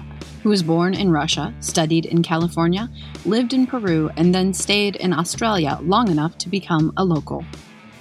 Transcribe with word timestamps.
who 0.42 0.48
was 0.48 0.62
born 0.62 0.94
in 0.94 1.10
Russia, 1.10 1.54
studied 1.60 2.06
in 2.06 2.22
California, 2.22 2.88
lived 3.24 3.52
in 3.52 3.66
Peru, 3.66 4.10
and 4.16 4.34
then 4.34 4.54
stayed 4.54 4.96
in 4.96 5.12
Australia 5.12 5.78
long 5.82 6.10
enough 6.10 6.36
to 6.38 6.48
become 6.48 6.92
a 6.96 7.04
local. 7.04 7.44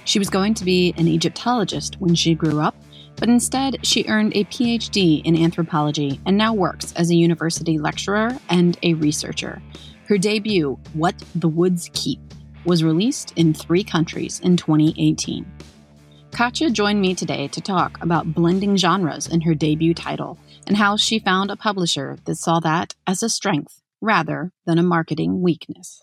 She 0.04 0.18
was 0.18 0.30
going 0.30 0.54
to 0.54 0.64
be 0.64 0.94
an 0.96 1.06
Egyptologist 1.06 2.00
when 2.00 2.14
she 2.14 2.34
grew 2.34 2.60
up 2.60 2.74
but 3.20 3.28
instead 3.28 3.86
she 3.86 4.06
earned 4.08 4.32
a 4.34 4.44
PhD 4.44 5.22
in 5.24 5.36
anthropology 5.36 6.18
and 6.26 6.36
now 6.36 6.54
works 6.54 6.92
as 6.94 7.10
a 7.10 7.14
university 7.14 7.78
lecturer 7.78 8.36
and 8.48 8.78
a 8.82 8.94
researcher. 8.94 9.62
Her 10.06 10.18
debut, 10.18 10.78
What 10.94 11.14
the 11.34 11.46
Woods 11.46 11.90
Keep, 11.92 12.18
was 12.64 12.82
released 12.82 13.32
in 13.36 13.54
three 13.54 13.84
countries 13.84 14.40
in 14.40 14.56
2018. 14.56 15.46
Katya 16.32 16.70
joined 16.70 17.00
me 17.00 17.14
today 17.14 17.48
to 17.48 17.60
talk 17.60 18.02
about 18.02 18.34
blending 18.34 18.76
genres 18.76 19.26
in 19.26 19.42
her 19.42 19.54
debut 19.54 19.94
title 19.94 20.38
and 20.66 20.76
how 20.76 20.96
she 20.96 21.18
found 21.18 21.50
a 21.50 21.56
publisher 21.56 22.16
that 22.24 22.36
saw 22.36 22.58
that 22.60 22.94
as 23.06 23.22
a 23.22 23.28
strength 23.28 23.82
rather 24.00 24.50
than 24.64 24.78
a 24.78 24.82
marketing 24.82 25.42
weakness. 25.42 26.02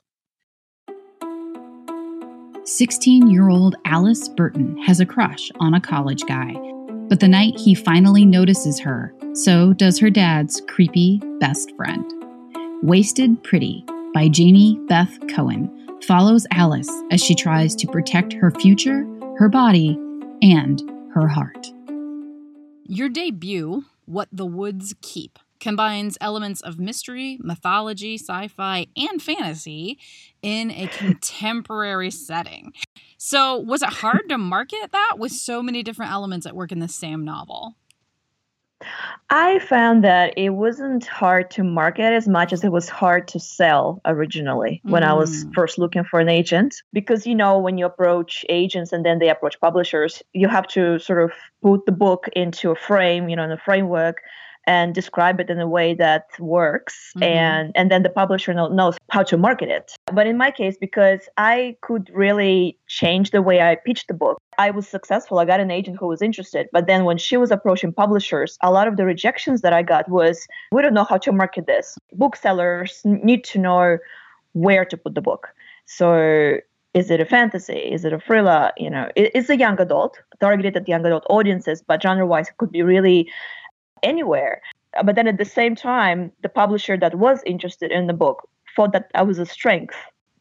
16 2.65 3.29
year 3.29 3.49
old 3.49 3.75
Alice 3.85 4.27
Burton 4.27 4.77
has 4.77 4.99
a 4.99 5.05
crush 5.05 5.49
on 5.59 5.73
a 5.73 5.81
college 5.81 6.23
guy 6.25 6.53
but 7.09 7.19
the 7.19 7.27
night 7.27 7.57
he 7.57 7.73
finally 7.73 8.25
notices 8.25 8.79
her, 8.79 9.13
so 9.33 9.73
does 9.73 9.99
her 9.99 10.09
dad's 10.09 10.61
creepy 10.67 11.21
best 11.39 11.75
friend. 11.75 12.05
Wasted 12.83 13.43
Pretty 13.43 13.85
by 14.13 14.27
Jamie 14.27 14.79
Beth 14.87 15.17
Cohen 15.33 15.71
follows 16.03 16.45
Alice 16.51 16.91
as 17.11 17.23
she 17.23 17.35
tries 17.35 17.75
to 17.75 17.87
protect 17.87 18.33
her 18.33 18.51
future, 18.51 19.05
her 19.37 19.49
body, 19.49 19.99
and 20.41 20.81
her 21.13 21.27
heart. 21.27 21.67
Your 22.83 23.09
debut, 23.09 23.83
What 24.05 24.29
the 24.31 24.45
Woods 24.45 24.93
Keep, 25.01 25.39
combines 25.59 26.17
elements 26.21 26.61
of 26.61 26.79
mystery, 26.79 27.37
mythology, 27.41 28.17
sci 28.17 28.47
fi, 28.47 28.87
and 28.95 29.21
fantasy 29.21 29.97
in 30.41 30.71
a 30.71 30.87
contemporary 30.87 32.11
setting. 32.11 32.73
So, 33.17 33.57
was 33.57 33.81
it 33.81 33.89
hard 33.89 34.29
to 34.29 34.37
market 34.37 34.91
that 34.91 35.15
with 35.17 35.31
so 35.31 35.63
many 35.63 35.83
different 35.83 36.11
elements 36.11 36.45
at 36.45 36.55
work 36.55 36.71
in 36.71 36.79
the 36.79 36.87
same 36.87 37.25
novel? 37.25 37.75
I 39.31 39.57
found 39.59 40.03
that 40.03 40.37
it 40.37 40.51
wasn't 40.51 41.05
hard 41.07 41.49
to 41.51 41.63
market 41.63 42.13
as 42.13 42.27
much 42.27 42.53
as 42.53 42.63
it 42.63 42.71
was 42.71 42.87
hard 42.87 43.27
to 43.29 43.39
sell 43.39 43.99
originally 44.05 44.81
when 44.83 45.01
mm. 45.01 45.07
I 45.07 45.13
was 45.13 45.45
mm. 45.45 45.53
first 45.55 45.79
looking 45.79 46.03
for 46.03 46.19
an 46.19 46.29
agent. 46.29 46.75
Because, 46.93 47.25
you 47.25 47.33
know, 47.33 47.57
when 47.57 47.79
you 47.79 47.87
approach 47.87 48.45
agents 48.49 48.93
and 48.93 49.03
then 49.03 49.17
they 49.17 49.29
approach 49.29 49.59
publishers, 49.59 50.21
you 50.33 50.47
have 50.47 50.67
to 50.67 50.99
sort 50.99 51.23
of 51.23 51.31
put 51.63 51.87
the 51.87 51.91
book 51.91 52.29
into 52.33 52.69
a 52.69 52.75
frame, 52.75 53.29
you 53.29 53.35
know, 53.35 53.43
in 53.43 53.51
a 53.51 53.57
framework 53.57 54.21
and 54.67 54.93
describe 54.93 55.39
it 55.39 55.49
in 55.49 55.59
a 55.59 55.67
way 55.67 55.93
that 55.95 56.25
works 56.39 57.11
mm-hmm. 57.15 57.23
and 57.23 57.71
and 57.75 57.89
then 57.89 58.03
the 58.03 58.09
publisher 58.09 58.53
knows 58.53 58.97
how 59.09 59.23
to 59.23 59.37
market 59.37 59.69
it 59.69 59.93
but 60.13 60.27
in 60.27 60.37
my 60.37 60.51
case 60.51 60.77
because 60.79 61.21
i 61.37 61.75
could 61.81 62.11
really 62.13 62.77
change 62.87 63.31
the 63.31 63.41
way 63.41 63.61
i 63.61 63.75
pitched 63.75 64.07
the 64.07 64.13
book 64.13 64.37
i 64.57 64.69
was 64.69 64.87
successful 64.87 65.39
i 65.39 65.45
got 65.45 65.59
an 65.59 65.71
agent 65.71 65.97
who 65.99 66.07
was 66.07 66.21
interested 66.21 66.67
but 66.71 66.85
then 66.85 67.05
when 67.05 67.17
she 67.17 67.37
was 67.37 67.49
approaching 67.49 67.91
publishers 67.91 68.57
a 68.61 68.71
lot 68.71 68.87
of 68.87 68.97
the 68.97 69.05
rejections 69.05 69.61
that 69.61 69.73
i 69.73 69.81
got 69.81 70.07
was 70.09 70.45
we 70.71 70.81
don't 70.81 70.93
know 70.93 71.05
how 71.05 71.17
to 71.17 71.31
market 71.31 71.65
this 71.65 71.97
booksellers 72.13 73.01
need 73.05 73.43
to 73.43 73.57
know 73.57 73.97
where 74.53 74.85
to 74.85 74.97
put 74.97 75.15
the 75.15 75.21
book 75.21 75.49
so 75.85 76.59
is 76.93 77.11
it 77.11 77.21
a 77.21 77.25
fantasy? 77.25 77.77
Is 77.77 78.05
it 78.05 78.13
a 78.13 78.19
thriller? 78.19 78.71
You 78.75 78.89
know, 78.89 79.11
it's 79.15 79.49
a 79.49 79.57
young 79.57 79.79
adult, 79.79 80.19
targeted 80.39 80.75
at 80.75 80.87
young 80.87 81.05
adult 81.05 81.25
audiences, 81.29 81.83
but 81.85 82.01
genre-wise, 82.01 82.47
it 82.47 82.57
could 82.57 82.71
be 82.71 82.81
really 82.81 83.29
anywhere. 84.03 84.61
Uh, 84.95 85.03
but 85.03 85.15
then 85.15 85.27
at 85.27 85.37
the 85.37 85.45
same 85.45 85.75
time, 85.75 86.31
the 86.41 86.49
publisher 86.49 86.97
that 86.97 87.15
was 87.15 87.41
interested 87.45 87.91
in 87.91 88.07
the 88.07 88.13
book 88.13 88.47
thought 88.75 88.93
that 88.93 89.09
I 89.15 89.23
was 89.23 89.39
a 89.39 89.45
strength. 89.45 89.95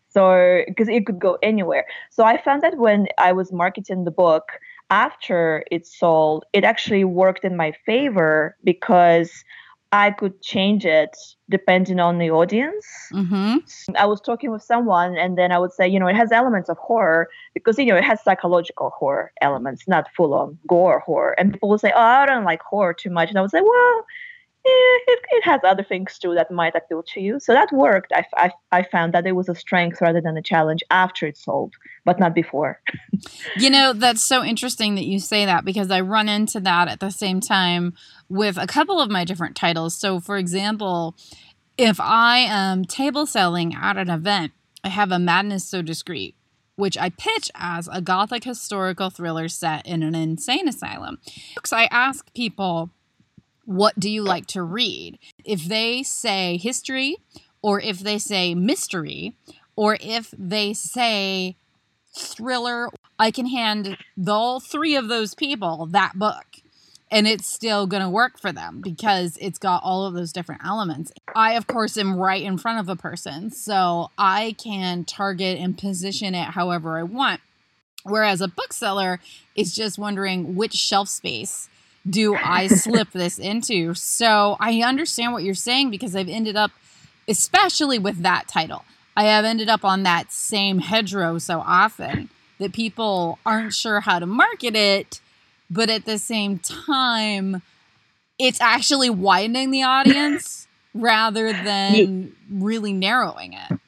So, 0.08 0.62
because 0.66 0.88
it 0.88 1.04
could 1.04 1.18
go 1.18 1.36
anywhere. 1.42 1.84
So, 2.10 2.24
I 2.24 2.40
found 2.40 2.62
that 2.62 2.78
when 2.78 3.06
I 3.18 3.32
was 3.32 3.52
marketing 3.52 4.04
the 4.04 4.10
book 4.10 4.52
after 4.90 5.64
it 5.70 5.86
sold, 5.86 6.44
it 6.52 6.64
actually 6.64 7.04
worked 7.04 7.44
in 7.44 7.56
my 7.56 7.72
favor 7.84 8.56
because 8.64 9.44
I 9.92 10.10
could 10.10 10.42
change 10.42 10.84
it 10.84 11.16
depending 11.48 12.00
on 12.00 12.18
the 12.18 12.30
audience. 12.30 12.86
Mm-hmm. 13.12 13.58
I 13.96 14.04
was 14.04 14.20
talking 14.20 14.50
with 14.50 14.62
someone, 14.62 15.16
and 15.16 15.38
then 15.38 15.52
I 15.52 15.58
would 15.58 15.72
say, 15.72 15.86
you 15.86 16.00
know, 16.00 16.08
it 16.08 16.16
has 16.16 16.32
elements 16.32 16.68
of 16.68 16.76
horror 16.78 17.28
because, 17.54 17.78
you 17.78 17.86
know, 17.86 17.96
it 17.96 18.04
has 18.04 18.22
psychological 18.22 18.90
horror 18.90 19.32
elements, 19.40 19.86
not 19.86 20.08
full 20.16 20.34
on 20.34 20.58
gore 20.66 21.00
horror. 21.00 21.38
And 21.38 21.52
people 21.52 21.68
would 21.68 21.80
say, 21.80 21.92
oh, 21.94 22.00
I 22.00 22.26
don't 22.26 22.44
like 22.44 22.62
horror 22.62 22.94
too 22.94 23.10
much. 23.10 23.28
And 23.28 23.38
I 23.38 23.42
would 23.42 23.50
say, 23.50 23.62
well, 23.62 24.06
Eh, 24.66 24.98
it, 25.06 25.20
it 25.30 25.44
has 25.44 25.60
other 25.64 25.84
things 25.84 26.18
too 26.18 26.34
that 26.34 26.50
might 26.50 26.74
appeal 26.74 27.04
to 27.14 27.20
you. 27.20 27.38
So 27.38 27.52
that 27.52 27.70
worked. 27.72 28.12
I, 28.12 28.26
I, 28.36 28.50
I 28.72 28.82
found 28.82 29.14
that 29.14 29.24
it 29.24 29.32
was 29.32 29.48
a 29.48 29.54
strength 29.54 30.00
rather 30.00 30.20
than 30.20 30.36
a 30.36 30.42
challenge 30.42 30.82
after 30.90 31.24
it 31.26 31.36
sold, 31.36 31.74
but 32.04 32.18
not 32.18 32.34
before. 32.34 32.80
you 33.56 33.70
know, 33.70 33.92
that's 33.92 34.22
so 34.22 34.42
interesting 34.42 34.96
that 34.96 35.04
you 35.04 35.20
say 35.20 35.44
that 35.44 35.64
because 35.64 35.90
I 35.92 36.00
run 36.00 36.28
into 36.28 36.58
that 36.60 36.88
at 36.88 36.98
the 36.98 37.10
same 37.10 37.40
time 37.40 37.94
with 38.28 38.56
a 38.56 38.66
couple 38.66 39.00
of 39.00 39.08
my 39.08 39.24
different 39.24 39.54
titles. 39.54 39.96
So, 39.96 40.18
for 40.18 40.36
example, 40.36 41.16
if 41.78 42.00
I 42.00 42.38
am 42.38 42.84
table 42.84 43.24
selling 43.24 43.72
at 43.72 43.96
an 43.96 44.10
event, 44.10 44.52
I 44.82 44.88
have 44.88 45.12
a 45.12 45.18
Madness 45.20 45.64
So 45.64 45.80
Discreet 45.80 46.34
which 46.78 46.98
I 46.98 47.08
pitch 47.08 47.50
as 47.54 47.88
a 47.90 48.02
gothic 48.02 48.44
historical 48.44 49.08
thriller 49.08 49.48
set 49.48 49.86
in 49.86 50.02
an 50.02 50.14
insane 50.14 50.68
asylum. 50.68 51.18
So 51.64 51.74
I 51.74 51.88
ask 51.90 52.32
people 52.34 52.90
what 53.66 53.98
do 53.98 54.08
you 54.08 54.22
like 54.22 54.46
to 54.46 54.62
read? 54.62 55.18
If 55.44 55.64
they 55.64 56.02
say 56.02 56.56
history, 56.56 57.18
or 57.62 57.80
if 57.80 57.98
they 58.00 58.18
say 58.18 58.54
mystery, 58.54 59.34
or 59.76 59.98
if 60.00 60.32
they 60.38 60.72
say 60.72 61.56
thriller, 62.16 62.88
I 63.18 63.30
can 63.30 63.46
hand 63.46 63.98
all 64.26 64.60
three 64.60 64.96
of 64.96 65.08
those 65.08 65.34
people 65.34 65.86
that 65.86 66.18
book 66.18 66.46
and 67.10 67.26
it's 67.26 67.46
still 67.46 67.86
going 67.86 68.02
to 68.02 68.08
work 68.08 68.38
for 68.38 68.52
them 68.52 68.80
because 68.80 69.38
it's 69.40 69.58
got 69.58 69.82
all 69.82 70.06
of 70.06 70.14
those 70.14 70.32
different 70.32 70.62
elements. 70.64 71.12
I, 71.34 71.52
of 71.52 71.66
course, 71.66 71.96
am 71.96 72.16
right 72.16 72.42
in 72.42 72.58
front 72.58 72.80
of 72.80 72.88
a 72.88 72.96
person, 72.96 73.50
so 73.50 74.10
I 74.18 74.56
can 74.58 75.04
target 75.04 75.58
and 75.58 75.78
position 75.78 76.34
it 76.34 76.48
however 76.48 76.98
I 76.98 77.04
want. 77.04 77.40
Whereas 78.02 78.40
a 78.40 78.48
bookseller 78.48 79.20
is 79.54 79.74
just 79.74 79.98
wondering 79.98 80.56
which 80.56 80.74
shelf 80.74 81.08
space 81.08 81.68
do 82.08 82.34
I 82.34 82.66
slip 82.66 83.10
this 83.12 83.38
into? 83.38 83.94
So 83.94 84.56
I 84.60 84.82
understand 84.82 85.32
what 85.32 85.42
you're 85.42 85.54
saying 85.54 85.90
because 85.90 86.14
I've 86.14 86.28
ended 86.28 86.56
up, 86.56 86.70
especially 87.28 87.98
with 87.98 88.22
that 88.22 88.48
title, 88.48 88.84
I 89.16 89.24
have 89.24 89.44
ended 89.44 89.68
up 89.68 89.84
on 89.84 90.02
that 90.02 90.32
same 90.32 90.78
hedgerow 90.78 91.38
so 91.38 91.60
often 91.60 92.28
that 92.58 92.72
people 92.72 93.38
aren't 93.44 93.74
sure 93.74 94.00
how 94.00 94.18
to 94.18 94.26
market 94.26 94.76
it, 94.76 95.20
but 95.70 95.90
at 95.90 96.04
the 96.04 96.18
same 96.18 96.58
time, 96.58 97.62
it's 98.38 98.60
actually 98.60 99.10
widening 99.10 99.70
the 99.70 99.82
audience 99.82 100.68
rather 100.94 101.52
than 101.52 102.34
really 102.50 102.92
narrowing 102.92 103.54
it. 103.54 103.78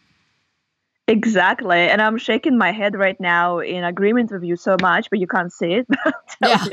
Exactly. 1.08 1.78
And 1.88 2.02
I'm 2.02 2.19
shaking 2.19 2.58
my 2.58 2.70
head 2.70 2.94
right 2.94 3.19
now 3.19 3.60
in 3.60 3.82
agreement 3.82 4.31
with 4.31 4.44
you 4.44 4.56
so 4.56 4.76
much, 4.82 5.08
but 5.08 5.19
you 5.19 5.26
can't 5.26 5.52
see 5.52 5.72
it. 5.72 5.87
yeah. 6.43 6.66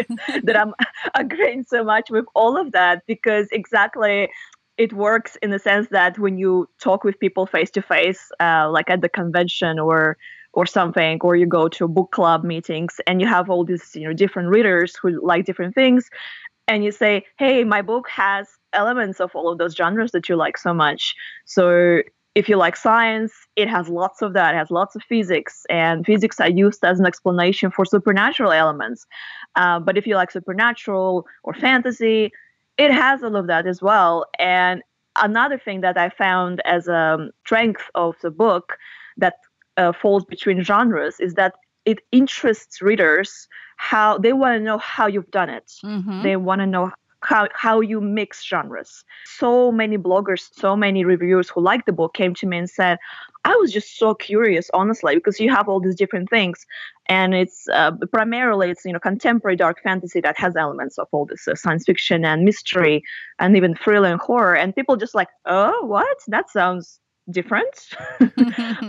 that 0.44 0.58
I'm 0.60 0.74
agreeing 1.16 1.64
so 1.64 1.86
much 1.86 2.10
with 2.12 2.26
all 2.36 2.58
of 2.58 2.74
that 2.74 3.04
because 3.08 3.48
exactly 3.52 4.30
it 4.78 4.92
works 4.92 5.38
in 5.42 5.52
the 5.52 5.60
sense 5.60 5.88
that 5.92 6.20
when 6.20 6.38
you 6.38 6.68
talk 6.82 7.06
with 7.06 7.18
people 7.22 7.48
face 7.48 7.72
to 7.72 7.82
face, 7.82 8.30
like 8.42 8.90
at 8.90 9.02
the 9.02 9.10
convention 9.10 9.80
or 9.80 10.18
or 10.54 10.66
something, 10.66 11.20
or 11.22 11.36
you 11.38 11.46
go 11.46 11.68
to 11.70 11.88
book 11.88 12.12
club 12.12 12.44
meetings 12.44 13.00
and 13.08 13.22
you 13.22 13.28
have 13.28 13.50
all 13.50 13.64
these 13.66 13.92
you 13.96 14.06
know 14.08 14.14
different 14.14 14.50
readers 14.50 14.96
who 15.02 15.26
like 15.26 15.46
different 15.46 15.76
things, 15.76 16.10
and 16.68 16.84
you 16.84 16.92
say, 16.92 17.26
hey, 17.38 17.64
my 17.64 17.82
book 17.82 18.10
has 18.10 18.48
elements 18.74 19.20
of 19.22 19.32
all 19.36 19.52
of 19.52 19.58
those 19.60 19.76
genres 19.76 20.12
that 20.12 20.28
you 20.30 20.36
like 20.36 20.58
so 20.58 20.74
much. 20.74 21.14
So 21.46 22.02
if 22.36 22.50
you 22.50 22.58
like 22.58 22.76
science, 22.76 23.34
it 23.56 23.70
has 23.70 23.88
lots 23.88 24.22
of 24.22 24.34
that. 24.34 24.54
It 24.54 24.58
has 24.58 24.70
lots 24.70 24.96
of 24.96 25.02
physics, 25.04 25.66
and 25.70 26.06
physics 26.06 26.40
are 26.42 26.50
used 26.50 26.84
as 26.84 27.00
an 27.00 27.06
explanation 27.06 27.72
for 27.72 27.86
supernatural 27.86 28.52
elements. 28.52 29.08
Uh, 29.56 29.80
but 29.80 29.98
if 29.98 30.06
you 30.06 30.16
like 30.16 30.32
supernatural 30.32 31.26
or 31.44 31.54
fantasy, 31.54 32.32
it 32.78 32.92
has 32.92 33.24
all 33.24 33.38
of 33.38 33.48
that 33.48 33.66
as 33.66 33.82
well. 33.82 34.26
And 34.38 34.84
another 35.16 35.58
thing 35.58 35.80
that 35.82 35.98
I 35.98 36.10
found 36.10 36.62
as 36.66 36.90
a 36.90 37.30
strength 37.46 37.90
of 37.96 38.16
the 38.22 38.32
book 38.32 38.78
that 39.16 39.36
uh, 39.78 39.94
falls 39.94 40.26
between 40.26 40.62
genres 40.62 41.22
is 41.22 41.36
that 41.36 41.54
it 41.86 42.00
interests 42.12 42.82
readers 42.82 43.48
how 43.78 44.18
they 44.18 44.34
want 44.34 44.58
to 44.58 44.64
know 44.64 44.78
how 44.78 45.08
you've 45.08 45.32
done 45.32 45.50
it. 45.50 45.72
Mm-hmm. 45.84 46.24
They 46.24 46.36
want 46.36 46.60
to 46.60 46.66
know 46.66 46.92
how, 47.26 47.48
how 47.54 47.82
you 47.82 48.00
mix 48.00 48.44
genres. 48.44 49.04
So 49.26 49.72
many 49.72 49.98
bloggers, 49.98 50.50
so 50.54 50.76
many 50.76 51.04
reviewers 51.04 51.50
who 51.50 51.62
liked 51.62 51.86
the 51.86 51.92
book 51.92 52.14
came 52.14 52.34
to 52.36 52.48
me 52.48 52.58
and 52.58 52.70
said, 52.70 52.98
I 53.46 53.56
was 53.58 53.72
just 53.72 53.98
so 53.98 54.16
curious, 54.16 54.72
honestly, 54.74 55.16
because 55.16 55.40
you 55.40 55.52
have 55.52 55.70
all 55.70 55.80
these 55.80 55.96
different 55.96 56.32
things, 56.32 56.66
and 57.08 57.36
it's 57.36 57.68
uh, 57.72 57.92
primarily 58.12 58.72
it's 58.72 58.84
you 58.84 58.92
know 58.92 59.00
contemporary 59.00 59.56
dark 59.56 59.84
fantasy 59.84 60.20
that 60.22 60.36
has 60.40 60.56
elements 60.56 60.98
of 60.98 61.08
all 61.12 61.28
this 61.28 61.48
uh, 61.48 61.54
science 61.54 61.84
fiction 61.86 62.26
and 62.26 62.44
mystery, 62.44 63.04
and 63.38 63.56
even 63.56 63.76
thriller 63.76 64.10
and 64.10 64.20
horror, 64.20 64.56
and 64.56 64.76
people 64.76 64.96
just 64.96 65.14
like, 65.14 65.30
oh, 65.46 65.86
what? 65.86 66.18
That 66.28 66.50
sounds 66.50 67.00
different. 67.30 67.90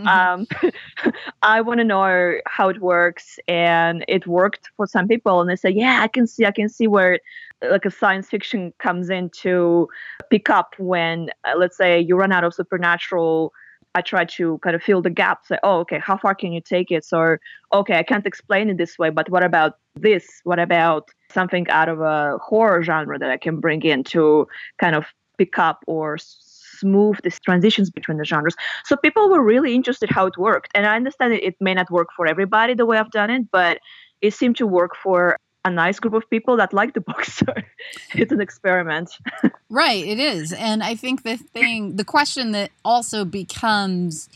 um, 0.06 0.46
I 1.42 1.60
want 1.60 1.78
to 1.78 1.84
know 1.84 2.38
how 2.46 2.68
it 2.68 2.80
works, 2.80 3.38
and 3.48 4.04
it 4.08 4.26
worked 4.26 4.70
for 4.76 4.86
some 4.86 5.08
people, 5.08 5.40
and 5.40 5.50
they 5.50 5.56
say, 5.56 5.70
"Yeah, 5.70 6.00
I 6.02 6.08
can 6.08 6.26
see, 6.26 6.44
I 6.44 6.50
can 6.50 6.68
see 6.68 6.86
where 6.86 7.20
like 7.62 7.84
a 7.84 7.90
science 7.90 8.28
fiction 8.28 8.72
comes 8.78 9.08
in 9.10 9.30
to 9.30 9.88
pick 10.30 10.50
up 10.50 10.74
when, 10.78 11.30
uh, 11.44 11.56
let's 11.56 11.76
say, 11.76 12.00
you 12.00 12.16
run 12.16 12.32
out 12.32 12.44
of 12.44 12.54
supernatural." 12.54 13.52
I 13.94 14.02
try 14.02 14.26
to 14.26 14.58
kind 14.58 14.76
of 14.76 14.82
fill 14.82 15.00
the 15.00 15.08
gaps. 15.08 15.48
Say, 15.48 15.58
oh, 15.62 15.78
okay, 15.78 15.98
how 15.98 16.18
far 16.18 16.34
can 16.34 16.52
you 16.52 16.60
take 16.60 16.90
it? 16.90 17.02
So, 17.02 17.38
okay, 17.72 17.98
I 17.98 18.02
can't 18.02 18.26
explain 18.26 18.68
it 18.68 18.76
this 18.76 18.98
way, 18.98 19.08
but 19.08 19.30
what 19.30 19.42
about 19.42 19.78
this? 19.94 20.42
What 20.44 20.58
about 20.58 21.08
something 21.32 21.66
out 21.70 21.88
of 21.88 22.02
a 22.02 22.36
horror 22.36 22.82
genre 22.82 23.18
that 23.18 23.30
I 23.30 23.38
can 23.38 23.58
bring 23.58 23.80
in 23.80 24.04
to 24.04 24.46
kind 24.78 24.94
of 24.94 25.06
pick 25.38 25.58
up 25.58 25.82
or 25.86 26.18
smooth 26.78 27.16
these 27.22 27.40
transitions 27.40 27.90
between 27.90 28.18
the 28.18 28.24
genres. 28.24 28.56
So 28.84 28.96
people 28.96 29.28
were 29.28 29.42
really 29.42 29.74
interested 29.74 30.10
how 30.10 30.26
it 30.26 30.36
worked. 30.36 30.70
And 30.74 30.86
I 30.86 30.96
understand 30.96 31.34
it, 31.34 31.42
it 31.42 31.56
may 31.60 31.74
not 31.74 31.90
work 31.90 32.08
for 32.16 32.26
everybody 32.26 32.74
the 32.74 32.86
way 32.86 32.98
I've 32.98 33.10
done 33.10 33.30
it, 33.30 33.50
but 33.50 33.78
it 34.20 34.34
seemed 34.34 34.56
to 34.56 34.66
work 34.66 34.96
for 34.96 35.38
a 35.64 35.70
nice 35.70 35.98
group 35.98 36.14
of 36.14 36.28
people 36.30 36.56
that 36.56 36.72
like 36.72 36.94
the 36.94 37.00
book. 37.10 37.24
So 37.24 37.46
it's 38.14 38.32
an 38.32 38.40
experiment. 38.40 39.10
right, 39.68 40.04
it 40.04 40.18
is. 40.18 40.52
And 40.52 40.82
I 40.82 40.94
think 40.94 41.24
the 41.24 41.36
thing, 41.36 41.96
the 41.96 42.04
question 42.04 42.52
that 42.52 42.70
also 42.84 43.24
becomes 43.24 44.28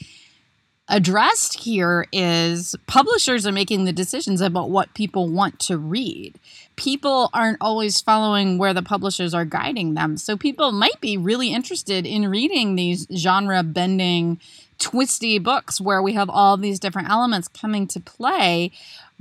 addressed 0.91 1.61
here 1.61 2.07
is 2.13 2.75
publishers 2.87 3.47
are 3.47 3.53
making 3.53 3.85
the 3.85 3.93
decisions 3.93 4.41
about 4.41 4.71
what 4.71 4.93
people 4.93 5.29
want 5.29 5.59
to 5.61 5.79
read. 5.79 6.39
People 6.77 7.31
aren't 7.33 7.59
always 7.61 8.01
following 8.01 8.59
where 8.59 8.75
the 8.75 8.83
publishers 8.83 9.33
are 9.33 9.45
guiding 9.45 9.95
them. 9.95 10.17
So 10.17 10.37
people 10.37 10.73
might 10.73 11.01
be 11.01 11.17
really 11.17 11.55
interested 11.55 12.05
in 12.07 12.29
reading 12.29 12.75
these 12.75 13.07
genre 13.17 13.63
bending, 13.63 14.41
twisty 14.79 15.39
books 15.39 15.81
where 15.81 16.03
we 16.03 16.15
have 16.15 16.29
all 16.29 16.57
these 16.57 16.81
different 16.81 17.09
elements 17.09 17.47
coming 17.49 17.87
to 17.87 18.01
play 18.01 18.73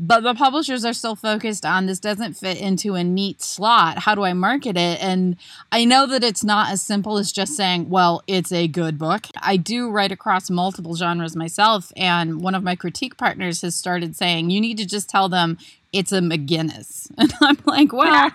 but 0.01 0.23
the 0.23 0.33
publishers 0.33 0.85
are 0.85 0.93
still 0.93 1.17
focused 1.17 1.65
on 1.65 1.85
this 1.85 1.99
doesn't 1.99 2.35
fit 2.35 2.57
into 2.57 2.95
a 2.95 3.03
neat 3.03 3.41
slot. 3.41 3.99
How 3.99 4.15
do 4.15 4.23
i 4.23 4.31
market 4.31 4.77
it? 4.77 5.03
And 5.03 5.35
i 5.73 5.83
know 5.83 6.07
that 6.07 6.23
it's 6.23 6.43
not 6.43 6.71
as 6.71 6.81
simple 6.81 7.17
as 7.17 7.33
just 7.33 7.55
saying 7.55 7.89
well 7.89 8.23
it's 8.25 8.53
a 8.53 8.67
good 8.67 8.97
book. 8.97 9.27
I 9.41 9.57
do 9.57 9.91
write 9.91 10.13
across 10.13 10.49
multiple 10.49 10.95
genres 10.95 11.35
myself 11.35 11.91
and 11.97 12.41
one 12.41 12.55
of 12.55 12.63
my 12.63 12.75
critique 12.75 13.17
partners 13.17 13.61
has 13.61 13.75
started 13.75 14.15
saying 14.15 14.49
you 14.49 14.61
need 14.61 14.77
to 14.77 14.85
just 14.85 15.09
tell 15.09 15.27
them 15.27 15.57
it's 15.91 16.13
a 16.13 16.19
mcginnis. 16.19 17.11
And 17.17 17.33
i'm 17.41 17.57
like 17.65 17.91
well 17.91 18.31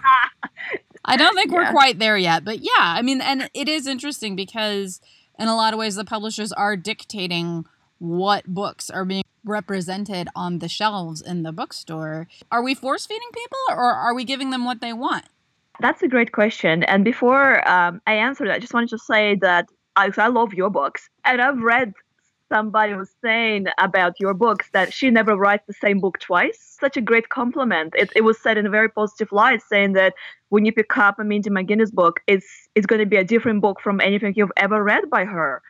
i 1.04 1.16
don't 1.16 1.34
think 1.34 1.50
yeah. 1.50 1.56
we're 1.56 1.70
quite 1.70 1.98
there 1.98 2.18
yet 2.18 2.44
but 2.44 2.58
yeah 2.60 2.70
i 2.78 3.00
mean 3.00 3.22
and 3.22 3.48
it 3.54 3.68
is 3.68 3.86
interesting 3.86 4.36
because 4.36 5.00
in 5.38 5.48
a 5.48 5.56
lot 5.56 5.72
of 5.72 5.78
ways 5.78 5.94
the 5.94 6.04
publishers 6.04 6.52
are 6.52 6.76
dictating 6.76 7.64
what 7.98 8.44
books 8.46 8.90
are 8.90 9.06
being 9.06 9.24
represented 9.44 10.28
on 10.34 10.58
the 10.58 10.68
shelves 10.68 11.20
in 11.20 11.42
the 11.42 11.52
bookstore. 11.52 12.26
Are 12.50 12.62
we 12.62 12.74
force 12.74 13.06
feeding 13.06 13.28
people 13.32 13.58
or 13.70 13.92
are 13.92 14.14
we 14.14 14.24
giving 14.24 14.50
them 14.50 14.64
what 14.64 14.80
they 14.80 14.92
want? 14.92 15.26
That's 15.80 16.02
a 16.02 16.08
great 16.08 16.32
question. 16.32 16.84
And 16.84 17.04
before 17.04 17.68
um, 17.68 18.00
I 18.06 18.14
answer 18.14 18.46
that, 18.46 18.54
I 18.54 18.58
just 18.58 18.74
wanted 18.74 18.90
to 18.90 18.98
say 18.98 19.36
that 19.36 19.68
I, 19.96 20.10
I 20.16 20.28
love 20.28 20.54
your 20.54 20.70
books. 20.70 21.08
And 21.24 21.40
I've 21.40 21.58
read 21.58 21.92
somebody 22.48 22.94
was 22.94 23.10
saying 23.22 23.66
about 23.78 24.14
your 24.20 24.34
books 24.34 24.68
that 24.72 24.92
she 24.92 25.10
never 25.10 25.36
writes 25.36 25.64
the 25.66 25.72
same 25.72 25.98
book 25.98 26.18
twice. 26.20 26.58
Such 26.80 26.96
a 26.96 27.00
great 27.00 27.28
compliment. 27.28 27.94
It, 27.96 28.12
it 28.14 28.20
was 28.20 28.38
said 28.38 28.58
in 28.58 28.66
a 28.66 28.70
very 28.70 28.88
positive 28.88 29.32
light, 29.32 29.62
saying 29.62 29.94
that 29.94 30.14
when 30.50 30.64
you 30.64 30.72
pick 30.72 30.96
up 30.96 31.18
a 31.18 31.24
Mindy 31.24 31.50
McGinnis 31.50 31.92
book, 31.92 32.20
it's 32.26 32.46
it's 32.74 32.86
going 32.86 33.00
to 33.00 33.06
be 33.06 33.16
a 33.16 33.24
different 33.24 33.60
book 33.60 33.80
from 33.80 34.00
anything 34.00 34.34
you've 34.36 34.52
ever 34.56 34.84
read 34.84 35.10
by 35.10 35.24
her. 35.24 35.62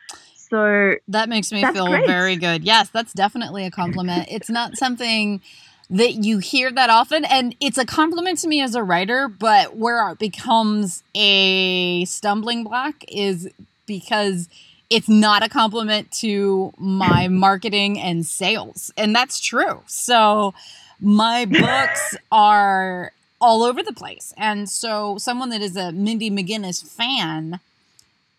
So 0.49 0.95
that 1.07 1.29
makes 1.29 1.51
me 1.51 1.63
feel 1.63 1.87
great. 1.87 2.05
very 2.05 2.35
good. 2.35 2.63
Yes, 2.63 2.89
that's 2.89 3.13
definitely 3.13 3.65
a 3.65 3.71
compliment. 3.71 4.27
it's 4.29 4.49
not 4.49 4.77
something 4.77 5.41
that 5.89 6.23
you 6.23 6.39
hear 6.39 6.71
that 6.71 6.89
often 6.89 7.23
and 7.25 7.55
it's 7.59 7.77
a 7.77 7.85
compliment 7.85 8.39
to 8.39 8.47
me 8.47 8.59
as 8.59 8.73
a 8.73 8.83
writer 8.83 9.27
but 9.27 9.77
where 9.77 10.09
it 10.09 10.17
becomes 10.17 11.03
a 11.13 12.03
stumbling 12.05 12.63
block 12.63 12.95
is 13.07 13.49
because 13.85 14.49
it's 14.89 15.07
not 15.07 15.43
a 15.43 15.49
compliment 15.49 16.11
to 16.11 16.73
my 16.79 17.27
marketing 17.27 17.99
and 17.99 18.25
sales 18.25 18.91
and 18.97 19.15
that's 19.15 19.39
true 19.39 19.83
so 19.85 20.55
my 20.99 21.45
books 21.45 22.15
are 22.31 23.11
all 23.39 23.61
over 23.63 23.83
the 23.83 23.93
place 23.93 24.33
and 24.37 24.67
so 24.67 25.19
someone 25.19 25.49
that 25.49 25.61
is 25.61 25.77
a 25.77 25.91
mindy 25.91 26.31
mcginnis 26.31 26.83
fan 26.83 27.59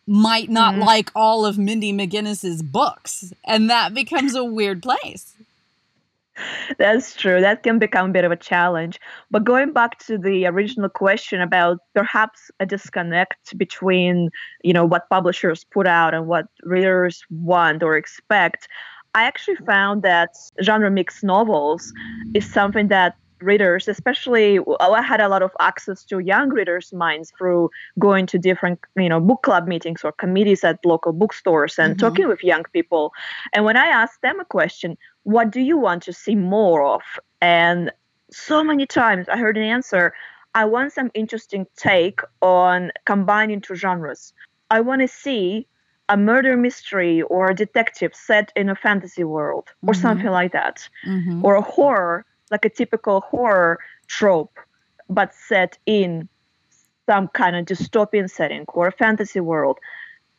might 0.07 0.49
not 0.49 0.75
mm-hmm. 0.75 0.85
like 0.85 1.11
all 1.15 1.45
of 1.45 1.59
Mindy 1.59 1.93
McGinnis's 1.93 2.63
books, 2.63 3.33
and 3.45 3.69
that 3.71 3.95
becomes 3.95 4.35
a 4.35 4.45
weird 4.45 4.83
place. 4.83 5.35
That's 6.79 7.15
true. 7.15 7.41
That 7.41 7.63
can 7.63 7.79
become 7.79 8.11
a 8.11 8.13
bit 8.13 8.25
of 8.25 8.33
a 8.33 8.37
challenge. 8.37 9.01
But 9.31 9.45
going 9.45 9.73
back 9.73 9.99
to 10.01 10.19
the 10.19 10.47
original 10.47 10.89
question 10.89 11.41
about 11.41 11.79
perhaps 11.95 12.51
a 12.61 12.67
disconnect 12.67 13.57
between, 13.57 14.31
you 14.63 14.73
know, 14.73 14.85
what 14.85 15.09
publishers 15.09 15.65
put 15.65 15.87
out 15.87 16.13
and 16.13 16.27
what 16.27 16.47
readers 16.63 17.25
want 17.31 17.83
or 17.83 17.97
expect, 17.97 18.69
I 19.15 19.23
actually 19.23 19.57
found 19.57 20.03
that 20.03 20.37
genre 20.63 20.91
mixed 20.91 21.25
novels 21.25 21.93
is 22.35 22.45
something 22.45 22.89
that 22.89 23.17
readers, 23.41 23.89
especially 23.89 24.59
I 24.81 25.03
had 25.03 25.21
a 25.21 25.29
lot 25.29 25.43
of 25.43 25.51
access 25.61 26.05
to 26.05 26.19
young 26.19 26.51
readers' 26.51 26.93
minds 26.93 27.33
through 27.37 27.71
going 27.99 28.27
to 28.27 28.39
different, 28.39 28.81
you 28.97 29.09
know, 29.09 29.21
book 29.21 29.43
club 29.43 29.67
meetings 29.69 30.05
or 30.05 30.13
committees 30.13 30.65
at 30.65 30.85
local 30.85 31.13
bookstores 31.13 31.79
and 31.79 31.95
mm-hmm. 31.95 32.07
talking 32.07 32.29
with 32.29 32.43
young 32.43 32.65
people. 32.73 33.13
And 33.53 33.65
when 33.65 33.77
I 33.77 33.87
asked 33.87 34.23
them 34.23 34.41
a 34.41 34.45
question, 34.45 34.97
what 35.25 35.51
do 35.51 35.61
you 35.61 35.77
want 35.77 36.03
to 36.05 36.13
see 36.13 36.35
more 36.35 36.83
of? 36.85 37.03
And 37.41 37.93
so 38.31 38.65
many 38.65 38.87
times 38.87 39.29
I 39.29 39.37
heard 39.37 39.57
an 39.57 39.63
answer, 39.65 40.15
I 40.55 40.65
want 40.65 40.93
some 40.93 41.11
interesting 41.15 41.67
take 41.77 42.21
on 42.41 42.91
combining 43.05 43.61
two 43.61 43.75
genres. 43.75 44.33
I 44.71 44.81
want 44.81 45.03
to 45.03 45.09
see 45.09 45.67
a 46.09 46.17
murder 46.17 46.57
mystery 46.57 47.23
or 47.23 47.51
a 47.51 47.55
detective 47.55 48.15
set 48.15 48.53
in 48.57 48.69
a 48.69 48.75
fantasy 48.75 49.25
world 49.25 49.69
or 49.83 49.93
mm-hmm. 49.93 50.03
something 50.03 50.27
like 50.29 50.53
that, 50.53 50.89
mm-hmm. 51.07 51.45
or 51.45 51.57
a 51.57 51.61
horror 51.61 52.25
like 52.51 52.65
a 52.65 52.71
typical 52.71 53.21
horror 53.23 53.79
trope, 54.07 54.59
but 55.09 55.35
set 55.35 55.79
in 55.87 56.29
some 57.07 57.29
kind 57.29 57.57
of 57.57 57.65
dystopian 57.65 58.29
setting 58.29 58.65
or 58.69 58.89
a 58.89 58.93
fantasy 58.93 59.41
world. 59.41 59.79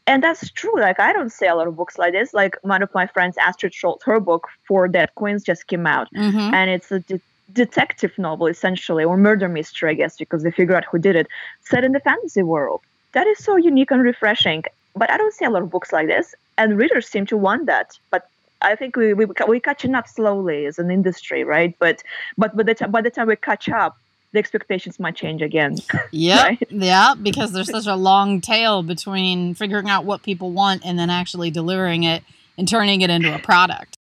And 0.05 0.23
that's 0.23 0.49
true. 0.51 0.79
Like 0.79 0.99
I 0.99 1.11
don't 1.11 1.31
see 1.31 1.47
a 1.47 1.55
lot 1.55 1.67
of 1.67 1.75
books 1.75 1.97
like 1.97 2.13
this. 2.13 2.33
Like 2.33 2.57
one 2.61 2.81
of 2.81 2.93
my 2.93 3.07
friends, 3.07 3.37
Astrid 3.37 3.73
Scholte, 3.73 4.03
her 4.03 4.19
book 4.19 4.47
Four 4.67 4.87
Dead 4.87 5.13
Queens 5.15 5.43
just 5.43 5.67
came 5.67 5.85
out, 5.85 6.07
mm-hmm. 6.13 6.53
and 6.53 6.69
it's 6.69 6.91
a 6.91 6.99
de- 6.99 7.19
detective 7.51 8.17
novel 8.17 8.47
essentially, 8.47 9.03
or 9.03 9.17
murder 9.17 9.49
mystery, 9.49 9.91
I 9.91 9.93
guess, 9.95 10.17
because 10.17 10.43
they 10.43 10.51
figure 10.51 10.75
out 10.75 10.85
who 10.85 10.97
did 10.97 11.17
it, 11.17 11.27
set 11.61 11.83
in 11.83 11.91
the 11.91 11.99
fantasy 11.99 12.43
world. 12.43 12.81
That 13.13 13.27
is 13.27 13.37
so 13.43 13.57
unique 13.57 13.91
and 13.91 14.01
refreshing. 14.01 14.63
But 14.95 15.11
I 15.11 15.17
don't 15.17 15.33
see 15.33 15.45
a 15.45 15.49
lot 15.49 15.61
of 15.61 15.69
books 15.69 15.91
like 15.91 16.07
this, 16.07 16.33
and 16.57 16.77
readers 16.77 17.07
seem 17.07 17.25
to 17.27 17.37
want 17.37 17.65
that. 17.65 17.99
But 18.09 18.29
I 18.61 18.75
think 18.75 18.95
we 18.95 19.13
we 19.13 19.25
we 19.47 19.59
catching 19.59 19.95
up 19.95 20.07
slowly 20.07 20.65
as 20.65 20.79
an 20.79 20.89
industry, 20.91 21.43
right? 21.43 21.75
But 21.79 22.03
but 22.37 22.55
by 22.55 22.63
the 22.63 22.73
time 22.73 22.91
by 22.91 23.01
the 23.01 23.11
time 23.11 23.27
we 23.27 23.35
catch 23.35 23.69
up, 23.69 23.97
the 24.33 24.39
expectations 24.39 24.99
might 24.99 25.15
change 25.15 25.41
again. 25.41 25.75
Yeah, 26.11 26.43
right? 26.43 26.67
yeah, 26.69 27.13
because 27.21 27.51
there's 27.51 27.69
such 27.69 27.85
a 27.85 27.95
long 27.95 28.41
tail 28.41 28.81
between 28.83 29.53
figuring 29.55 29.89
out 29.89 30.05
what 30.05 30.23
people 30.23 30.51
want 30.51 30.85
and 30.85 30.97
then 30.97 31.09
actually 31.09 31.51
delivering 31.51 32.03
it 32.03 32.23
and 32.57 32.67
turning 32.67 33.01
it 33.01 33.09
into 33.09 33.33
a 33.33 33.39
product. 33.39 33.97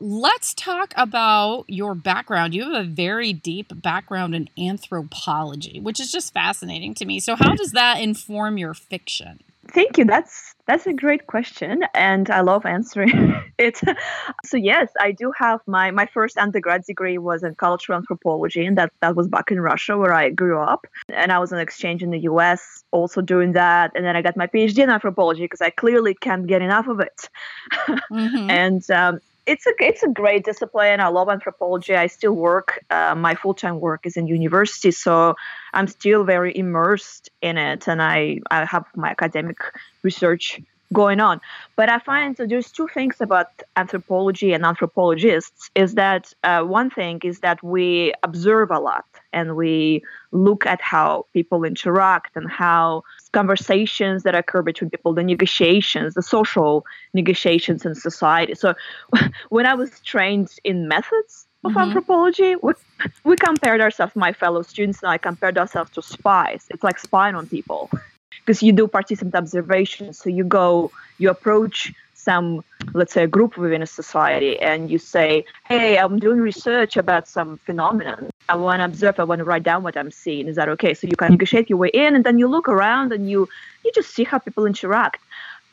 let's 0.00 0.54
talk 0.54 0.92
about 0.96 1.64
your 1.68 1.94
background. 1.94 2.54
You 2.54 2.72
have 2.72 2.84
a 2.84 2.88
very 2.88 3.32
deep 3.32 3.70
background 3.82 4.34
in 4.34 4.48
anthropology, 4.58 5.78
which 5.80 6.00
is 6.00 6.10
just 6.10 6.32
fascinating 6.32 6.94
to 6.94 7.04
me. 7.04 7.20
So, 7.20 7.36
how 7.36 7.54
does 7.54 7.72
that 7.72 8.00
inform 8.00 8.58
your 8.58 8.74
fiction? 8.74 9.40
Thank 9.72 9.98
you. 9.98 10.04
That's 10.04 10.54
that's 10.66 10.86
a 10.86 10.92
great 10.92 11.26
question, 11.26 11.84
and 11.94 12.30
I 12.30 12.40
love 12.40 12.66
answering 12.66 13.34
it. 13.58 13.80
So 14.44 14.56
yes, 14.56 14.90
I 15.00 15.12
do 15.12 15.32
have 15.36 15.60
my 15.66 15.90
my 15.90 16.06
first 16.06 16.36
undergrad 16.38 16.84
degree 16.84 17.18
was 17.18 17.42
in 17.42 17.54
cultural 17.54 17.96
anthropology, 17.98 18.64
and 18.66 18.76
that 18.78 18.92
that 19.00 19.16
was 19.16 19.28
back 19.28 19.50
in 19.50 19.60
Russia 19.60 19.96
where 19.96 20.12
I 20.12 20.30
grew 20.30 20.60
up. 20.60 20.86
And 21.08 21.32
I 21.32 21.38
was 21.38 21.52
on 21.52 21.60
exchange 21.60 22.02
in 22.02 22.10
the 22.10 22.20
U.S. 22.20 22.84
also 22.90 23.20
doing 23.20 23.52
that, 23.52 23.92
and 23.94 24.04
then 24.04 24.16
I 24.16 24.22
got 24.22 24.36
my 24.36 24.46
PhD 24.46 24.78
in 24.78 24.90
anthropology 24.90 25.42
because 25.42 25.60
I 25.60 25.70
clearly 25.70 26.14
can't 26.14 26.46
get 26.46 26.62
enough 26.62 26.88
of 26.88 27.00
it. 27.00 27.28
Mm-hmm. 28.10 28.50
and 28.50 28.90
um, 28.90 29.20
it's 29.50 29.66
a 29.66 29.72
it's 29.80 30.02
a 30.04 30.08
great 30.08 30.44
discipline. 30.44 31.00
I 31.00 31.08
love 31.08 31.28
anthropology. 31.28 31.94
I 31.96 32.06
still 32.06 32.32
work. 32.32 32.84
Uh, 32.88 33.14
my 33.16 33.34
full 33.34 33.54
time 33.54 33.80
work 33.80 34.06
is 34.06 34.16
in 34.16 34.28
university, 34.28 34.92
so 34.92 35.34
I'm 35.74 35.88
still 35.88 36.22
very 36.24 36.56
immersed 36.56 37.30
in 37.42 37.58
it, 37.58 37.88
and 37.88 38.00
I 38.00 38.38
I 38.50 38.64
have 38.64 38.84
my 38.94 39.10
academic 39.10 39.58
research 40.02 40.60
going 40.92 41.20
on. 41.20 41.40
But 41.76 41.88
I 41.88 41.98
find 41.98 42.36
so 42.36 42.46
there's 42.46 42.70
two 42.70 42.88
things 42.88 43.20
about 43.20 43.46
anthropology 43.76 44.52
and 44.52 44.64
anthropologists 44.64 45.70
is 45.74 45.94
that 45.94 46.32
uh, 46.42 46.62
one 46.62 46.90
thing 46.90 47.20
is 47.22 47.40
that 47.40 47.62
we 47.62 48.12
observe 48.22 48.70
a 48.70 48.78
lot 48.78 49.04
and 49.32 49.56
we 49.56 50.02
look 50.32 50.66
at 50.66 50.80
how 50.80 51.26
people 51.32 51.64
interact 51.64 52.36
and 52.36 52.50
how 52.50 53.02
conversations 53.32 54.24
that 54.24 54.34
occur 54.34 54.62
between 54.62 54.90
people, 54.90 55.12
the 55.14 55.22
negotiations, 55.22 56.14
the 56.14 56.22
social 56.22 56.84
negotiations 57.14 57.86
in 57.86 57.94
society. 57.94 58.54
So 58.54 58.74
when 59.50 59.66
I 59.66 59.74
was 59.74 60.00
trained 60.00 60.50
in 60.64 60.88
methods 60.88 61.46
of 61.62 61.72
mm-hmm. 61.72 61.80
anthropology, 61.80 62.56
we, 62.56 62.72
we 63.24 63.36
compared 63.36 63.80
ourselves, 63.80 64.16
my 64.16 64.32
fellow 64.32 64.62
students 64.62 65.02
and 65.02 65.10
I 65.10 65.18
compared 65.18 65.56
ourselves 65.56 65.90
to 65.92 66.02
spies. 66.02 66.66
It's 66.70 66.82
like 66.82 66.98
spying 66.98 67.36
on 67.36 67.46
people 67.46 67.90
because 68.40 68.62
you 68.62 68.72
do 68.72 68.86
participant 68.88 69.34
observation. 69.34 70.12
So 70.12 70.28
you 70.30 70.44
go, 70.44 70.90
you 71.18 71.30
approach 71.30 71.92
some, 72.14 72.62
let's 72.92 73.12
say, 73.12 73.24
a 73.24 73.26
group 73.26 73.56
within 73.56 73.82
a 73.82 73.86
society, 73.86 74.58
and 74.60 74.90
you 74.90 74.98
say, 74.98 75.44
"Hey, 75.64 75.98
I'm 75.98 76.18
doing 76.18 76.40
research 76.40 76.96
about 76.96 77.28
some 77.28 77.56
phenomenon. 77.66 78.30
I 78.48 78.56
want 78.56 78.80
to 78.80 78.84
observe. 78.84 79.18
I 79.18 79.24
want 79.24 79.38
to 79.38 79.44
write 79.44 79.62
down 79.62 79.82
what 79.82 79.96
I'm 79.96 80.10
seeing. 80.10 80.46
Is 80.48 80.56
that 80.56 80.68
okay?" 80.68 80.92
So 80.94 81.06
you 81.06 81.16
can 81.16 81.30
negotiate 81.32 81.70
your 81.70 81.78
way 81.78 81.90
in, 82.04 82.14
and 82.16 82.24
then 82.24 82.38
you 82.38 82.46
look 82.48 82.68
around 82.68 83.12
and 83.12 83.30
you 83.30 83.48
you 83.84 83.90
just 83.94 84.10
see 84.16 84.24
how 84.24 84.38
people 84.38 84.66
interact. 84.66 85.20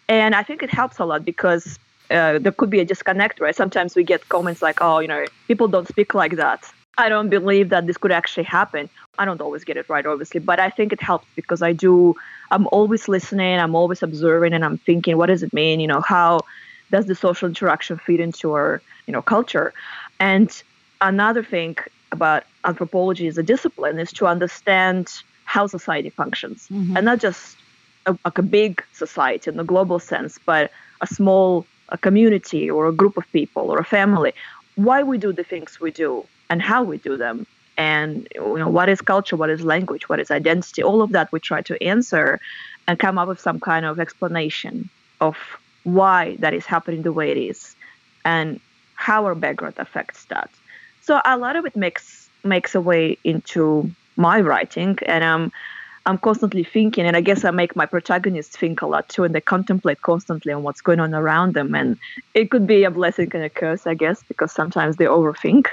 And 0.07 0.33
I 0.35 0.43
think 0.43 0.63
it 0.63 0.69
helps 0.69 0.99
a 0.99 1.05
lot 1.05 1.25
because 1.25 1.77
uh, 2.09 2.39
there 2.39 2.53
could 2.53 2.69
be 2.69 2.79
a 2.79 2.85
disconnect, 2.85 3.41
right? 3.41 3.55
Sometimes 3.55 3.95
we 3.95 4.03
get 4.03 4.29
comments 4.29 4.61
like, 4.61 4.77
"Oh, 4.81 4.99
you 4.99 5.09
know, 5.13 5.25
people 5.47 5.67
don't 5.67 5.87
speak 5.87 6.13
like 6.13 6.35
that." 6.37 6.61
I 6.97 7.09
don't 7.09 7.29
believe 7.29 7.69
that 7.69 7.85
this 7.85 7.97
could 7.97 8.11
actually 8.11 8.43
happen. 8.43 8.89
I 9.19 9.25
don't 9.25 9.41
always 9.41 9.63
get 9.63 9.77
it 9.77 9.87
right, 9.87 10.05
obviously, 10.05 10.39
but 10.39 10.59
I 10.59 10.69
think 10.69 10.91
it 10.91 11.01
helps 11.01 11.27
because 11.35 11.61
I 11.61 11.71
do. 11.73 12.15
I'm 12.49 12.67
always 12.71 13.07
listening. 13.07 13.59
I'm 13.59 13.75
always 13.75 14.01
observing, 14.01 14.53
and 14.53 14.65
I'm 14.65 14.77
thinking, 14.77 15.17
what 15.17 15.27
does 15.27 15.43
it 15.43 15.53
mean? 15.53 15.79
You 15.79 15.87
know, 15.87 16.01
how 16.01 16.41
does 16.91 17.05
the 17.05 17.15
social 17.15 17.47
interaction 17.47 17.97
fit 17.97 18.19
into 18.19 18.53
our, 18.53 18.81
you 19.05 19.11
know, 19.11 19.21
culture? 19.21 19.73
And 20.19 20.49
another 21.01 21.43
thing 21.43 21.77
about 22.11 22.43
anthropology 22.63 23.27
as 23.27 23.37
a 23.37 23.43
discipline 23.43 23.99
is 23.99 24.11
to 24.13 24.25
understand 24.25 25.11
how 25.45 25.67
society 25.67 26.09
functions, 26.09 26.67
mm-hmm. 26.71 26.97
and 26.97 27.05
not 27.05 27.19
just 27.19 27.57
a, 28.05 28.17
like 28.25 28.37
a 28.37 28.43
big 28.43 28.83
society 28.93 29.51
in 29.51 29.57
the 29.57 29.63
global 29.63 29.99
sense, 29.99 30.39
but 30.45 30.71
a 31.01 31.07
small 31.07 31.65
a 31.89 31.97
community 31.97 32.69
or 32.69 32.87
a 32.87 32.91
group 32.91 33.17
of 33.17 33.23
people 33.31 33.71
or 33.71 33.79
a 33.79 33.83
family. 33.83 34.33
Why 34.77 35.03
we 35.03 35.17
do 35.17 35.33
the 35.33 35.43
things 35.43 35.79
we 35.81 35.91
do 35.91 36.25
and 36.49 36.61
how 36.61 36.83
we 36.83 36.97
do 36.97 37.17
them. 37.17 37.45
And 37.77 38.27
you 38.33 38.57
know 38.57 38.69
what 38.69 38.89
is 38.89 39.01
culture 39.01 39.37
what 39.41 39.51
is 39.51 39.61
language 39.61 40.09
what 40.09 40.19
is 40.19 40.31
identity 40.31 40.81
all 40.81 41.03
of 41.03 41.11
that 41.11 41.31
we 41.31 41.39
try 41.39 41.61
to 41.69 41.73
answer 41.93 42.39
and 42.87 42.97
come 42.97 43.19
up 43.19 43.27
with 43.27 43.39
some 43.39 43.59
kind 43.59 43.85
of 43.85 43.99
explanation 43.99 44.89
of 45.21 45.37
why 45.83 46.37
that 46.39 46.53
is 46.55 46.65
happening 46.65 47.03
the 47.03 47.13
way 47.19 47.29
it 47.29 47.37
is 47.37 47.75
and 48.25 48.59
how 48.95 49.25
our 49.25 49.35
background 49.35 49.75
affects 49.77 50.25
that. 50.25 50.49
So 51.01 51.21
a 51.23 51.37
lot 51.37 51.55
of 51.55 51.65
it 51.65 51.75
makes 51.75 52.29
makes 52.43 52.73
a 52.73 52.81
way 52.81 53.17
into 53.23 53.91
my 54.15 54.41
writing 54.41 54.97
and 55.05 55.23
um 55.23 55.51
I'm 56.07 56.17
constantly 56.17 56.63
thinking, 56.63 57.05
and 57.05 57.17
I 57.17 57.21
guess 57.21 57.43
I 57.43 57.51
make 57.51 57.75
my 57.75 57.85
protagonists 57.85 58.55
think 58.55 58.81
a 58.81 58.87
lot 58.87 59.09
too, 59.09 59.25
and 59.25 59.35
they 59.35 59.41
contemplate 59.41 60.01
constantly 60.01 60.53
on 60.53 60.63
what's 60.63 60.79
going 60.79 61.01
on 61.01 61.13
around 61.13 61.53
them. 61.53 61.75
And 61.75 61.97
it 62.33 62.49
could 62.49 62.65
be 62.65 62.85
a 62.85 62.91
blessing 62.91 63.29
and 63.33 63.43
a 63.43 63.49
curse, 63.49 63.85
I 63.85 63.93
guess, 63.93 64.23
because 64.23 64.53
sometimes 64.53 64.95
they 64.95 65.03
overthink. 65.03 65.67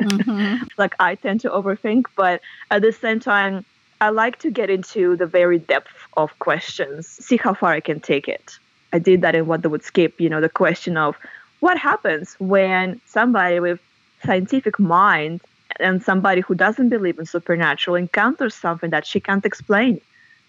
Mm-hmm. 0.00 0.64
like 0.78 0.94
I 1.00 1.16
tend 1.16 1.40
to 1.42 1.50
overthink, 1.50 2.06
but 2.16 2.40
at 2.70 2.80
the 2.80 2.92
same 2.92 3.20
time, 3.20 3.62
I 4.00 4.08
like 4.08 4.38
to 4.38 4.50
get 4.50 4.70
into 4.70 5.16
the 5.16 5.26
very 5.26 5.58
depth 5.58 5.94
of 6.16 6.38
questions, 6.38 7.06
see 7.06 7.36
how 7.36 7.52
far 7.52 7.72
I 7.72 7.80
can 7.80 8.00
take 8.00 8.26
it. 8.26 8.58
I 8.94 8.98
did 8.98 9.20
that 9.20 9.34
in 9.34 9.46
What 9.46 9.60
the 9.60 9.68
Woods 9.68 9.90
Keep, 9.90 10.18
you 10.18 10.30
know, 10.30 10.40
the 10.40 10.48
question 10.48 10.96
of 10.96 11.14
what 11.60 11.76
happens 11.76 12.36
when 12.38 13.02
somebody 13.04 13.60
with 13.60 13.80
scientific 14.24 14.78
mind 14.78 15.42
and 15.80 16.02
somebody 16.02 16.40
who 16.40 16.54
doesn't 16.54 16.88
believe 16.88 17.18
in 17.18 17.26
supernatural 17.26 17.96
encounters 17.96 18.54
something 18.54 18.90
that 18.90 19.06
she 19.06 19.20
can't 19.20 19.44
explain. 19.44 20.00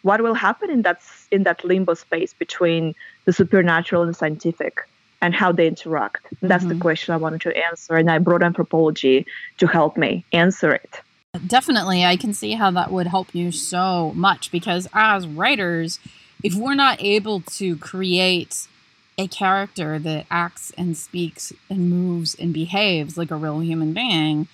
What 0.03 0.21
will 0.21 0.35
happen 0.35 0.69
in 0.69 0.83
that 0.83 1.01
in 1.31 1.43
that 1.43 1.63
limbo 1.63 1.95
space 1.95 2.33
between 2.33 2.93
the 3.25 3.33
supernatural 3.33 4.03
and 4.03 4.09
the 4.09 4.13
scientific 4.13 4.87
and 5.21 5.33
how 5.33 5.51
they 5.51 5.67
interact? 5.67 6.27
That's 6.41 6.63
mm-hmm. 6.63 6.73
the 6.73 6.79
question 6.79 7.13
i 7.13 7.17
wanted 7.17 7.41
to 7.41 7.57
answer 7.57 7.95
and 7.95 8.09
i 8.11 8.19
brought 8.19 8.43
anthropology 8.43 9.25
to 9.57 9.67
help 9.67 9.97
me 9.97 10.23
answer 10.31 10.71
it. 10.71 11.01
Definitely 11.47 12.05
i 12.05 12.17
can 12.17 12.33
see 12.33 12.51
how 12.51 12.69
that 12.71 12.91
would 12.91 13.07
help 13.07 13.33
you 13.33 13.51
so 13.51 14.11
much 14.15 14.51
because 14.51 14.87
as 14.93 15.27
writers 15.27 15.99
if 16.43 16.53
we're 16.53 16.75
not 16.75 17.01
able 17.01 17.41
to 17.41 17.75
create 17.77 18.67
a 19.17 19.27
character 19.27 19.97
that 19.97 20.25
acts 20.29 20.71
and 20.77 20.95
speaks 20.97 21.53
and 21.69 21.89
moves 21.89 22.35
and 22.35 22.53
behaves 22.53 23.17
like 23.17 23.31
a 23.31 23.35
real 23.35 23.61
human 23.61 23.93
being 23.93 24.47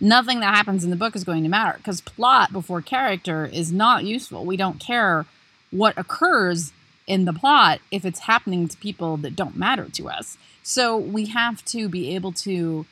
nothing 0.00 0.40
that 0.40 0.54
happens 0.54 0.84
in 0.84 0.90
the 0.90 0.96
book 0.96 1.16
is 1.16 1.24
going 1.24 1.42
to 1.42 1.48
matter 1.48 1.78
because 1.78 2.00
plot 2.00 2.52
before 2.52 2.82
character 2.82 3.46
is 3.46 3.72
not 3.72 4.04
useful. 4.04 4.44
We 4.44 4.56
don't 4.56 4.80
care 4.80 5.26
what 5.70 5.98
occurs 5.98 6.72
in 7.06 7.24
the 7.24 7.32
plot 7.32 7.80
if 7.90 8.04
it's 8.04 8.20
happening 8.20 8.68
to 8.68 8.76
people 8.76 9.16
that 9.18 9.34
don't 9.34 9.56
matter 9.56 9.88
to 9.94 10.08
us. 10.08 10.36
So 10.62 10.96
we 10.96 11.26
have 11.26 11.64
to 11.66 11.88
be 11.88 12.14
able 12.14 12.32
to 12.32 12.86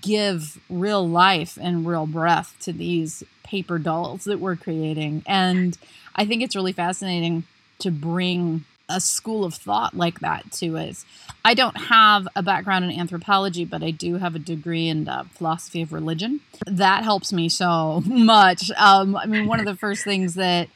give 0.00 0.58
real 0.68 1.08
life 1.08 1.58
and 1.60 1.86
real 1.86 2.06
breath 2.06 2.56
to 2.60 2.72
these 2.72 3.22
paper 3.44 3.78
dolls 3.78 4.24
that 4.24 4.40
we're 4.40 4.56
creating. 4.56 5.22
And 5.26 5.78
I 6.16 6.26
think 6.26 6.42
it's 6.42 6.56
really 6.56 6.72
fascinating 6.72 7.44
to 7.80 7.90
bring 7.90 8.64
a 8.88 9.00
school 9.00 9.44
of 9.44 9.54
thought 9.54 9.96
like 9.96 10.20
that 10.20 10.50
to 10.52 10.78
us. 10.78 11.04
I 11.44 11.54
don't 11.54 11.76
have 11.76 12.26
a 12.34 12.42
background 12.42 12.84
in 12.84 12.90
anthropology, 12.92 13.64
but 13.64 13.82
I 13.82 13.90
do 13.90 14.16
have 14.16 14.34
a 14.34 14.38
degree 14.38 14.88
in 14.88 15.08
uh, 15.08 15.24
philosophy 15.32 15.82
of 15.82 15.92
religion. 15.92 16.40
That 16.66 17.04
helps 17.04 17.32
me 17.32 17.48
so 17.48 18.02
much. 18.06 18.70
Um, 18.72 19.16
I 19.16 19.26
mean, 19.26 19.46
one 19.46 19.60
of 19.60 19.66
the 19.66 19.76
first 19.86 20.04
things 20.04 20.34
that 20.34 20.68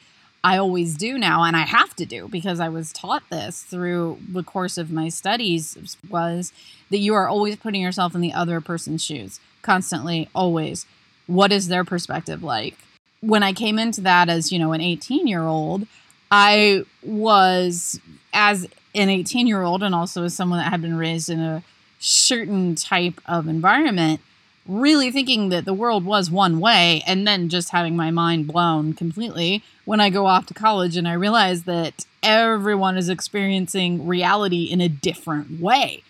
I 0.43 0.57
always 0.57 0.95
do 0.95 1.17
now, 1.17 1.43
and 1.43 1.55
I 1.55 1.61
have 1.61 1.95
to 1.95 2.05
do 2.05 2.27
because 2.27 2.59
I 2.59 2.69
was 2.69 2.91
taught 2.91 3.23
this 3.29 3.63
through 3.63 4.19
the 4.27 4.43
course 4.43 4.77
of 4.77 4.91
my 4.91 5.09
studies, 5.09 5.97
was 6.09 6.51
that 6.89 6.97
you 6.97 7.13
are 7.13 7.29
always 7.29 7.55
putting 7.55 7.81
yourself 7.81 8.13
in 8.13 8.21
the 8.21 8.33
other 8.33 8.59
person's 8.59 9.03
shoes, 9.03 9.39
constantly, 9.61 10.29
always. 10.35 10.85
What 11.27 11.53
is 11.53 11.69
their 11.69 11.85
perspective 11.85 12.43
like? 12.43 12.77
When 13.21 13.41
I 13.41 13.53
came 13.53 13.79
into 13.79 14.01
that 14.01 14.27
as, 14.27 14.51
you 14.51 14.59
know, 14.59 14.73
an 14.73 14.81
18 14.81 15.27
year 15.27 15.43
old, 15.43 15.87
I 16.35 16.83
was, 17.03 17.99
as 18.33 18.67
an 18.95 19.09
18 19.09 19.45
year 19.45 19.61
old, 19.61 19.83
and 19.83 19.93
also 19.93 20.23
as 20.23 20.33
someone 20.33 20.57
that 20.57 20.71
had 20.71 20.81
been 20.81 20.97
raised 20.97 21.29
in 21.29 21.39
a 21.39 21.63
certain 21.99 22.73
type 22.73 23.21
of 23.27 23.47
environment, 23.47 24.19
really 24.67 25.11
thinking 25.11 25.49
that 25.49 25.65
the 25.65 25.75
world 25.75 26.05
was 26.05 26.31
one 26.31 26.59
way, 26.59 27.03
and 27.05 27.27
then 27.27 27.49
just 27.49 27.69
having 27.69 27.95
my 27.95 28.09
mind 28.09 28.47
blown 28.47 28.93
completely 28.93 29.61
when 29.85 29.99
I 29.99 30.09
go 30.09 30.25
off 30.25 30.47
to 30.47 30.55
college 30.55 30.97
and 30.97 31.07
I 31.07 31.13
realize 31.13 31.63
that 31.63 32.07
everyone 32.23 32.97
is 32.97 33.09
experiencing 33.09 34.07
reality 34.07 34.63
in 34.63 34.81
a 34.81 34.89
different 34.89 35.61
way. 35.61 36.01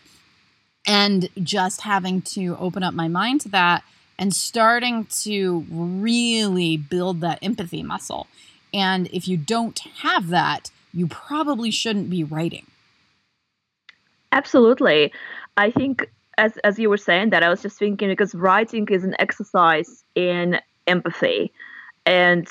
And 0.87 1.27
just 1.43 1.81
having 1.81 2.21
to 2.21 2.55
open 2.59 2.81
up 2.81 2.93
my 2.93 3.09
mind 3.09 3.41
to 3.41 3.49
that 3.49 3.83
and 4.17 4.33
starting 4.33 5.05
to 5.23 5.65
really 5.69 6.77
build 6.77 7.19
that 7.21 7.39
empathy 7.41 7.83
muscle 7.83 8.27
and 8.73 9.07
if 9.11 9.27
you 9.27 9.37
don't 9.37 9.79
have 9.99 10.29
that, 10.29 10.71
you 10.93 11.07
probably 11.07 11.71
shouldn't 11.71 12.09
be 12.09 12.23
writing. 12.23 12.67
Absolutely. 14.31 15.13
I 15.57 15.69
think 15.71 16.09
as 16.37 16.57
as 16.63 16.79
you 16.79 16.89
were 16.89 16.97
saying 16.97 17.29
that 17.29 17.43
I 17.43 17.49
was 17.49 17.61
just 17.61 17.77
thinking 17.77 18.09
because 18.09 18.33
writing 18.33 18.87
is 18.89 19.03
an 19.03 19.15
exercise 19.19 20.03
in 20.15 20.59
empathy 20.87 21.51
and 22.05 22.47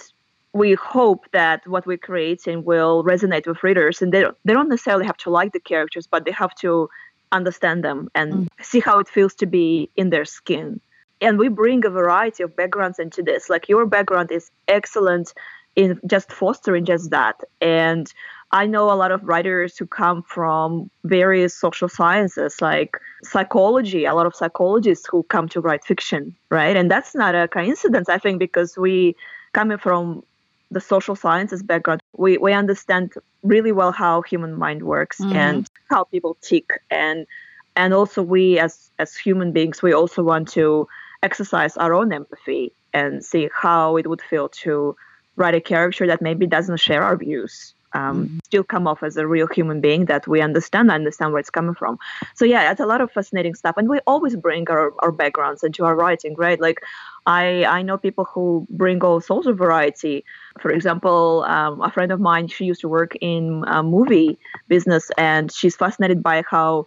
we 0.52 0.75
hope 0.75 1.26
that 1.33 1.67
what 1.67 1.87
we're 1.87 1.99
creating 1.99 2.64
will 2.64 3.02
resonate 3.05 3.47
with 3.47 3.62
readers 3.62 4.02
and 4.02 4.12
they 4.12 4.21
don't, 4.21 4.37
they 4.45 4.52
don't 4.52 4.69
necessarily 4.69 5.07
have 5.07 5.17
to 5.19 5.31
like 5.31 5.52
the 5.52 5.61
characters 5.61 6.07
but 6.07 6.25
they 6.25 6.31
have 6.31 6.55
to 6.57 6.88
understand 7.33 7.83
them 7.83 8.11
and 8.14 8.33
mm. 8.33 8.49
see 8.61 8.79
how 8.79 8.99
it 8.99 9.09
feels 9.09 9.35
to 9.35 9.47
be 9.47 9.91
in 9.97 10.11
their 10.11 10.25
skin. 10.25 10.81
And 11.21 11.38
we 11.38 11.49
bring 11.49 11.85
a 11.85 11.91
variety 11.91 12.43
of 12.43 12.55
backgrounds 12.55 12.99
into 12.99 13.23
this. 13.23 13.49
Like 13.49 13.69
your 13.69 13.87
background 13.87 14.31
is 14.31 14.50
excellent 14.69 15.33
in 15.76 16.00
just 16.07 16.31
fostering 16.31 16.85
just 16.85 17.11
that. 17.11 17.41
And 17.61 18.12
I 18.52 18.67
know 18.67 18.91
a 18.91 18.95
lot 18.95 19.12
of 19.12 19.23
writers 19.25 19.79
who 19.79 19.87
come 19.87 20.23
from 20.23 20.91
various 21.05 21.55
social 21.55 21.88
sciences, 21.88 22.61
like 22.61 22.99
psychology, 23.23 24.05
a 24.05 24.14
lot 24.14 24.26
of 24.26 24.35
psychologists 24.35 25.07
who 25.11 25.23
come 25.25 25.49
to 25.49 25.61
write 25.61 25.85
fiction, 25.85 26.37
right? 26.50 26.76
And 26.76 26.91
that's 26.91 27.14
not 27.14 27.35
a 27.35 27.49
coincidence, 27.49 28.11
I 28.11 28.19
think, 28.19 28.38
because 28.38 28.76
we, 28.76 29.17
coming 29.55 29.79
from 29.79 30.23
the 30.71 30.81
social 30.81 31.17
sciences 31.17 31.62
background, 31.62 32.02
we, 32.17 32.37
we 32.37 32.52
understand 32.52 33.14
really 33.43 33.73
well 33.73 33.93
how 33.93 34.21
human 34.23 34.55
mind 34.55 34.83
works 34.83 35.19
mm-hmm. 35.19 35.35
and 35.35 35.71
how 35.91 36.05
people 36.05 36.37
tick. 36.43 36.83
And 36.91 37.26
and 37.75 37.95
also 37.95 38.23
we 38.23 38.59
as 38.59 38.91
as 38.99 39.17
human 39.17 39.52
beings, 39.52 39.83
we 39.83 39.95
also 39.95 40.23
want 40.23 40.49
to 40.49 40.87
exercise 41.23 41.76
our 41.79 41.95
own 41.95 42.12
empathy 42.12 42.73
and 42.93 43.25
see 43.25 43.49
how 43.55 43.97
it 43.97 44.07
would 44.07 44.21
feel 44.21 44.49
to 44.50 44.95
write 45.37 45.55
a 45.55 45.61
character 45.61 46.07
that 46.07 46.23
maybe 46.23 46.47
doesn't 46.47 46.79
share 46.79 47.03
our 47.03 47.17
views 47.17 47.75
um, 47.95 48.25
mm-hmm. 48.25 48.39
still 48.45 48.65
come 48.65 48.87
off 48.87 49.03
as 49.03 49.17
a 49.17 49.27
real 49.27 49.47
human 49.47 49.81
being 49.81 50.07
that 50.07 50.27
we 50.27 50.41
understand 50.41 50.91
understand 50.91 51.33
where 51.33 51.41
it's 51.41 51.51
coming 51.51 51.75
from 51.75 51.99
so 52.35 52.45
yeah 52.45 52.71
it's 52.71 52.81
a 52.81 52.87
lot 52.87 53.01
of 53.01 53.11
fascinating 53.11 53.55
stuff 53.55 53.77
and 53.77 53.89
we 53.89 53.99
always 54.07 54.37
bring 54.37 54.69
our, 54.71 54.93
our 55.01 55.12
backgrounds 55.12 55.62
into 55.62 55.85
our 55.85 55.95
writing 55.95 56.35
right 56.37 56.61
like 56.61 56.81
i 57.27 57.65
i 57.65 57.83
know 57.83 57.97
people 57.97 58.25
who 58.25 58.67
bring 58.71 59.03
all 59.03 59.21
sorts 59.21 59.47
of 59.47 59.59
variety 59.59 60.25
for 60.61 60.71
example 60.71 61.45
um, 61.49 61.81
a 61.83 61.91
friend 61.91 62.12
of 62.12 62.21
mine 62.21 62.47
she 62.47 62.65
used 62.65 62.81
to 62.81 62.89
work 62.89 63.17
in 63.21 63.65
a 63.67 63.83
movie 63.83 64.39
business 64.69 65.11
and 65.19 65.53
she's 65.53 65.77
fascinated 65.77 66.23
by 66.23 66.43
how 66.49 66.85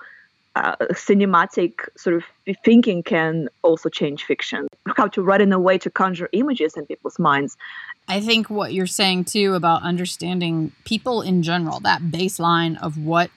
uh, 0.56 0.76
cinematic 0.92 1.88
sort 1.98 2.16
of 2.16 2.24
thinking 2.64 3.04
can 3.04 3.50
also 3.62 3.90
change 3.90 4.24
fiction. 4.24 4.68
How 4.96 5.08
to 5.08 5.22
write 5.22 5.42
in 5.42 5.52
a 5.52 5.60
way 5.60 5.78
to 5.78 5.90
conjure 5.90 6.30
images 6.32 6.78
in 6.78 6.86
people's 6.86 7.20
minds. 7.20 7.58
I 8.08 8.22
think 8.22 8.50
what 8.50 8.74
you're 8.74 8.86
saying 8.86 9.26
too 9.26 9.56
about 9.56 9.82
understanding 9.82 10.72
people 10.84 11.22
in 11.22 11.42
general, 11.42 11.80
that 11.82 12.04
baseline 12.04 12.82
of 12.82 12.98
what 12.98 13.32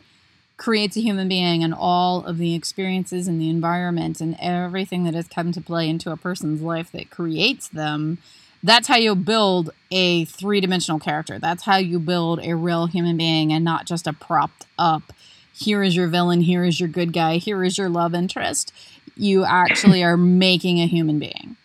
creates 0.59 0.97
a 0.97 1.01
human 1.01 1.29
being 1.29 1.63
and 1.63 1.73
all 1.73 2.25
of 2.25 2.37
the 2.37 2.55
experiences 2.55 3.29
and 3.29 3.41
the 3.41 3.49
environment 3.49 4.21
and 4.21 4.37
everything 4.41 5.05
that 5.05 5.15
has 5.15 5.29
come 5.29 5.53
to 5.53 5.61
play 5.61 5.89
into 5.89 6.11
a 6.11 6.17
person's 6.17 6.61
life 6.61 6.93
that 6.93 7.11
creates 7.11 7.69
them. 7.69 8.19
That's 8.63 8.89
how 8.89 8.97
you 8.97 9.15
build 9.15 9.71
a 9.91 10.25
three 10.25 10.61
dimensional 10.61 10.99
character. 10.99 11.39
That's 11.39 11.63
how 11.63 11.77
you 11.77 12.01
build 12.01 12.41
a 12.43 12.55
real 12.55 12.87
human 12.87 13.17
being 13.17 13.53
and 13.53 13.65
not 13.65 13.87
just 13.87 14.07
a 14.07 14.13
propped 14.13 14.67
up 14.79 15.13
here 15.59 15.83
is 15.83 15.97
your 15.97 16.07
villain, 16.07 16.43
here 16.43 16.65
is 16.65 16.79
your 16.79 16.89
good 16.89 17.13
guy, 17.13 17.39
here 17.39 17.65
is 17.65 17.79
your 17.79 17.89
love 17.89 18.15
interest. 18.15 18.73
You 19.17 19.45
actually 19.45 20.05
are 20.05 20.17
making 20.17 20.81
a 20.81 20.87
human 20.87 21.19
being. 21.19 21.57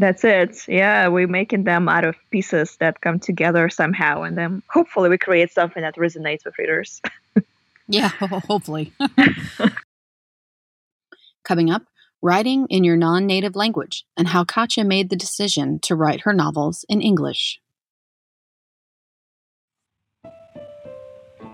That's 0.00 0.24
it. 0.24 0.66
Yeah, 0.66 1.08
we're 1.08 1.28
making 1.28 1.64
them 1.64 1.86
out 1.86 2.04
of 2.04 2.16
pieces 2.30 2.78
that 2.78 3.02
come 3.02 3.20
together 3.20 3.68
somehow, 3.68 4.22
and 4.22 4.36
then 4.36 4.62
hopefully 4.66 5.10
we 5.10 5.18
create 5.18 5.52
something 5.52 5.82
that 5.82 5.96
resonates 5.96 6.46
with 6.46 6.56
readers. 6.58 7.02
yeah, 7.86 8.08
hopefully. 8.48 8.94
Coming 11.44 11.70
up, 11.70 11.82
writing 12.22 12.66
in 12.70 12.82
your 12.82 12.96
non 12.96 13.26
native 13.26 13.54
language 13.54 14.06
and 14.16 14.28
how 14.28 14.42
Katya 14.42 14.84
made 14.84 15.10
the 15.10 15.16
decision 15.16 15.78
to 15.80 15.94
write 15.94 16.22
her 16.22 16.32
novels 16.32 16.86
in 16.88 17.02
English. 17.02 17.60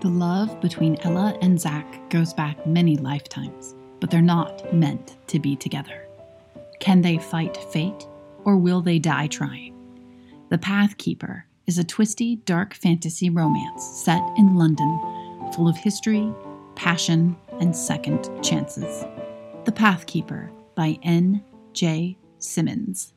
The 0.03 0.09
love 0.09 0.61
between 0.61 1.01
Ella 1.03 1.37
and 1.43 1.61
Zach 1.61 2.11
goes 2.11 2.33
back 2.33 2.65
many 2.65 2.97
lifetimes, 2.97 3.75
but 3.99 4.13
they're 4.13 4.23
not 4.23 4.73
meant 4.73 5.17
to 5.27 5.41
be 5.41 5.57
together. 5.57 6.07
Can 6.79 7.03
they 7.03 7.19
fight 7.19 7.57
fate, 7.57 8.07
or 8.47 8.57
will 8.57 8.81
they 8.81 8.99
die 8.99 9.27
trying? 9.27 9.75
The 10.49 10.57
Pathkeeper 10.57 11.45
is 11.67 11.77
a 11.77 11.85
twisty, 11.85 12.37
dark 12.37 12.73
fantasy 12.73 13.29
romance 13.29 13.85
set 13.85 14.23
in 14.39 14.55
London, 14.55 15.01
full 15.53 15.69
of 15.69 15.77
history, 15.77 16.33
passion, 16.77 17.37
and 17.61 17.77
second 17.77 18.31
chances. 18.43 19.05
The 19.65 19.73
Pathkeeper 19.73 20.51
by 20.77 20.99
N. 21.03 21.43
J. 21.73 22.17
Simmons. 22.39 23.13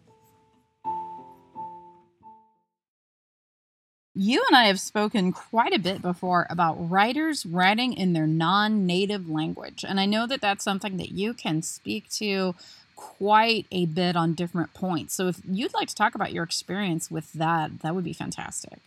You 4.16 4.44
and 4.50 4.58
I 4.58 4.66
have 4.66 4.80
spoken 4.82 5.32
quite 5.32 5.74
a 5.74 5.80
bit 5.80 6.02
before 6.02 6.48
about 6.50 6.90
writers 6.90 7.46
writing 7.46 7.94
in 7.94 8.12
their 8.14 8.28
non 8.28 8.86
native 8.86 9.30
language. 9.30 9.86
And 9.88 10.00
I 10.00 10.06
know 10.08 10.28
that 10.28 10.42
that's 10.42 10.64
something 10.64 10.98
that 10.98 11.12
you 11.12 11.34
can 11.34 11.62
speak 11.62 12.10
to 12.14 12.54
quite 13.00 13.66
a 13.72 13.86
bit 13.86 14.18
on 14.18 14.34
different 14.34 14.74
points. 14.74 15.14
So 15.14 15.30
if 15.30 15.40
you'd 15.50 15.74
like 15.74 15.88
to 15.88 15.96
talk 15.96 16.16
about 16.16 16.34
your 16.34 16.44
experience 16.44 17.10
with 17.10 17.32
that, 17.34 17.80
that 17.80 17.96
would 17.96 18.04
be 18.04 18.12
fantastic. 18.12 18.80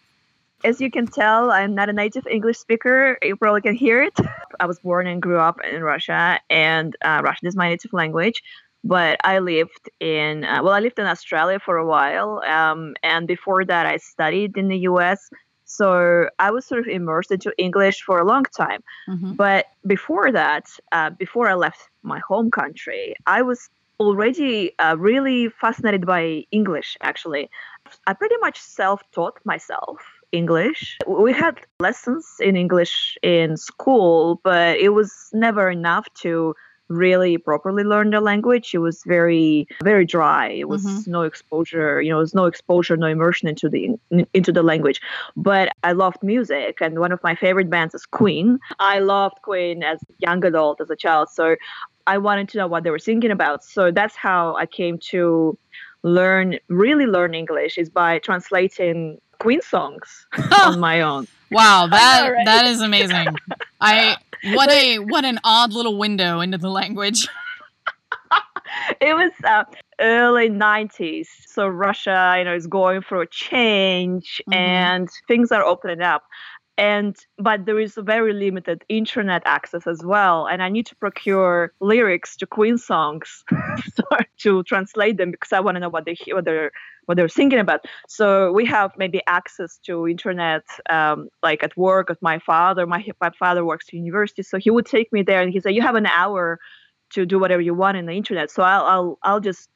As 0.65 0.81
you 0.81 0.91
can 0.91 1.07
tell, 1.07 1.51
I'm 1.51 1.75
not 1.75 1.89
a 1.89 1.95
native 1.95 2.27
English 2.27 2.59
speaker. 2.59 3.19
You 3.23 3.37
probably 3.37 3.63
can 3.63 3.75
hear 3.75 4.03
it. 4.03 4.17
I 4.61 4.67
was 4.67 4.79
born 4.81 5.07
and 5.07 5.21
grew 5.21 5.39
up 5.39 5.59
in 5.65 5.83
Russia, 5.83 6.39
and 6.51 6.95
uh, 7.03 7.23
Russian 7.25 7.49
is 7.49 7.57
my 7.57 7.71
native 7.71 7.93
language 7.93 8.43
but 8.85 9.17
I 9.23 9.39
lived 9.39 9.91
in 10.01 10.45
uh, 10.45 10.61
well, 10.63 10.73
I 10.73 10.81
lived 10.81 10.99
in 10.99 11.07
Australia 11.07 11.61
for 11.61 11.77
a 11.77 11.87
while, 11.87 12.43
um, 12.45 12.95
and 13.03 13.29
before 13.29 13.65
that, 13.65 13.87
I 13.87 13.97
studied 13.99 14.57
in 14.57 14.67
the 14.69 14.79
U.S. 14.91 15.31
So 15.65 16.29
I 16.39 16.51
was 16.51 16.67
sort 16.67 16.81
of 16.81 16.89
immersed 16.89 17.31
into 17.31 17.53
English 17.59 18.03
for 18.03 18.19
a 18.19 18.25
long 18.25 18.45
time. 18.45 18.83
Mm-hmm. 19.09 19.35
But 19.35 19.67
before 19.87 20.33
that, 20.33 20.65
uh, 20.91 21.11
before 21.11 21.49
I 21.49 21.55
left 21.55 21.89
my 22.03 22.19
home 22.19 22.51
country, 22.51 23.15
I 23.27 23.43
was 23.43 23.71
already 24.07 24.77
uh, 24.79 24.97
really 24.99 25.49
fascinated 25.49 26.07
by 26.07 26.45
English. 26.51 26.97
Actually, 27.01 27.49
I 28.07 28.13
pretty 28.15 28.37
much 28.41 28.59
self-taught 28.59 29.39
myself 29.45 29.99
English. 30.33 30.99
We 31.07 31.33
had 31.33 31.61
lessons 31.81 32.27
in 32.41 32.57
English 32.57 33.17
in 33.23 33.57
school, 33.57 34.41
but 34.43 34.79
it 34.79 34.91
was 34.91 35.13
never 35.33 35.71
enough 35.71 36.07
to 36.23 36.55
really 36.89 37.39
properly 37.39 37.85
learn 37.85 38.11
the 38.11 38.21
language. 38.21 38.75
It 38.75 38.79
was 38.79 39.03
very 39.07 39.67
very 39.83 40.05
dry. 40.05 40.49
It 40.49 40.69
was 40.69 40.85
mm-hmm. 40.85 41.11
no 41.11 41.23
exposure, 41.23 42.03
you 42.03 42.11
know, 42.11 42.19
it 42.19 42.21
was 42.21 42.35
no 42.35 42.47
exposure, 42.47 42.97
no 42.97 43.07
immersion 43.07 43.49
into 43.49 43.69
the 43.69 43.91
into 44.35 44.53
the 44.53 44.63
language. 44.63 45.01
But 45.37 45.73
I 45.83 45.93
loved 45.93 46.23
music, 46.23 46.79
and 46.81 46.99
one 46.99 47.13
of 47.13 47.21
my 47.23 47.35
favorite 47.35 47.71
bands 47.71 47.95
is 47.95 48.07
Queen. 48.07 48.59
I 48.79 48.99
loved 48.99 49.43
Queen 49.43 49.83
as 49.83 50.03
a 50.03 50.13
young 50.19 50.45
adult, 50.45 50.81
as 50.81 50.91
a 50.91 50.97
child. 50.97 51.29
So 51.31 51.57
I 52.07 52.19
wanted 52.19 52.49
to 52.51 52.59
know 52.59 52.67
what 52.67 52.85
they 52.85 52.91
were 52.91 52.99
thinking 52.99 53.31
about. 53.31 53.65
So 53.65 53.91
that's 53.91 54.17
how 54.17 54.57
I 54.57 54.67
came 54.67 54.99
to 55.11 55.59
learn 56.03 56.59
really 56.69 57.07
learn 57.07 57.35
English 57.35 57.79
is 57.79 57.89
by 57.89 58.19
translating 58.19 59.21
Queen 59.39 59.61
songs 59.61 60.27
on 60.65 60.81
my 60.81 61.01
own. 61.01 61.27
Wow, 61.51 61.87
that 61.89 62.25
know, 62.25 62.33
right? 62.33 62.45
that 62.47 62.67
is 62.67 62.81
amazing. 62.81 63.29
I 63.81 64.17
what 64.55 64.71
a 64.71 64.99
what 64.99 65.25
an 65.25 65.39
odd 65.45 65.73
little 65.73 65.99
window 65.99 66.41
into 66.41 66.59
the 66.59 66.71
language. 66.71 67.27
it 69.01 69.15
was 69.15 69.33
uh, 69.45 69.65
early 70.01 70.49
90s 70.49 71.27
so 71.47 71.67
russia 71.67 72.37
you 72.39 72.45
know 72.45 72.55
is 72.55 72.67
going 72.67 73.03
through 73.03 73.21
a 73.21 73.27
change 73.27 74.41
mm-hmm. 74.49 74.55
and 74.55 75.09
things 75.29 75.53
are 75.53 75.63
opening 75.63 76.01
up 76.01 76.25
and 76.83 77.15
but 77.39 77.65
there 77.67 77.79
is 77.79 77.97
a 77.97 78.03
very 78.03 78.33
limited 78.33 78.85
internet 78.89 79.43
access 79.45 79.87
as 79.87 80.01
well 80.13 80.47
and 80.51 80.63
i 80.67 80.69
need 80.69 80.87
to 80.87 80.97
procure 80.97 81.73
lyrics 81.81 82.37
to 82.37 82.45
queen 82.47 82.77
songs 82.77 83.45
to 84.43 84.65
translate 84.65 85.17
them 85.17 85.31
because 85.31 85.53
i 85.53 85.61
want 85.61 85.77
to 85.77 85.81
know 85.81 85.93
what 85.97 86.05
they 86.07 86.17
what 86.37 86.45
they're 86.45 86.73
what 87.07 87.17
they're 87.17 87.29
thinking 87.29 87.59
about. 87.59 87.81
So 88.09 88.53
we 88.53 88.65
have 88.67 88.93
maybe 88.97 89.21
access 89.27 89.79
to 89.87 90.07
internet 90.07 90.65
um, 90.89 91.29
like 91.43 91.65
at 91.65 91.77
work 91.77 92.09
with 92.09 92.23
my 92.23 92.39
father. 92.39 92.87
My, 92.87 93.05
my 93.21 93.31
father 93.31 93.65
works 93.65 93.87
at 93.89 93.95
university 93.95 94.43
so 94.43 94.57
he 94.59 94.71
would 94.71 94.87
take 94.87 95.13
me 95.13 95.23
there 95.23 95.43
and 95.43 95.53
he 95.53 95.61
said 95.61 95.75
you 95.75 95.83
have 95.83 95.97
an 95.97 96.07
hour 96.07 96.61
to 97.11 97.27
do 97.27 97.41
whatever 97.41 97.61
you 97.61 97.75
want 97.75 97.97
in 97.97 98.07
the 98.07 98.13
internet. 98.13 98.51
So 98.51 98.63
i'll 98.63 98.87
i'll, 98.93 99.19
I'll 99.23 99.41
just 99.41 99.69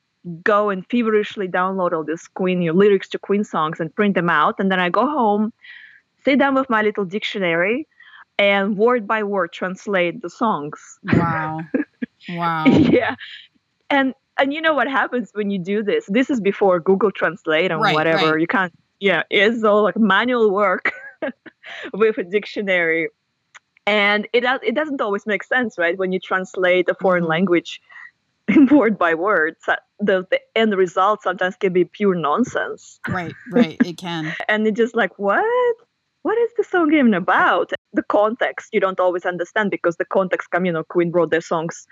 go 0.42 0.70
and 0.70 0.84
feverishly 0.90 1.46
download 1.46 1.92
all 1.92 2.04
these 2.04 2.26
queen 2.40 2.60
lyrics 2.82 3.08
to 3.10 3.18
queen 3.18 3.44
songs 3.44 3.80
and 3.80 3.94
print 3.94 4.14
them 4.14 4.28
out 4.28 4.56
and 4.58 4.72
then 4.72 4.80
i 4.80 4.88
go 4.90 5.06
home 5.06 5.52
sit 6.26 6.40
down 6.40 6.54
with 6.56 6.68
my 6.68 6.82
little 6.82 7.04
dictionary 7.04 7.86
and 8.36 8.76
word 8.76 9.06
by 9.06 9.22
word 9.22 9.52
translate 9.52 10.20
the 10.22 10.30
songs. 10.30 10.98
Wow. 11.12 11.60
Wow. 12.30 12.64
yeah. 12.66 13.14
And 13.88 14.12
and 14.38 14.52
you 14.52 14.60
know 14.60 14.74
what 14.74 14.88
happens 14.88 15.30
when 15.32 15.48
you 15.50 15.60
do 15.60 15.84
this? 15.84 16.06
This 16.06 16.28
is 16.28 16.40
before 16.40 16.80
Google 16.80 17.12
Translate 17.12 17.70
and 17.70 17.80
right, 17.80 17.94
whatever. 17.94 18.32
Right. 18.32 18.40
You 18.40 18.48
can't 18.48 18.72
yeah, 18.98 19.22
it's 19.30 19.62
all 19.62 19.84
like 19.84 19.96
manual 19.96 20.50
work 20.50 20.92
with 21.92 22.18
a 22.18 22.24
dictionary. 22.24 23.10
And 23.86 24.26
it 24.32 24.42
it 24.68 24.74
doesn't 24.74 25.00
always 25.00 25.24
make 25.26 25.44
sense, 25.44 25.78
right? 25.78 25.96
When 25.96 26.10
you 26.10 26.18
translate 26.18 26.88
a 26.88 26.94
foreign 26.94 27.22
mm-hmm. 27.22 27.36
language 27.36 27.80
word 28.70 28.98
by 28.98 29.14
word, 29.14 29.54
the, 30.00 30.26
the 30.30 30.40
end 30.56 30.74
result 30.74 31.22
sometimes 31.22 31.54
can 31.56 31.72
be 31.72 31.84
pure 31.84 32.16
nonsense. 32.16 32.98
Right, 33.08 33.34
right, 33.52 33.76
it 33.84 33.98
can. 33.98 34.34
and 34.48 34.66
it's 34.66 34.76
just 34.76 34.96
like, 34.96 35.16
what? 35.18 35.76
What 36.26 36.36
is 36.38 36.50
the 36.56 36.64
song 36.64 36.92
even 36.92 37.14
about? 37.14 37.70
The 37.92 38.02
context 38.02 38.70
you 38.72 38.80
don't 38.80 38.98
always 38.98 39.24
understand 39.24 39.70
because 39.70 39.94
the 39.94 40.04
context 40.04 40.50
come, 40.50 40.64
you 40.64 40.72
know, 40.72 40.82
Queen 40.82 41.12
wrote 41.12 41.30
their 41.30 41.40
songs 41.40 41.86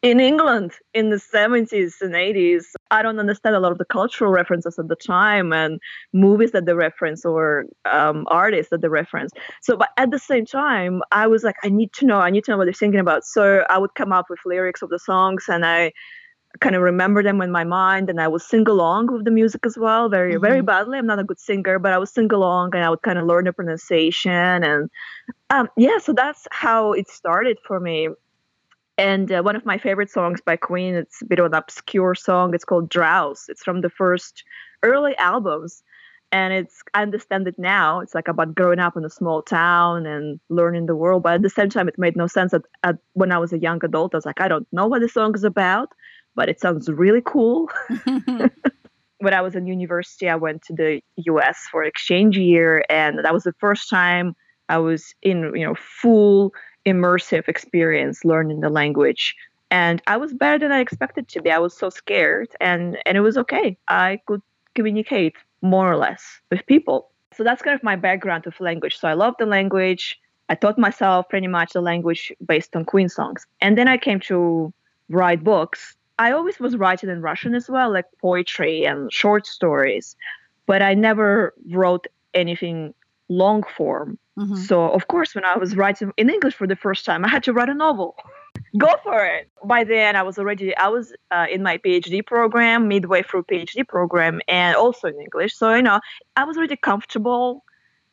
in 0.00 0.20
England 0.20 0.72
in 0.94 1.10
the 1.10 1.16
70s 1.16 2.00
and 2.00 2.14
80s. 2.14 2.64
I 2.90 3.02
don't 3.02 3.18
understand 3.18 3.54
a 3.54 3.60
lot 3.60 3.70
of 3.70 3.76
the 3.76 3.84
cultural 3.84 4.30
references 4.30 4.78
at 4.78 4.88
the 4.88 4.96
time 4.96 5.52
and 5.52 5.80
movies 6.14 6.52
that 6.52 6.64
they 6.64 6.72
reference 6.72 7.26
or 7.26 7.66
um, 7.84 8.26
artists 8.28 8.70
that 8.70 8.80
they 8.80 8.88
reference. 8.88 9.32
So, 9.60 9.76
but 9.76 9.90
at 9.98 10.10
the 10.10 10.18
same 10.18 10.46
time, 10.46 11.02
I 11.12 11.26
was 11.26 11.44
like, 11.44 11.56
I 11.62 11.68
need 11.68 11.92
to 11.98 12.06
know, 12.06 12.20
I 12.20 12.30
need 12.30 12.44
to 12.44 12.52
know 12.52 12.56
what 12.56 12.64
they're 12.64 12.72
singing 12.72 13.00
about. 13.00 13.22
So 13.26 13.66
I 13.68 13.76
would 13.76 13.94
come 13.94 14.12
up 14.12 14.30
with 14.30 14.38
lyrics 14.46 14.80
of 14.80 14.88
the 14.88 14.98
songs 14.98 15.44
and 15.48 15.66
I 15.66 15.92
kind 16.60 16.76
of 16.76 16.82
remember 16.82 17.22
them 17.22 17.40
in 17.40 17.50
my 17.50 17.64
mind 17.64 18.10
and 18.10 18.20
I 18.20 18.28
would 18.28 18.42
sing 18.42 18.68
along 18.68 19.12
with 19.12 19.24
the 19.24 19.30
music 19.30 19.64
as 19.66 19.76
well, 19.78 20.08
very, 20.08 20.34
mm-hmm. 20.34 20.44
very 20.44 20.60
badly. 20.60 20.98
I'm 20.98 21.06
not 21.06 21.18
a 21.18 21.24
good 21.24 21.40
singer, 21.40 21.78
but 21.78 21.92
I 21.92 21.98
would 21.98 22.08
sing 22.08 22.30
along 22.32 22.74
and 22.74 22.84
I 22.84 22.90
would 22.90 23.02
kind 23.02 23.18
of 23.18 23.26
learn 23.26 23.44
the 23.44 23.52
pronunciation. 23.52 24.30
And 24.30 24.90
um, 25.50 25.68
yeah, 25.76 25.98
so 25.98 26.12
that's 26.12 26.46
how 26.50 26.92
it 26.92 27.08
started 27.08 27.58
for 27.66 27.80
me. 27.80 28.08
And 28.98 29.32
uh, 29.32 29.42
one 29.42 29.56
of 29.56 29.64
my 29.64 29.78
favorite 29.78 30.10
songs 30.10 30.40
by 30.40 30.56
Queen, 30.56 30.94
it's 30.94 31.22
a 31.22 31.24
bit 31.24 31.38
of 31.38 31.46
an 31.46 31.54
obscure 31.54 32.14
song. 32.14 32.54
It's 32.54 32.64
called 32.64 32.90
Drowse. 32.90 33.48
It's 33.48 33.62
from 33.62 33.80
the 33.80 33.90
first 33.90 34.44
early 34.82 35.16
albums. 35.16 35.82
And 36.30 36.52
it's, 36.54 36.82
I 36.94 37.02
understand 37.02 37.46
it 37.46 37.58
now. 37.58 38.00
It's 38.00 38.14
like 38.14 38.28
about 38.28 38.54
growing 38.54 38.78
up 38.78 38.96
in 38.96 39.04
a 39.04 39.10
small 39.10 39.42
town 39.42 40.06
and 40.06 40.40
learning 40.48 40.86
the 40.86 40.96
world. 40.96 41.22
But 41.22 41.34
at 41.34 41.42
the 41.42 41.50
same 41.50 41.68
time, 41.68 41.88
it 41.88 41.98
made 41.98 42.16
no 42.16 42.26
sense 42.26 42.52
that 42.52 42.62
at, 42.82 42.96
when 43.12 43.32
I 43.32 43.38
was 43.38 43.52
a 43.52 43.58
young 43.58 43.84
adult, 43.84 44.14
I 44.14 44.18
was 44.18 44.26
like, 44.26 44.40
I 44.40 44.48
don't 44.48 44.66
know 44.72 44.86
what 44.86 45.00
the 45.00 45.08
song 45.08 45.34
is 45.34 45.44
about, 45.44 45.90
but 46.34 46.48
it 46.48 46.60
sounds 46.60 46.88
really 46.88 47.22
cool. 47.24 47.70
when 49.22 49.34
I 49.34 49.40
was 49.40 49.54
in 49.54 49.66
university, 49.66 50.28
I 50.28 50.34
went 50.34 50.62
to 50.62 50.74
the 50.74 51.00
US 51.16 51.66
for 51.70 51.84
exchange 51.84 52.36
year. 52.36 52.84
And 52.90 53.24
that 53.24 53.32
was 53.32 53.44
the 53.44 53.54
first 53.54 53.88
time 53.88 54.34
I 54.68 54.78
was 54.78 55.14
in, 55.22 55.52
you 55.54 55.64
know, 55.64 55.76
full 55.76 56.52
immersive 56.84 57.48
experience 57.48 58.24
learning 58.24 58.60
the 58.60 58.68
language. 58.68 59.34
And 59.70 60.02
i 60.06 60.16
was 60.16 60.34
better 60.34 60.58
than 60.58 60.72
i 60.72 60.80
expected 60.80 61.28
to 61.28 61.40
be. 61.40 61.50
I 61.50 61.58
was 61.58 61.76
so 61.76 61.88
scared 61.88 62.48
and 62.60 62.98
and 63.06 63.16
it 63.16 63.20
was 63.20 63.38
okay. 63.38 63.78
I 63.88 64.20
could 64.26 64.42
communicate 64.74 65.36
more 65.62 65.90
or 65.90 65.96
less 65.96 66.40
with 66.50 66.66
people. 66.66 67.10
So 67.34 67.44
that's 67.44 67.62
kind 67.62 67.74
of 67.74 67.82
my 67.82 67.96
background 67.96 68.46
of 68.46 68.60
language. 68.60 68.98
So 68.98 69.08
i 69.08 69.14
love 69.14 69.34
the 69.38 69.46
language. 69.46 70.18
I 70.48 70.54
taught 70.56 70.78
myself 70.78 71.28
pretty 71.28 71.46
much 71.46 71.72
the 71.72 71.80
language 71.80 72.32
based 72.44 72.74
on 72.76 72.84
queen 72.84 73.08
songs. 73.08 73.46
And 73.60 73.78
then 73.78 73.86
i 73.86 73.96
came 73.96 74.20
to 74.32 74.72
write 75.08 75.44
books 75.44 75.96
i 76.18 76.32
always 76.32 76.58
was 76.58 76.76
writing 76.76 77.10
in 77.10 77.20
russian 77.20 77.54
as 77.54 77.68
well 77.68 77.92
like 77.92 78.06
poetry 78.20 78.84
and 78.84 79.12
short 79.12 79.46
stories 79.46 80.16
but 80.66 80.82
i 80.82 80.94
never 80.94 81.54
wrote 81.70 82.06
anything 82.34 82.94
long 83.28 83.62
form 83.76 84.18
Mm-hmm. 84.38 84.56
So, 84.56 84.88
of 84.90 85.08
course, 85.08 85.34
when 85.34 85.44
I 85.44 85.58
was 85.58 85.76
writing 85.76 86.12
in 86.16 86.30
English 86.30 86.54
for 86.54 86.66
the 86.66 86.76
first 86.76 87.04
time, 87.04 87.24
I 87.24 87.28
had 87.28 87.42
to 87.44 87.52
write 87.52 87.68
a 87.68 87.74
novel. 87.74 88.16
Go 88.78 88.88
for 89.02 89.24
it. 89.24 89.48
By 89.64 89.84
then, 89.84 90.16
I 90.16 90.22
was 90.22 90.38
already 90.38 90.74
I 90.76 90.88
was 90.88 91.12
uh, 91.30 91.46
in 91.50 91.62
my 91.62 91.76
PhD 91.78 92.24
program, 92.24 92.88
midway 92.88 93.22
through 93.22 93.44
PhD 93.44 93.86
program, 93.86 94.40
and 94.48 94.74
also 94.74 95.08
in 95.08 95.20
English. 95.20 95.54
So 95.54 95.74
you 95.74 95.82
know, 95.82 96.00
I 96.36 96.44
was 96.44 96.56
already 96.56 96.76
comfortable 96.76 97.64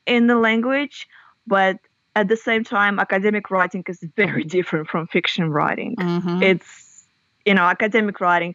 in 0.06 0.28
the 0.28 0.36
language, 0.36 1.08
but 1.48 1.78
at 2.16 2.28
the 2.28 2.36
same 2.36 2.66
time, 2.66 3.00
academic 3.00 3.50
writing 3.50 3.84
is 3.88 4.04
very 4.18 4.44
different 4.44 4.90
from 4.90 5.08
fiction 5.08 5.50
writing. 5.50 5.96
Mm-hmm. 5.96 6.44
It's 6.44 6.89
you 7.50 7.56
know, 7.56 7.64
academic 7.64 8.22
writing 8.22 8.54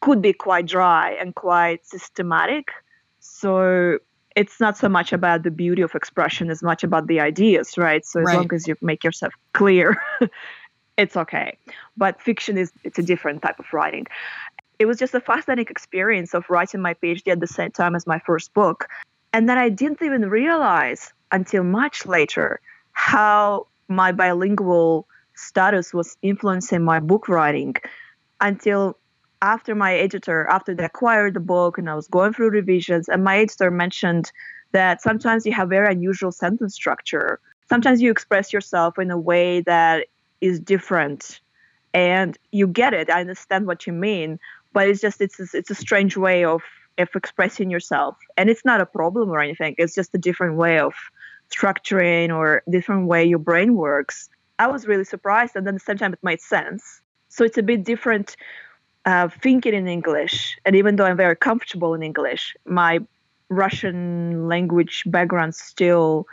could 0.00 0.20
be 0.20 0.32
quite 0.32 0.66
dry 0.66 1.12
and 1.20 1.36
quite 1.36 1.86
systematic. 1.86 2.72
So 3.20 4.00
it's 4.34 4.58
not 4.58 4.76
so 4.76 4.88
much 4.88 5.12
about 5.12 5.44
the 5.44 5.52
beauty 5.52 5.82
of 5.82 5.94
expression 5.94 6.50
as 6.50 6.60
much 6.60 6.82
about 6.82 7.06
the 7.06 7.20
ideas, 7.20 7.78
right? 7.78 8.04
So 8.04 8.18
as 8.18 8.26
right. 8.26 8.36
long 8.38 8.52
as 8.52 8.66
you 8.66 8.74
make 8.82 9.04
yourself 9.04 9.32
clear, 9.52 9.96
it's 10.96 11.16
okay. 11.16 11.56
But 11.96 12.20
fiction 12.20 12.58
is 12.58 12.72
it's 12.82 12.98
a 12.98 13.04
different 13.04 13.40
type 13.42 13.60
of 13.60 13.66
writing. 13.72 14.06
It 14.80 14.86
was 14.86 14.98
just 14.98 15.14
a 15.14 15.20
fascinating 15.20 15.68
experience 15.70 16.34
of 16.34 16.50
writing 16.50 16.82
my 16.82 16.94
PhD 16.94 17.28
at 17.30 17.38
the 17.38 17.46
same 17.46 17.70
time 17.70 17.94
as 17.94 18.04
my 18.04 18.18
first 18.26 18.52
book. 18.52 18.88
And 19.32 19.48
then 19.48 19.58
I 19.58 19.68
didn't 19.68 20.02
even 20.02 20.28
realize 20.28 21.12
until 21.30 21.62
much 21.62 22.04
later 22.04 22.60
how 22.94 23.68
my 23.86 24.10
bilingual 24.10 25.06
status 25.36 25.94
was 25.94 26.16
influencing 26.20 26.82
my 26.82 26.98
book 26.98 27.28
writing 27.28 27.76
until 28.40 28.98
after 29.42 29.74
my 29.74 29.94
editor, 29.94 30.46
after 30.46 30.74
they 30.74 30.84
acquired 30.84 31.34
the 31.34 31.40
book 31.40 31.78
and 31.78 31.88
I 31.90 31.94
was 31.94 32.08
going 32.08 32.32
through 32.32 32.50
revisions, 32.50 33.08
and 33.08 33.22
my 33.24 33.38
editor 33.38 33.70
mentioned 33.70 34.32
that 34.72 35.02
sometimes 35.02 35.46
you 35.46 35.52
have 35.52 35.68
very 35.68 35.92
unusual 35.92 36.32
sentence 36.32 36.74
structure. 36.74 37.40
Sometimes 37.68 38.02
you 38.02 38.10
express 38.10 38.52
yourself 38.52 38.98
in 38.98 39.10
a 39.10 39.18
way 39.18 39.60
that 39.62 40.06
is 40.40 40.60
different 40.60 41.40
and 41.94 42.36
you 42.50 42.66
get 42.66 42.92
it. 42.92 43.08
I 43.08 43.20
understand 43.20 43.66
what 43.66 43.86
you 43.86 43.92
mean, 43.92 44.38
but 44.72 44.88
it's 44.88 45.00
just 45.00 45.20
it's 45.20 45.54
it's 45.54 45.70
a 45.70 45.74
strange 45.74 46.16
way 46.16 46.44
of 46.44 46.62
of 46.98 47.08
expressing 47.14 47.70
yourself. 47.70 48.16
And 48.36 48.50
it's 48.50 48.64
not 48.64 48.80
a 48.80 48.86
problem 48.86 49.30
or 49.30 49.40
anything. 49.40 49.74
It's 49.78 49.94
just 49.94 50.14
a 50.14 50.18
different 50.18 50.56
way 50.56 50.78
of 50.78 50.94
structuring 51.50 52.34
or 52.34 52.62
different 52.68 53.06
way 53.06 53.24
your 53.24 53.38
brain 53.38 53.74
works. 53.74 54.28
I 54.58 54.66
was 54.66 54.86
really 54.86 55.04
surprised 55.04 55.56
and 55.56 55.66
then 55.66 55.74
at 55.74 55.80
the 55.80 55.84
same 55.84 55.98
time 55.98 56.12
it 56.12 56.18
made 56.22 56.40
sense. 56.40 57.00
So 57.34 57.42
it's 57.42 57.58
a 57.58 57.64
bit 57.64 57.82
different 57.82 58.36
uh, 59.06 59.28
thinking 59.42 59.74
in 59.74 59.88
English, 59.88 60.56
and 60.64 60.76
even 60.76 60.94
though 60.94 61.04
I'm 61.04 61.16
very 61.16 61.34
comfortable 61.34 61.92
in 61.92 62.00
English, 62.04 62.56
my 62.64 63.00
Russian 63.48 64.46
language 64.46 65.02
background 65.06 65.56
still 65.56 66.28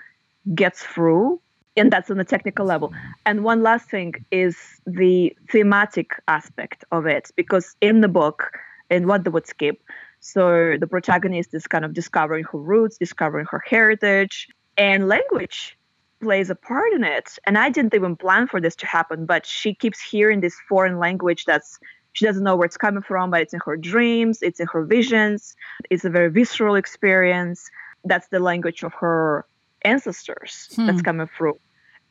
gets 0.54 0.84
through, 0.84 1.42
and 1.76 1.92
that's 1.92 2.12
on 2.12 2.18
the 2.18 2.24
technical 2.24 2.68
level. 2.68 2.94
And 3.26 3.44
one 3.44 3.64
last 3.64 3.90
thing 3.90 4.14
is 4.30 4.56
the 4.86 5.36
thematic 5.50 6.12
aspect 6.28 6.86
of 6.92 7.08
it, 7.08 7.32
because 7.36 7.76
in 7.82 8.02
the 8.02 8.08
book, 8.08 8.52
in 8.92 9.08
What 9.08 9.24
the 9.24 9.32
Woods 9.32 9.54
Keep, 9.54 9.82
so 10.20 10.78
the 10.80 10.86
protagonist 10.86 11.56
is 11.56 11.66
kind 11.66 11.84
of 11.84 11.94
discovering 11.94 12.44
her 12.52 12.60
roots, 12.60 13.00
discovering 13.00 13.48
her 13.50 13.64
heritage, 13.68 14.50
and 14.78 15.08
language 15.08 15.76
plays 16.22 16.50
a 16.50 16.56
part 16.56 16.94
in 16.94 17.04
it. 17.04 17.38
And 17.46 17.58
I 17.58 17.70
didn't 17.70 17.94
even 17.94 18.16
plan 18.16 18.48
for 18.48 18.62
this 18.62 18.76
to 18.78 18.86
happen, 18.86 19.26
but 19.26 19.46
she 19.46 19.74
keeps 19.74 20.02
hearing 20.02 20.42
this 20.42 20.56
foreign 20.70 21.00
language 21.00 21.46
that's 21.46 21.80
she 22.14 22.26
doesn't 22.26 22.44
know 22.44 22.56
where 22.58 22.66
it's 22.66 22.78
coming 22.78 23.02
from, 23.02 23.32
but 23.32 23.42
it's 23.42 23.54
in 23.54 23.62
her 23.66 23.78
dreams, 23.78 24.42
it's 24.42 24.60
in 24.60 24.68
her 24.68 24.84
visions. 24.84 25.56
It's 25.90 26.04
a 26.04 26.10
very 26.10 26.30
visceral 26.30 26.76
experience. 26.76 27.70
That's 28.04 28.28
the 28.28 28.40
language 28.40 28.84
of 28.84 28.94
her 28.96 29.46
ancestors 29.84 30.70
hmm. 30.76 30.88
that's 30.88 31.02
coming 31.02 31.30
through. 31.38 31.58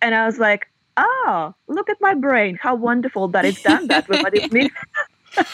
And 0.01 0.15
I 0.15 0.25
was 0.25 0.39
like, 0.39 0.69
oh, 0.97 1.55
look 1.69 1.91
at 1.91 2.01
my 2.01 2.15
brain. 2.15 2.59
How 2.61 2.75
wonderful 2.75 3.29
that 3.29 3.45
it's 3.45 3.63
done 3.63 3.89
that 3.89 4.09
with 4.09 4.23
what 4.23 4.35
it 4.35 4.51
means. 4.57 4.71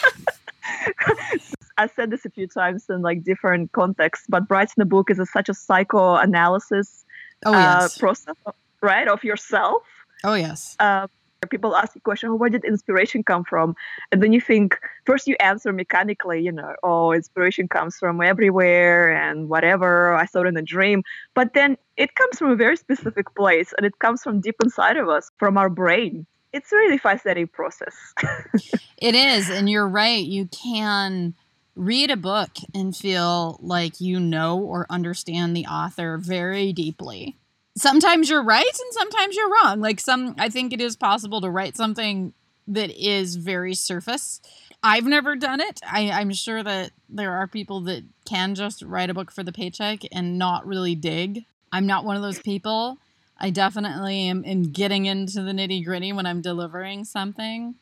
I 1.77 1.87
said 1.87 2.09
this 2.09 2.25
a 2.25 2.29
few 2.29 2.47
times 2.47 2.85
in 2.89 3.01
like 3.01 3.23
different 3.23 3.71
contexts, 3.71 4.25
but 4.27 4.49
writing 4.49 4.81
a 4.81 4.85
book 4.85 5.11
is 5.11 5.19
a, 5.19 5.25
such 5.25 5.49
a 5.49 5.53
psychoanalysis 5.53 7.05
oh, 7.45 7.51
yes. 7.51 7.97
uh, 7.97 7.99
process, 7.99 8.35
right, 8.81 9.07
of 9.07 9.23
yourself. 9.23 9.83
Oh 10.23 10.33
yes. 10.33 10.75
Uh, 10.79 11.07
people 11.49 11.75
ask 11.75 11.93
the 11.93 11.99
question, 11.99 12.29
oh, 12.29 12.35
where 12.35 12.49
did 12.49 12.65
inspiration 12.65 13.23
come 13.23 13.43
from? 13.43 13.75
And 14.11 14.21
then 14.21 14.33
you 14.33 14.41
think, 14.41 14.77
first 15.05 15.27
you 15.27 15.35
answer 15.39 15.71
mechanically, 15.71 16.41
you 16.41 16.51
know, 16.51 16.73
oh, 16.83 17.11
inspiration 17.11 17.67
comes 17.67 17.97
from 17.97 18.21
everywhere 18.21 19.11
and 19.11 19.49
whatever. 19.49 20.13
I 20.13 20.25
saw 20.25 20.41
it 20.41 20.47
in 20.47 20.57
a 20.57 20.61
dream. 20.61 21.03
But 21.35 21.53
then 21.53 21.77
it 21.95 22.15
comes 22.15 22.39
from 22.39 22.51
a 22.51 22.55
very 22.55 22.77
specific 22.77 23.33
place 23.35 23.73
and 23.77 23.85
it 23.85 23.99
comes 23.99 24.23
from 24.23 24.41
deep 24.41 24.55
inside 24.63 24.97
of 24.97 25.09
us, 25.09 25.29
from 25.37 25.57
our 25.57 25.69
brain. 25.69 26.25
It's 26.53 26.71
a 26.71 26.75
really 26.75 26.97
fascinating 26.97 27.47
process. 27.47 27.95
it 28.97 29.15
is. 29.15 29.49
And 29.49 29.69
you're 29.69 29.87
right. 29.87 30.25
You 30.25 30.47
can 30.47 31.35
read 31.77 32.11
a 32.11 32.17
book 32.17 32.49
and 32.73 32.95
feel 32.95 33.59
like 33.61 34.01
you 34.01 34.19
know 34.19 34.59
or 34.59 34.85
understand 34.89 35.55
the 35.55 35.65
author 35.65 36.17
very 36.17 36.73
deeply 36.73 37.37
sometimes 37.77 38.29
you're 38.29 38.43
right 38.43 38.65
and 38.65 38.93
sometimes 38.93 39.35
you're 39.35 39.51
wrong. 39.51 39.79
Like 39.79 39.99
some 39.99 40.35
I 40.37 40.49
think 40.49 40.73
it 40.73 40.81
is 40.81 40.95
possible 40.95 41.41
to 41.41 41.49
write 41.49 41.77
something 41.77 42.33
that 42.67 42.91
is 42.91 43.35
very 43.35 43.73
surface. 43.73 44.41
I've 44.83 45.05
never 45.05 45.35
done 45.35 45.61
it. 45.61 45.79
I, 45.89 46.11
I'm 46.11 46.33
sure 46.33 46.61
that 46.61 46.91
there 47.09 47.33
are 47.33 47.47
people 47.47 47.81
that 47.81 48.03
can 48.25 48.55
just 48.55 48.81
write 48.81 49.09
a 49.09 49.13
book 49.13 49.31
for 49.31 49.43
the 49.43 49.53
paycheck 49.53 50.01
and 50.11 50.37
not 50.37 50.67
really 50.67 50.95
dig. 50.95 51.45
I'm 51.71 51.87
not 51.87 52.05
one 52.05 52.15
of 52.15 52.21
those 52.21 52.39
people. 52.39 52.97
I 53.39 53.49
definitely 53.49 54.27
am 54.27 54.43
in 54.43 54.71
getting 54.71 55.05
into 55.05 55.41
the 55.41 55.51
nitty 55.51 55.85
gritty 55.85 56.11
when 56.13 56.25
I'm 56.25 56.41
delivering 56.41 57.05
something. 57.05 57.75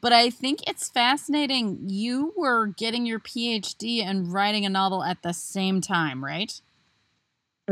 But 0.00 0.12
I 0.12 0.30
think 0.30 0.68
it's 0.68 0.88
fascinating. 0.88 1.78
You 1.86 2.32
were 2.36 2.66
getting 2.66 3.06
your 3.06 3.20
PhD 3.20 4.02
and 4.02 4.32
writing 4.32 4.64
a 4.64 4.70
novel 4.70 5.04
at 5.04 5.22
the 5.22 5.32
same 5.32 5.80
time, 5.80 6.24
right? 6.24 6.60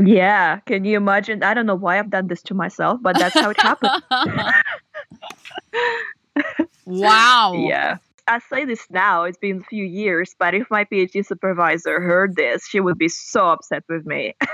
Yeah, 0.00 0.60
can 0.60 0.84
you 0.84 0.96
imagine? 0.96 1.42
I 1.42 1.54
don't 1.54 1.66
know 1.66 1.74
why 1.74 1.98
I've 1.98 2.10
done 2.10 2.28
this 2.28 2.42
to 2.44 2.54
myself, 2.54 3.00
but 3.02 3.18
that's 3.18 3.34
how 3.34 3.50
it 3.50 3.60
happened. 3.60 4.02
wow. 6.86 7.54
Yeah. 7.54 7.96
I 8.28 8.40
say 8.40 8.66
this 8.66 8.86
now, 8.90 9.24
it's 9.24 9.38
been 9.38 9.62
a 9.62 9.64
few 9.64 9.84
years, 9.84 10.36
but 10.38 10.54
if 10.54 10.70
my 10.70 10.84
PhD 10.84 11.24
supervisor 11.24 12.00
heard 12.00 12.36
this, 12.36 12.68
she 12.68 12.78
would 12.78 12.98
be 12.98 13.08
so 13.08 13.48
upset 13.48 13.84
with 13.88 14.04
me. 14.04 14.34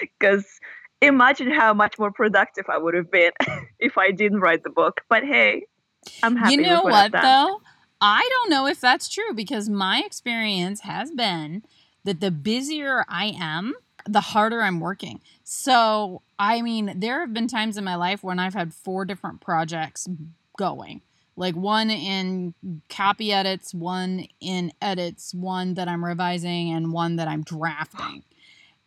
because 0.00 0.46
imagine 1.00 1.50
how 1.50 1.74
much 1.74 1.98
more 1.98 2.10
productive 2.10 2.64
I 2.68 2.78
would 2.78 2.94
have 2.94 3.10
been 3.10 3.32
if 3.78 3.98
I 3.98 4.10
didn't 4.10 4.40
write 4.40 4.64
the 4.64 4.70
book. 4.70 5.02
But 5.08 5.24
hey, 5.24 5.66
I'm 6.22 6.36
happy. 6.36 6.54
You 6.54 6.62
know 6.62 6.82
what, 6.82 7.12
what 7.12 7.22
though? 7.22 7.60
I 8.00 8.28
don't 8.30 8.50
know 8.50 8.66
if 8.66 8.80
that's 8.80 9.08
true 9.08 9.34
because 9.34 9.68
my 9.68 10.02
experience 10.04 10.80
has 10.80 11.10
been 11.10 11.64
that 12.04 12.20
the 12.20 12.30
busier 12.30 13.04
I 13.08 13.34
am, 13.38 13.74
the 14.06 14.20
harder 14.20 14.62
I'm 14.62 14.80
working. 14.80 15.20
So, 15.42 16.22
I 16.38 16.62
mean, 16.62 17.00
there 17.00 17.20
have 17.20 17.34
been 17.34 17.48
times 17.48 17.76
in 17.76 17.84
my 17.84 17.96
life 17.96 18.22
when 18.22 18.38
I've 18.38 18.54
had 18.54 18.72
four 18.72 19.04
different 19.04 19.40
projects 19.40 20.08
going 20.56 21.02
like 21.38 21.54
one 21.54 21.88
in 21.88 22.52
copy 22.88 23.32
edits, 23.32 23.72
one 23.72 24.26
in 24.40 24.72
edits, 24.82 25.32
one 25.32 25.74
that 25.74 25.88
I'm 25.88 26.04
revising, 26.04 26.70
and 26.70 26.92
one 26.92 27.16
that 27.16 27.28
I'm 27.28 27.42
drafting. 27.42 28.24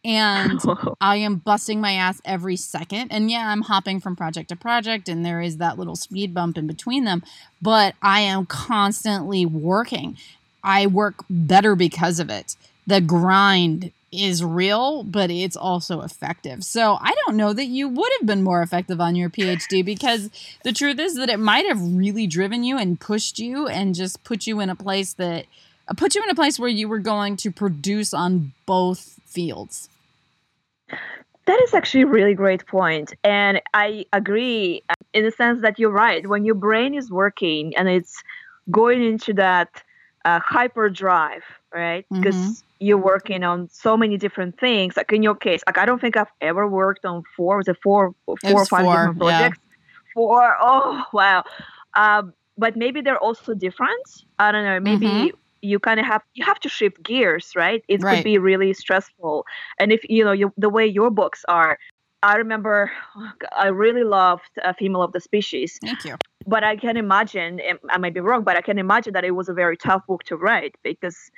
And 0.04 0.60
I 1.02 1.18
am 1.18 1.38
busting 1.38 1.80
my 1.80 1.94
ass 1.94 2.22
every 2.26 2.56
second. 2.56 3.12
And 3.12 3.30
yeah, 3.30 3.50
I'm 3.50 3.62
hopping 3.62 4.00
from 4.00 4.16
project 4.16 4.50
to 4.50 4.56
project, 4.56 5.08
and 5.08 5.26
there 5.26 5.42
is 5.42 5.58
that 5.58 5.78
little 5.78 5.96
speed 5.96 6.34
bump 6.34 6.58
in 6.58 6.68
between 6.68 7.06
them, 7.06 7.24
but 7.62 7.96
I 8.02 8.22
am 8.22 8.46
constantly 8.46 9.46
working. 9.46 10.18
I 10.64 10.88
work 10.88 11.24
better 11.30 11.76
because 11.76 12.20
of 12.20 12.30
it. 12.30 12.56
The 12.88 13.02
grind 13.02 13.92
is 14.12 14.44
real, 14.44 15.04
but 15.04 15.32
it's 15.32 15.56
also 15.56 16.02
effective. 16.02 16.64
So 16.64 16.98
I 17.00 17.14
don't 17.26 17.38
know 17.38 17.54
that 17.54 17.68
you 17.68 17.88
would 17.88 18.12
have 18.20 18.28
been 18.28 18.44
more 18.44 18.62
effective 18.62 19.00
on 19.00 19.16
your 19.16 19.30
PhD 19.30 19.86
because 19.86 20.30
the 20.64 20.74
truth 20.74 21.00
is 21.00 21.16
that 21.16 21.30
it 21.30 21.40
might 21.40 21.66
have 21.66 21.82
really 21.82 22.28
driven 22.28 22.64
you 22.64 22.78
and 22.78 23.00
pushed 23.00 23.40
you 23.40 23.68
and 23.68 23.96
just 23.96 24.24
put 24.24 24.48
you 24.48 24.60
in 24.60 24.70
a 24.70 24.76
place 24.76 25.14
that 25.14 25.46
put 25.95 26.15
you 26.15 26.23
in 26.23 26.30
a 26.30 26.36
place 26.36 26.60
where 26.60 26.69
you 26.69 26.88
were 26.88 26.99
going 26.99 27.38
to 27.38 27.51
produce 27.51 28.13
on 28.13 28.54
both 28.65 29.19
fields. 29.25 29.89
That 31.45 31.60
is 31.63 31.73
actually 31.73 32.04
a 32.04 32.08
really 32.08 32.34
great 32.34 32.65
point. 32.67 33.13
And 33.23 33.62
I 33.73 34.06
agree 34.13 34.84
uh, 34.89 34.93
in 35.13 35.25
the 35.25 35.32
sense 35.32 35.62
that 35.62 35.80
you're 35.80 35.91
right. 35.91 36.27
When 36.27 36.45
your 36.45 36.56
brain 36.56 36.93
is 36.93 37.10
working 37.10 37.75
and 37.75 37.89
it's 37.89 38.21
going 38.69 39.04
into 39.04 39.34
that 39.34 39.82
uh, 40.23 40.39
hyperdrive, 40.39 41.43
right? 41.73 42.06
Because 42.12 42.36
mm-hmm. 42.36 42.86
you're 42.86 42.97
working 42.97 43.43
on 43.43 43.69
so 43.71 43.97
many 43.97 44.17
different 44.17 44.60
things. 44.60 44.95
Like 44.95 45.12
in 45.12 45.23
your 45.23 45.36
case, 45.36 45.62
like 45.65 45.77
I 45.77 45.86
don't 45.86 45.99
think 45.99 46.15
I've 46.15 46.32
ever 46.41 46.67
worked 46.67 47.06
on 47.06 47.23
four. 47.36 47.58
Was 47.58 47.67
it 47.67 47.77
four, 47.82 48.13
four 48.25 48.38
or 48.43 48.65
five 48.65 48.86
four, 48.86 48.93
different 48.93 49.17
projects? 49.17 49.58
Yeah. 49.60 50.13
Four. 50.13 50.58
Oh 50.62 51.04
wow. 51.12 51.43
Um, 51.95 52.34
but 52.58 52.75
maybe 52.75 53.01
they're 53.01 53.17
also 53.17 53.54
different. 53.54 54.25
I 54.38 54.51
don't 54.51 54.63
know. 54.63 54.80
Maybe 54.80 55.08
mm-hmm. 55.08 55.38
You 55.62 55.80
kind 55.80 56.00
of 56.00 56.06
have 56.06 56.21
you 56.34 56.45
have 56.45 56.60
to 56.62 56.69
shift 56.69 57.02
gears, 57.04 57.54
right? 57.56 57.84
It 57.88 58.02
right. 58.02 58.15
could 58.15 58.24
be 58.24 58.38
really 58.38 58.74
stressful. 58.74 59.45
And 59.80 59.91
if 59.91 60.02
you 60.10 60.24
know 60.24 60.32
you, 60.32 60.54
the 60.58 60.69
way 60.69 60.86
your 60.86 61.10
books 61.10 61.45
are, 61.47 61.78
I 62.24 62.36
remember 62.36 62.91
I 63.56 63.67
really 63.67 64.04
loved 64.04 64.50
uh, 64.63 64.74
Female 64.74 65.02
of 65.02 65.12
the 65.12 65.19
Species. 65.19 65.80
Thank 65.84 66.06
you. 66.06 66.15
But 66.45 66.63
I 66.63 66.76
can 66.76 66.97
imagine, 66.97 67.62
I 67.89 67.97
might 67.97 68.13
be 68.13 68.19
wrong, 68.19 68.43
but 68.43 68.58
I 68.58 68.62
can 68.62 68.80
imagine 68.80 69.13
that 69.13 69.24
it 69.24 69.32
was 69.32 69.47
a 69.50 69.54
very 69.54 69.78
tough 69.78 70.06
book 70.08 70.24
to 70.24 70.36
write 70.36 70.76
because 70.84 71.32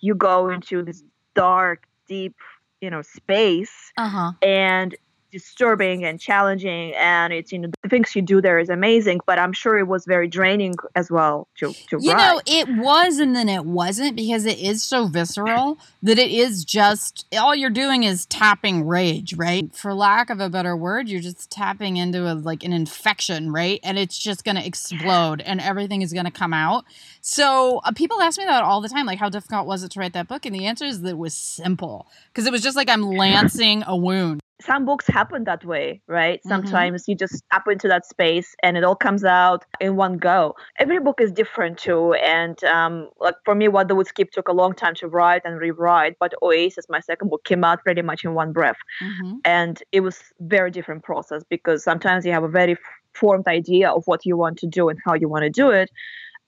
you 0.00 0.14
go 0.14 0.48
into 0.48 0.82
this 0.82 1.02
dark, 1.34 1.88
deep, 2.06 2.36
you 2.80 2.90
know, 2.90 3.02
space, 3.02 3.92
uh-huh. 3.96 4.32
and 4.42 4.94
disturbing 5.34 6.04
and 6.04 6.20
challenging 6.20 6.94
and 6.94 7.32
it's 7.32 7.50
you 7.50 7.58
know 7.58 7.68
the 7.82 7.88
things 7.88 8.14
you 8.14 8.22
do 8.22 8.40
there 8.40 8.60
is 8.60 8.68
amazing 8.68 9.18
but 9.26 9.36
i'm 9.36 9.52
sure 9.52 9.76
it 9.76 9.88
was 9.88 10.04
very 10.04 10.28
draining 10.28 10.76
as 10.94 11.10
well 11.10 11.48
to, 11.56 11.72
to 11.88 11.98
you 12.00 12.14
know 12.14 12.40
it 12.46 12.68
was 12.68 13.18
and 13.18 13.34
then 13.34 13.48
it 13.48 13.64
wasn't 13.64 14.14
because 14.14 14.46
it 14.46 14.60
is 14.60 14.84
so 14.84 15.08
visceral 15.08 15.76
that 16.04 16.20
it 16.20 16.30
is 16.30 16.64
just 16.64 17.26
all 17.36 17.52
you're 17.52 17.68
doing 17.68 18.04
is 18.04 18.26
tapping 18.26 18.86
rage 18.86 19.34
right? 19.34 19.74
For 19.74 19.92
lack 19.92 20.30
of 20.30 20.38
a 20.38 20.48
better 20.48 20.76
word 20.76 21.08
you're 21.08 21.20
just 21.20 21.50
tapping 21.50 21.96
into 21.96 22.30
a, 22.30 22.34
like 22.34 22.62
an 22.62 22.72
infection 22.72 23.52
right? 23.52 23.80
And 23.82 23.98
it's 23.98 24.16
just 24.16 24.44
going 24.44 24.56
to 24.56 24.64
explode 24.64 25.40
and 25.40 25.60
everything 25.60 26.02
is 26.02 26.12
going 26.12 26.26
to 26.26 26.30
come 26.30 26.52
out. 26.52 26.84
So 27.20 27.80
uh, 27.84 27.92
people 27.92 28.20
ask 28.20 28.38
me 28.38 28.44
that 28.44 28.62
all 28.62 28.80
the 28.80 28.88
time 28.88 29.06
like 29.06 29.18
how 29.18 29.30
difficult 29.30 29.66
was 29.66 29.82
it 29.82 29.90
to 29.92 30.00
write 30.00 30.12
that 30.12 30.28
book? 30.28 30.46
And 30.46 30.54
the 30.54 30.66
answer 30.66 30.84
is 30.84 31.02
that 31.02 31.10
it 31.10 31.18
was 31.18 31.34
simple 31.34 32.06
because 32.28 32.46
it 32.46 32.52
was 32.52 32.62
just 32.62 32.76
like 32.76 32.88
i'm 32.88 33.02
lancing 33.24 33.82
a 33.86 33.96
wound 33.96 34.40
some 34.60 34.84
books 34.84 35.06
happen 35.06 35.44
that 35.44 35.64
way, 35.64 36.00
right? 36.06 36.38
Mm-hmm. 36.38 36.48
Sometimes 36.48 37.02
mm-hmm. 37.02 37.12
you 37.12 37.16
just 37.16 37.34
step 37.34 37.62
into 37.68 37.88
that 37.88 38.06
space 38.06 38.54
and 38.62 38.76
it 38.76 38.84
all 38.84 38.94
comes 38.94 39.24
out 39.24 39.64
in 39.80 39.96
one 39.96 40.16
go. 40.16 40.54
Every 40.78 41.00
book 41.00 41.20
is 41.20 41.32
different 41.32 41.78
too. 41.78 42.14
And 42.14 42.62
um, 42.64 43.10
like 43.18 43.34
for 43.44 43.54
me, 43.54 43.68
What 43.68 43.88
the 43.88 43.94
Woods 43.94 44.12
Keep 44.12 44.30
took 44.30 44.48
a 44.48 44.52
long 44.52 44.74
time 44.74 44.94
to 44.96 45.08
write 45.08 45.42
and 45.44 45.58
rewrite, 45.58 46.16
but 46.20 46.34
Oasis, 46.40 46.86
my 46.88 47.00
second 47.00 47.30
book, 47.30 47.44
came 47.44 47.64
out 47.64 47.82
pretty 47.82 48.02
much 48.02 48.24
in 48.24 48.34
one 48.34 48.52
breath. 48.52 48.78
Mm-hmm. 49.02 49.34
And 49.44 49.82
it 49.90 50.00
was 50.00 50.22
very 50.40 50.70
different 50.70 51.02
process 51.02 51.42
because 51.48 51.82
sometimes 51.82 52.24
you 52.24 52.32
have 52.32 52.44
a 52.44 52.48
very 52.48 52.76
formed 53.14 53.48
idea 53.48 53.90
of 53.90 54.04
what 54.06 54.24
you 54.24 54.36
want 54.36 54.58
to 54.58 54.66
do 54.66 54.88
and 54.88 54.98
how 55.04 55.14
you 55.14 55.28
want 55.28 55.42
to 55.42 55.50
do 55.50 55.70
it. 55.70 55.90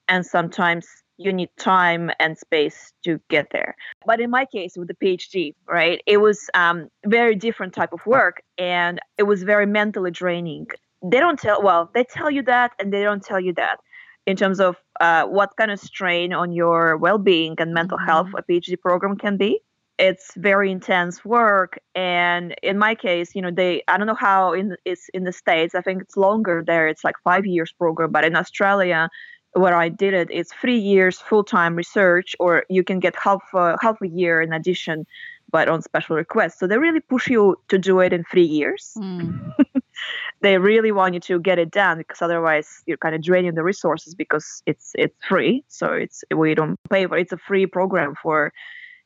And 0.08 0.24
sometimes 0.24 0.86
you 1.18 1.32
need 1.32 1.50
time 1.58 2.10
and 2.18 2.36
space 2.36 2.92
to 3.04 3.20
get 3.28 3.48
there. 3.50 3.76
But 4.04 4.20
in 4.20 4.30
my 4.30 4.44
case, 4.44 4.76
with 4.76 4.88
the 4.88 4.94
PhD, 4.94 5.54
right, 5.68 6.00
it 6.06 6.18
was 6.18 6.50
um, 6.54 6.88
very 7.06 7.34
different 7.34 7.72
type 7.72 7.92
of 7.92 8.04
work, 8.06 8.42
and 8.58 9.00
it 9.18 9.24
was 9.24 9.42
very 9.42 9.66
mentally 9.66 10.10
draining. 10.10 10.66
They 11.02 11.20
don't 11.20 11.38
tell 11.38 11.62
well, 11.62 11.90
they 11.94 12.04
tell 12.04 12.30
you 12.30 12.42
that, 12.42 12.72
and 12.78 12.92
they 12.92 13.02
don't 13.02 13.22
tell 13.22 13.40
you 13.40 13.52
that 13.54 13.80
in 14.26 14.36
terms 14.36 14.60
of 14.60 14.76
uh, 15.00 15.24
what 15.24 15.56
kind 15.56 15.70
of 15.70 15.78
strain 15.78 16.32
on 16.32 16.52
your 16.52 16.96
well-being 16.96 17.54
and 17.58 17.72
mental 17.72 17.96
mm-hmm. 17.96 18.08
health 18.08 18.28
a 18.36 18.42
PhD 18.42 18.78
program 18.78 19.16
can 19.16 19.36
be. 19.36 19.60
It's 19.98 20.34
very 20.36 20.70
intense 20.70 21.24
work, 21.24 21.78
and 21.94 22.54
in 22.62 22.76
my 22.76 22.94
case, 22.94 23.34
you 23.34 23.40
know, 23.40 23.50
they 23.50 23.82
I 23.88 23.96
don't 23.96 24.06
know 24.06 24.14
how 24.14 24.52
in 24.52 24.76
it's 24.84 25.08
in 25.14 25.24
the 25.24 25.32
states. 25.32 25.74
I 25.74 25.80
think 25.80 26.02
it's 26.02 26.18
longer 26.18 26.62
there. 26.66 26.86
It's 26.86 27.02
like 27.02 27.14
five 27.24 27.46
years 27.46 27.72
program, 27.72 28.12
but 28.12 28.22
in 28.22 28.36
Australia 28.36 29.08
where 29.56 29.74
I 29.74 29.88
did 29.88 30.12
it, 30.12 30.28
it's 30.30 30.52
three 30.52 30.78
years 30.78 31.18
full 31.18 31.42
time 31.42 31.76
research, 31.76 32.36
or 32.38 32.64
you 32.68 32.84
can 32.84 33.00
get 33.00 33.16
half 33.16 33.42
a, 33.54 33.76
half 33.80 34.00
a 34.02 34.08
year 34.08 34.42
in 34.42 34.52
addition, 34.52 35.06
but 35.50 35.68
on 35.68 35.80
special 35.80 36.14
request. 36.14 36.58
So 36.58 36.66
they 36.66 36.76
really 36.78 37.00
push 37.00 37.28
you 37.28 37.56
to 37.68 37.78
do 37.78 38.00
it 38.00 38.12
in 38.12 38.24
three 38.24 38.44
years. 38.44 38.92
Mm. 38.98 39.54
they 40.42 40.58
really 40.58 40.92
want 40.92 41.14
you 41.14 41.20
to 41.20 41.40
get 41.40 41.58
it 41.58 41.70
done 41.70 41.98
because 41.98 42.20
otherwise 42.20 42.82
you're 42.86 42.98
kind 42.98 43.14
of 43.14 43.22
draining 43.22 43.54
the 43.54 43.62
resources 43.62 44.14
because 44.14 44.62
it's 44.66 44.92
it's 44.94 45.16
free. 45.26 45.64
So 45.68 45.92
it's 45.92 46.22
we 46.34 46.54
don't 46.54 46.78
pay 46.90 47.06
for 47.06 47.16
it's 47.16 47.32
a 47.32 47.38
free 47.38 47.66
program 47.66 48.14
for 48.22 48.52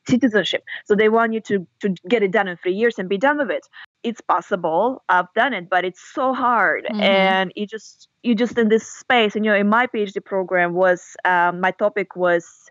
citizenship. 0.07 0.63
So 0.85 0.95
they 0.95 1.09
want 1.09 1.33
you 1.33 1.41
to 1.41 1.67
to 1.81 1.89
get 2.07 2.23
it 2.23 2.31
done 2.31 2.47
in 2.47 2.57
three 2.57 2.73
years 2.73 2.97
and 2.97 3.07
be 3.07 3.17
done 3.17 3.37
with 3.37 3.51
it. 3.51 3.67
It's 4.03 4.21
possible. 4.21 5.03
I've 5.09 5.31
done 5.35 5.53
it, 5.53 5.69
but 5.69 5.85
it's 5.85 6.01
so 6.13 6.33
hard, 6.33 6.85
mm-hmm. 6.85 7.01
and 7.01 7.53
you 7.55 7.67
just 7.67 8.07
you 8.23 8.35
just 8.35 8.57
in 8.57 8.69
this 8.69 8.87
space. 8.87 9.35
And 9.35 9.45
you 9.45 9.51
know, 9.51 9.57
in 9.57 9.69
my 9.69 9.87
PhD 9.87 10.23
program 10.23 10.73
was 10.73 11.15
um, 11.25 11.61
my 11.61 11.71
topic 11.71 12.15
was 12.15 12.69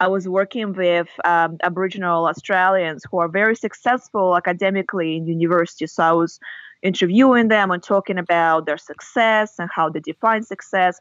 I 0.00 0.08
was 0.08 0.28
working 0.28 0.72
with 0.72 1.08
um, 1.24 1.58
Aboriginal 1.62 2.26
Australians 2.26 3.04
who 3.08 3.18
are 3.18 3.28
very 3.28 3.54
successful 3.54 4.36
academically 4.36 5.16
in 5.16 5.28
university. 5.28 5.86
So 5.86 6.02
I 6.02 6.12
was 6.12 6.40
interviewing 6.82 7.46
them 7.46 7.70
and 7.70 7.80
talking 7.80 8.18
about 8.18 8.66
their 8.66 8.78
success 8.78 9.54
and 9.60 9.70
how 9.72 9.88
they 9.88 10.00
define 10.00 10.42
success. 10.42 11.00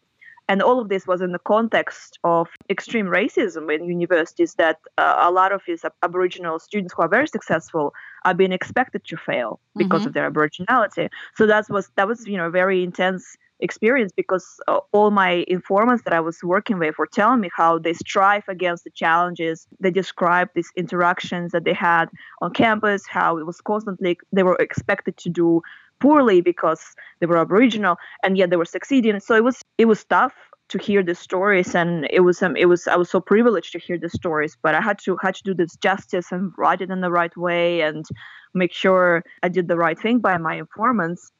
And 0.51 0.61
all 0.61 0.81
of 0.81 0.89
this 0.89 1.07
was 1.07 1.21
in 1.21 1.31
the 1.31 1.39
context 1.39 2.19
of 2.25 2.49
extreme 2.69 3.05
racism 3.05 3.73
in 3.73 3.85
universities 3.85 4.55
that 4.55 4.79
uh, 4.97 5.15
a 5.17 5.31
lot 5.31 5.53
of 5.53 5.61
these 5.65 5.85
Aboriginal 6.03 6.59
students 6.59 6.93
who 6.93 7.03
are 7.03 7.07
very 7.07 7.27
successful 7.27 7.93
are 8.25 8.33
being 8.33 8.51
expected 8.51 9.01
to 9.05 9.15
fail 9.15 9.61
because 9.77 10.01
mm-hmm. 10.01 10.09
of 10.09 10.13
their 10.13 10.29
Aboriginality. 10.29 11.07
So 11.37 11.47
that 11.47 11.69
was 11.69 11.89
that 11.95 12.05
was 12.05 12.27
you 12.27 12.35
know 12.35 12.47
a 12.47 12.49
very 12.49 12.83
intense 12.83 13.37
experience 13.61 14.11
because 14.11 14.59
uh, 14.67 14.79
all 14.91 15.09
my 15.09 15.45
informants 15.47 16.03
that 16.03 16.13
I 16.13 16.19
was 16.19 16.43
working 16.43 16.79
with 16.79 16.97
were 16.97 17.07
telling 17.07 17.39
me 17.39 17.49
how 17.55 17.79
they 17.79 17.93
strive 17.93 18.43
against 18.49 18.83
the 18.83 18.89
challenges. 18.89 19.67
They 19.79 19.91
described 19.91 20.51
these 20.53 20.71
interactions 20.75 21.53
that 21.53 21.63
they 21.63 21.73
had 21.73 22.07
on 22.41 22.51
campus, 22.51 23.07
how 23.07 23.37
it 23.37 23.45
was 23.45 23.61
constantly 23.61 24.19
they 24.33 24.43
were 24.43 24.57
expected 24.57 25.15
to 25.23 25.29
do 25.29 25.61
poorly 26.01 26.41
because 26.41 26.81
they 27.19 27.27
were 27.27 27.37
Aboriginal, 27.37 27.97
and 28.23 28.37
yet 28.37 28.49
they 28.49 28.57
were 28.57 28.65
succeeding. 28.65 29.19
So 29.19 29.35
it 29.35 29.43
was 29.43 29.61
it 29.77 29.85
was 29.85 30.03
tough 30.03 30.33
to 30.69 30.77
hear 30.77 31.03
the 31.03 31.15
stories, 31.15 31.75
and 31.75 32.07
it 32.09 32.21
was 32.21 32.41
um, 32.41 32.55
it 32.55 32.65
was 32.65 32.87
I 32.87 32.95
was 32.95 33.09
so 33.09 33.21
privileged 33.21 33.71
to 33.73 33.79
hear 33.79 33.97
the 33.97 34.09
stories, 34.09 34.57
but 34.61 34.75
I 34.75 34.81
had 34.81 34.99
to 35.05 35.17
had 35.21 35.35
to 35.35 35.43
do 35.43 35.53
this 35.53 35.75
justice 35.77 36.31
and 36.31 36.51
write 36.57 36.81
it 36.81 36.89
in 36.89 37.01
the 37.01 37.11
right 37.11 37.35
way 37.37 37.81
and 37.81 38.05
make 38.53 38.73
sure 38.73 39.23
I 39.43 39.49
did 39.49 39.67
the 39.67 39.77
right 39.77 39.99
thing 39.99 40.19
by 40.19 40.37
my 40.37 40.55
informants. 40.55 41.31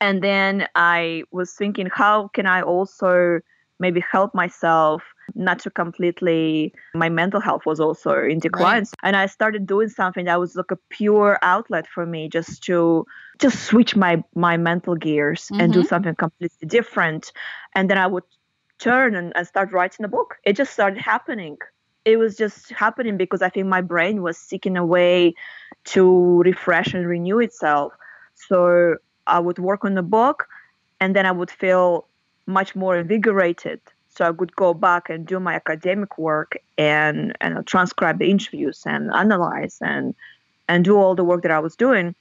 And 0.00 0.22
then 0.22 0.68
I 0.76 1.24
was 1.32 1.52
thinking, 1.52 1.88
how 1.92 2.28
can 2.28 2.46
I 2.46 2.62
also 2.62 3.40
maybe 3.80 4.02
help 4.12 4.34
myself 4.34 5.02
not 5.34 5.58
to 5.60 5.70
completely 5.70 6.72
my 6.94 7.08
mental 7.08 7.40
health 7.40 7.66
was 7.66 7.80
also 7.80 8.12
in 8.24 8.38
decline 8.38 8.80
right. 8.80 8.88
and 9.02 9.16
i 9.16 9.26
started 9.26 9.66
doing 9.66 9.88
something 9.88 10.24
that 10.24 10.40
was 10.40 10.56
like 10.56 10.70
a 10.70 10.78
pure 10.90 11.38
outlet 11.42 11.86
for 11.86 12.06
me 12.06 12.28
just 12.28 12.62
to 12.62 13.04
just 13.38 13.64
switch 13.64 13.96
my 13.96 14.22
my 14.34 14.56
mental 14.56 14.94
gears 14.94 15.44
mm-hmm. 15.46 15.60
and 15.60 15.72
do 15.72 15.80
mm-hmm. 15.80 15.88
something 15.88 16.14
completely 16.14 16.66
different 16.66 17.32
and 17.74 17.90
then 17.90 17.98
i 17.98 18.06
would 18.06 18.24
turn 18.78 19.14
and, 19.16 19.32
and 19.36 19.46
start 19.46 19.72
writing 19.72 20.04
a 20.04 20.08
book 20.08 20.36
it 20.44 20.54
just 20.54 20.72
started 20.72 20.98
happening 20.98 21.56
it 22.04 22.16
was 22.16 22.36
just 22.36 22.70
happening 22.70 23.16
because 23.16 23.42
i 23.42 23.48
think 23.48 23.66
my 23.66 23.80
brain 23.80 24.22
was 24.22 24.36
seeking 24.38 24.76
a 24.76 24.84
way 24.84 25.34
to 25.84 26.42
refresh 26.42 26.92
and 26.92 27.06
renew 27.06 27.38
itself. 27.38 27.92
So 28.34 28.96
I 29.26 29.38
would 29.38 29.58
work 29.58 29.84
on 29.84 29.94
the 29.94 30.02
book 30.02 30.46
and 31.00 31.16
then 31.16 31.26
I 31.26 31.32
would 31.32 31.50
feel 31.50 32.06
much 32.46 32.76
more 32.76 32.98
invigorated. 32.98 33.80
So 34.10 34.26
I 34.26 34.30
would 34.30 34.54
go 34.56 34.74
back 34.74 35.08
and 35.08 35.26
do 35.26 35.40
my 35.40 35.54
academic 35.54 36.18
work 36.18 36.58
and, 36.76 37.36
and 37.40 37.66
transcribe 37.66 38.18
the 38.18 38.30
interviews 38.30 38.82
and 38.86 39.10
analyze 39.12 39.78
and 39.80 40.14
and 40.70 40.84
do 40.84 40.98
all 40.98 41.14
the 41.14 41.24
work 41.24 41.40
that 41.42 41.50
I 41.50 41.60
was 41.60 41.74
doing. 41.76 42.14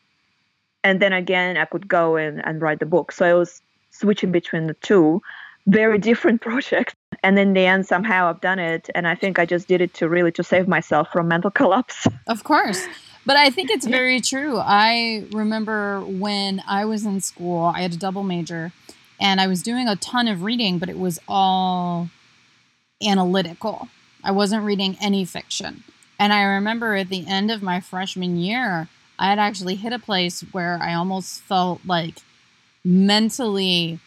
And 0.88 1.02
then 1.02 1.12
again, 1.12 1.58
I 1.58 1.65
could 1.65 1.89
go 1.89 2.15
and, 2.15 2.41
and 2.47 2.62
write 2.62 2.80
the 2.80 2.86
book. 2.86 3.12
So 3.12 3.26
I 3.26 3.34
was 3.34 3.62
switching 3.91 4.32
between 4.32 4.67
the 4.67 4.73
two 4.76 5.21
very 5.65 5.97
different 5.97 6.39
projects. 6.47 6.95
And 7.23 7.38
in 7.38 7.52
the 7.54 7.65
end, 7.65 7.86
somehow 7.86 8.30
I've 8.30 8.39
done 8.39 8.58
it. 8.58 8.89
And 8.95 9.06
I 9.06 9.13
think 9.13 9.38
I 9.38 9.45
just 9.45 9.67
did 9.67 9.82
it 9.82 9.93
to 9.95 10.08
really 10.08 10.32
to 10.32 10.45
save 10.45 10.65
myself 10.65 11.10
from 11.12 11.28
mental 11.28 11.52
collapse. 11.60 12.08
Of 12.28 12.45
course. 12.45 12.88
But 13.26 13.36
I 13.36 13.50
think 13.50 13.69
it's 13.69 13.86
very 14.00 14.21
true. 14.21 14.60
I 14.60 15.26
remember 15.34 16.00
when 16.06 16.63
I 16.65 16.86
was 16.86 17.06
in 17.06 17.19
school, 17.19 17.65
I 17.76 17.82
had 17.82 17.91
a 17.93 17.97
double 17.97 18.23
major 18.23 18.71
and 19.19 19.41
I 19.41 19.47
was 19.47 19.62
doing 19.62 19.89
a 19.89 19.97
ton 19.97 20.30
of 20.30 20.43
reading, 20.43 20.80
but 20.80 20.88
it 20.88 20.97
was 20.97 21.19
all 21.28 22.10
analytical. 23.06 23.89
I 24.23 24.32
wasn't 24.32 24.63
reading 24.63 24.95
any 25.02 25.26
fiction. 25.26 25.84
And 26.17 26.32
I 26.32 26.43
remember 26.43 26.95
at 26.95 27.10
the 27.10 27.28
end 27.28 27.52
of 27.52 27.62
my 27.62 27.82
freshman 27.82 28.38
year, 28.38 28.88
I 29.20 29.30
had 29.30 29.40
actually 29.40 29.76
hit 29.76 29.94
a 29.94 30.00
place 30.00 30.42
where 30.52 30.80
I 30.82 30.94
almost 30.94 31.42
felt 31.42 31.82
like 31.86 32.20
mentally 32.84 34.00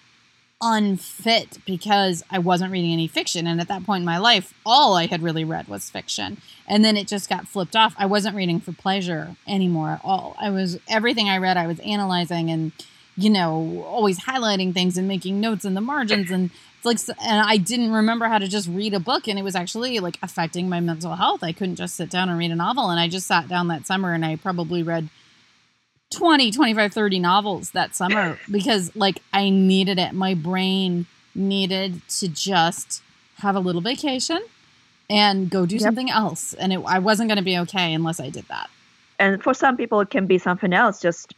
unfit 0.62 1.58
because 1.64 2.22
I 2.30 2.38
wasn't 2.38 2.72
reading 2.72 2.92
any 2.92 3.06
fiction. 3.06 3.46
And 3.46 3.60
at 3.60 3.68
that 3.68 3.84
point 3.84 4.02
in 4.02 4.06
my 4.06 4.18
life, 4.18 4.52
all 4.64 4.94
I 4.94 5.06
had 5.06 5.22
really 5.22 5.44
read 5.44 5.68
was 5.68 5.88
fiction. 5.88 6.36
And 6.68 6.84
then 6.84 6.96
it 6.96 7.08
just 7.08 7.28
got 7.28 7.48
flipped 7.48 7.74
off. 7.74 7.94
I 7.98 8.06
wasn't 8.06 8.36
reading 8.36 8.60
for 8.60 8.72
pleasure 8.72 9.36
anymore 9.48 9.90
at 9.90 10.00
all. 10.04 10.36
I 10.38 10.50
was, 10.50 10.78
everything 10.86 11.28
I 11.28 11.38
read, 11.38 11.56
I 11.56 11.66
was 11.66 11.80
analyzing 11.80 12.50
and, 12.50 12.72
you 13.20 13.30
know, 13.30 13.84
always 13.86 14.18
highlighting 14.20 14.72
things 14.72 14.96
and 14.96 15.06
making 15.06 15.40
notes 15.40 15.64
in 15.64 15.74
the 15.74 15.80
margins. 15.80 16.30
And 16.30 16.50
it's 16.82 17.08
like, 17.08 17.18
and 17.22 17.40
I 17.40 17.58
didn't 17.58 17.92
remember 17.92 18.26
how 18.26 18.38
to 18.38 18.48
just 18.48 18.68
read 18.68 18.94
a 18.94 19.00
book. 19.00 19.28
And 19.28 19.38
it 19.38 19.42
was 19.42 19.54
actually 19.54 19.98
like 20.00 20.18
affecting 20.22 20.68
my 20.68 20.80
mental 20.80 21.14
health. 21.14 21.42
I 21.42 21.52
couldn't 21.52 21.76
just 21.76 21.96
sit 21.96 22.08
down 22.08 22.30
and 22.30 22.38
read 22.38 22.50
a 22.50 22.56
novel. 22.56 22.88
And 22.88 22.98
I 22.98 23.08
just 23.08 23.26
sat 23.26 23.46
down 23.46 23.68
that 23.68 23.86
summer 23.86 24.14
and 24.14 24.24
I 24.24 24.36
probably 24.36 24.82
read 24.82 25.10
20, 26.10 26.50
25, 26.50 26.92
30 26.92 27.18
novels 27.18 27.70
that 27.72 27.94
summer 27.94 28.38
because 28.50 28.94
like 28.96 29.20
I 29.32 29.50
needed 29.50 29.98
it. 29.98 30.14
My 30.14 30.34
brain 30.34 31.06
needed 31.34 32.00
to 32.08 32.28
just 32.28 33.02
have 33.36 33.54
a 33.54 33.60
little 33.60 33.82
vacation 33.82 34.42
and 35.10 35.50
go 35.50 35.66
do 35.66 35.74
yep. 35.74 35.82
something 35.82 36.10
else. 36.10 36.54
And 36.54 36.72
it, 36.72 36.80
I 36.86 37.00
wasn't 37.00 37.28
going 37.28 37.38
to 37.38 37.44
be 37.44 37.58
okay 37.58 37.92
unless 37.92 38.18
I 38.18 38.30
did 38.30 38.46
that. 38.48 38.70
And 39.18 39.42
for 39.42 39.52
some 39.52 39.76
people, 39.76 40.00
it 40.00 40.08
can 40.08 40.26
be 40.26 40.38
something 40.38 40.72
else. 40.72 41.02
Just 41.02 41.34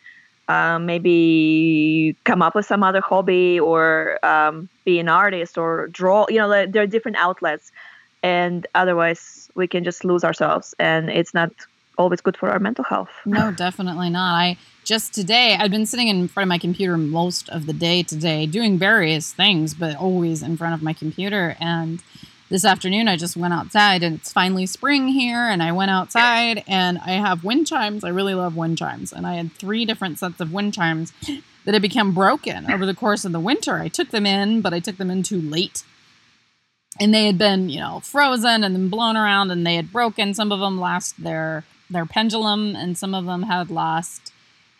uh, 0.48 0.78
maybe 0.78 2.16
come 2.24 2.42
up 2.42 2.54
with 2.54 2.66
some 2.66 2.82
other 2.82 3.00
hobby 3.00 3.60
or 3.60 4.18
um, 4.24 4.68
be 4.84 4.98
an 4.98 5.08
artist 5.08 5.56
or 5.56 5.88
draw. 5.88 6.26
You 6.28 6.38
know, 6.38 6.66
there 6.66 6.82
are 6.82 6.86
different 6.86 7.16
outlets. 7.16 7.72
And 8.22 8.66
otherwise, 8.74 9.50
we 9.54 9.66
can 9.66 9.82
just 9.84 10.04
lose 10.04 10.24
ourselves. 10.24 10.74
And 10.78 11.10
it's 11.10 11.34
not 11.34 11.50
always 11.98 12.20
good 12.20 12.36
for 12.36 12.50
our 12.50 12.58
mental 12.58 12.84
health. 12.84 13.10
No, 13.24 13.50
definitely 13.56 14.10
not. 14.10 14.34
I 14.34 14.56
just 14.84 15.12
today, 15.12 15.56
I've 15.58 15.70
been 15.70 15.86
sitting 15.86 16.08
in 16.08 16.28
front 16.28 16.46
of 16.46 16.48
my 16.48 16.58
computer 16.58 16.96
most 16.96 17.48
of 17.50 17.66
the 17.66 17.72
day 17.72 18.02
today, 18.02 18.46
doing 18.46 18.78
various 18.78 19.32
things, 19.32 19.74
but 19.74 19.96
always 19.96 20.42
in 20.42 20.56
front 20.56 20.74
of 20.74 20.82
my 20.82 20.92
computer. 20.92 21.56
And 21.60 22.02
this 22.52 22.64
afternoon, 22.64 23.08
I 23.08 23.16
just 23.16 23.36
went 23.36 23.54
outside, 23.54 24.02
and 24.02 24.16
it's 24.16 24.32
finally 24.32 24.66
spring 24.66 25.08
here. 25.08 25.48
And 25.48 25.62
I 25.62 25.72
went 25.72 25.90
outside, 25.90 26.62
and 26.68 26.98
I 26.98 27.12
have 27.12 27.42
wind 27.42 27.66
chimes. 27.66 28.04
I 28.04 28.10
really 28.10 28.34
love 28.34 28.56
wind 28.56 28.78
chimes, 28.78 29.12
and 29.12 29.26
I 29.26 29.34
had 29.34 29.52
three 29.54 29.84
different 29.84 30.18
sets 30.18 30.40
of 30.40 30.52
wind 30.52 30.74
chimes 30.74 31.12
that 31.64 31.74
had 31.74 31.82
become 31.82 32.14
broken 32.14 32.70
over 32.70 32.86
the 32.86 32.94
course 32.94 33.24
of 33.24 33.32
the 33.32 33.40
winter. 33.40 33.76
I 33.78 33.88
took 33.88 34.10
them 34.10 34.26
in, 34.26 34.60
but 34.60 34.72
I 34.72 34.78
took 34.78 34.98
them 34.98 35.10
in 35.10 35.22
too 35.22 35.40
late 35.40 35.82
and 37.00 37.14
they 37.14 37.24
had 37.24 37.38
been 37.38 37.70
you 37.70 37.80
know 37.80 38.00
frozen 38.00 38.62
and 38.62 38.74
then 38.74 38.90
blown 38.90 39.16
around 39.16 39.50
and 39.50 39.66
they 39.66 39.76
had 39.76 39.90
broken 39.90 40.34
some 40.34 40.52
of 40.52 40.60
them 40.60 40.78
lost 40.78 41.22
their 41.22 41.64
their 41.92 42.06
pendulum, 42.06 42.74
and 42.74 42.98
some 42.98 43.14
of 43.14 43.26
them 43.26 43.44
had 43.44 43.70
lost 43.70 44.31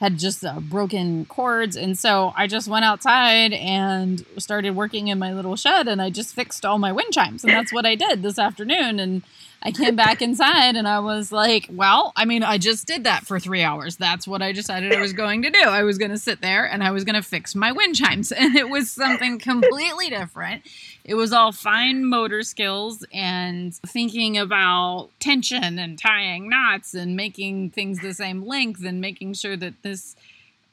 had 0.03 0.19
just 0.19 0.45
uh, 0.45 0.59
broken 0.59 1.25
cords. 1.27 1.77
And 1.77 1.97
so 1.97 2.33
I 2.37 2.49
just 2.49 2.67
went 2.67 2.85
outside 2.85 3.53
and 3.53 4.27
started 4.37 4.75
working 4.75 5.07
in 5.07 5.17
my 5.17 5.33
little 5.33 5.55
shed 5.55 5.87
and 5.87 6.03
I 6.03 6.11
just 6.11 6.35
fixed 6.35 6.67
all 6.67 6.81
my 6.81 6.91
wind 6.91 7.13
chimes. 7.13 7.45
And 7.45 7.53
that's 7.53 7.73
what 7.73 7.87
I 7.87 7.95
did 7.95 8.21
this 8.21 8.37
afternoon. 8.37 8.99
And 8.99 9.23
I 9.65 9.71
came 9.71 9.95
back 9.95 10.21
inside 10.21 10.75
and 10.75 10.89
I 10.89 10.99
was 10.99 11.31
like, 11.31 11.69
well, 11.71 12.13
I 12.17 12.25
mean, 12.25 12.43
I 12.43 12.59
just 12.59 12.87
did 12.87 13.05
that 13.05 13.25
for 13.25 13.39
three 13.39 13.63
hours. 13.63 13.97
That's 13.97 14.27
what 14.27 14.43
I 14.43 14.51
decided 14.51 14.93
I 14.93 15.01
was 15.01 15.13
going 15.13 15.43
to 15.43 15.51
do. 15.51 15.61
I 15.61 15.85
was 15.85 15.99
going 15.99 16.11
to 16.11 16.19
sit 16.19 16.41
there 16.41 16.65
and 16.65 16.83
I 16.83 16.91
was 16.91 17.05
going 17.05 17.15
to 17.15 17.23
fix 17.23 17.55
my 17.55 17.71
wind 17.71 17.95
chimes. 17.95 18.33
And 18.43 18.57
it 18.57 18.69
was 18.69 18.91
something 18.91 19.39
completely 19.39 20.11
different. 20.11 20.65
It 21.05 21.15
was 21.15 21.33
all 21.33 21.53
fine 21.53 22.05
motor 22.05 22.43
skills 22.43 23.05
and 23.13 23.73
thinking 23.87 24.37
about 24.37 25.11
tension 25.21 25.79
and 25.79 25.97
tying 25.97 26.49
knots 26.49 26.93
and 26.93 27.17
making 27.17 27.71
things 27.71 28.01
the 28.01 28.15
same 28.15 28.45
length 28.45 28.85
and 28.85 29.01
making 29.01 29.35
sure 29.35 29.57
that 29.57 29.75
this 29.83 30.17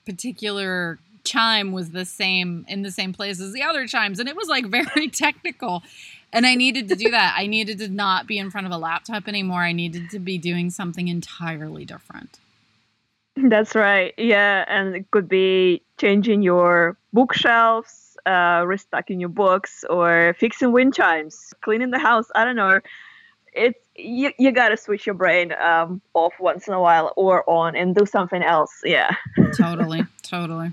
particular 0.04 0.98
chime 1.24 1.72
was 1.72 1.92
the 1.92 2.06
same 2.06 2.66
in 2.68 2.82
the 2.82 2.92
same 2.92 3.14
place 3.14 3.40
as 3.40 3.54
the 3.54 3.62
other 3.62 3.86
chimes 3.86 4.20
and 4.20 4.28
it 4.28 4.36
was 4.36 4.48
like 4.48 4.66
very 4.68 5.08
technical 5.10 5.84
and 6.32 6.46
I 6.46 6.56
needed 6.56 6.90
to 6.90 6.96
do 6.96 7.10
that. 7.12 7.36
I 7.38 7.48
needed 7.48 7.80
to 7.80 7.88
not 7.88 8.28
be 8.28 8.38
in 8.38 8.52
front 8.52 8.68
of 8.68 8.74
a 8.74 8.78
laptop 8.78 9.28
anymore. 9.28 9.62
I 9.62 9.72
needed 9.72 10.10
to 10.12 10.20
be 10.20 10.38
doing 10.38 10.70
something 10.70 11.08
entirely 11.08 11.86
different. 11.86 12.40
That's 13.36 13.76
right. 13.76 14.14
Yeah, 14.18 14.66
and 14.68 14.96
it 14.96 15.12
could 15.12 15.30
be 15.30 15.82
changing 15.98 16.42
your 16.42 16.98
bookshelves, 17.14 18.18
uh, 18.26 18.64
restocking 18.66 19.20
your 19.20 19.30
books, 19.30 19.86
or 19.90 20.36
fixing 20.38 20.72
wind 20.72 20.94
chimes, 20.94 21.54
cleaning 21.62 21.92
the 21.92 22.00
house. 22.00 22.28
I 22.36 22.44
don't 22.44 22.56
know. 22.56 22.80
It's 23.54 23.80
you. 23.96 24.32
You 24.38 24.52
gotta 24.52 24.78
switch 24.78 25.06
your 25.06 25.16
brain 25.16 25.54
um, 25.54 26.02
off 26.14 26.34
once 26.40 26.68
in 26.68 26.74
a 26.74 26.82
while 26.82 27.14
or 27.16 27.50
on 27.50 27.76
and 27.76 27.96
do 27.96 28.06
something 28.06 28.44
else. 28.44 28.82
Yeah. 28.84 29.16
totally. 29.54 30.04
Totally. 30.22 30.72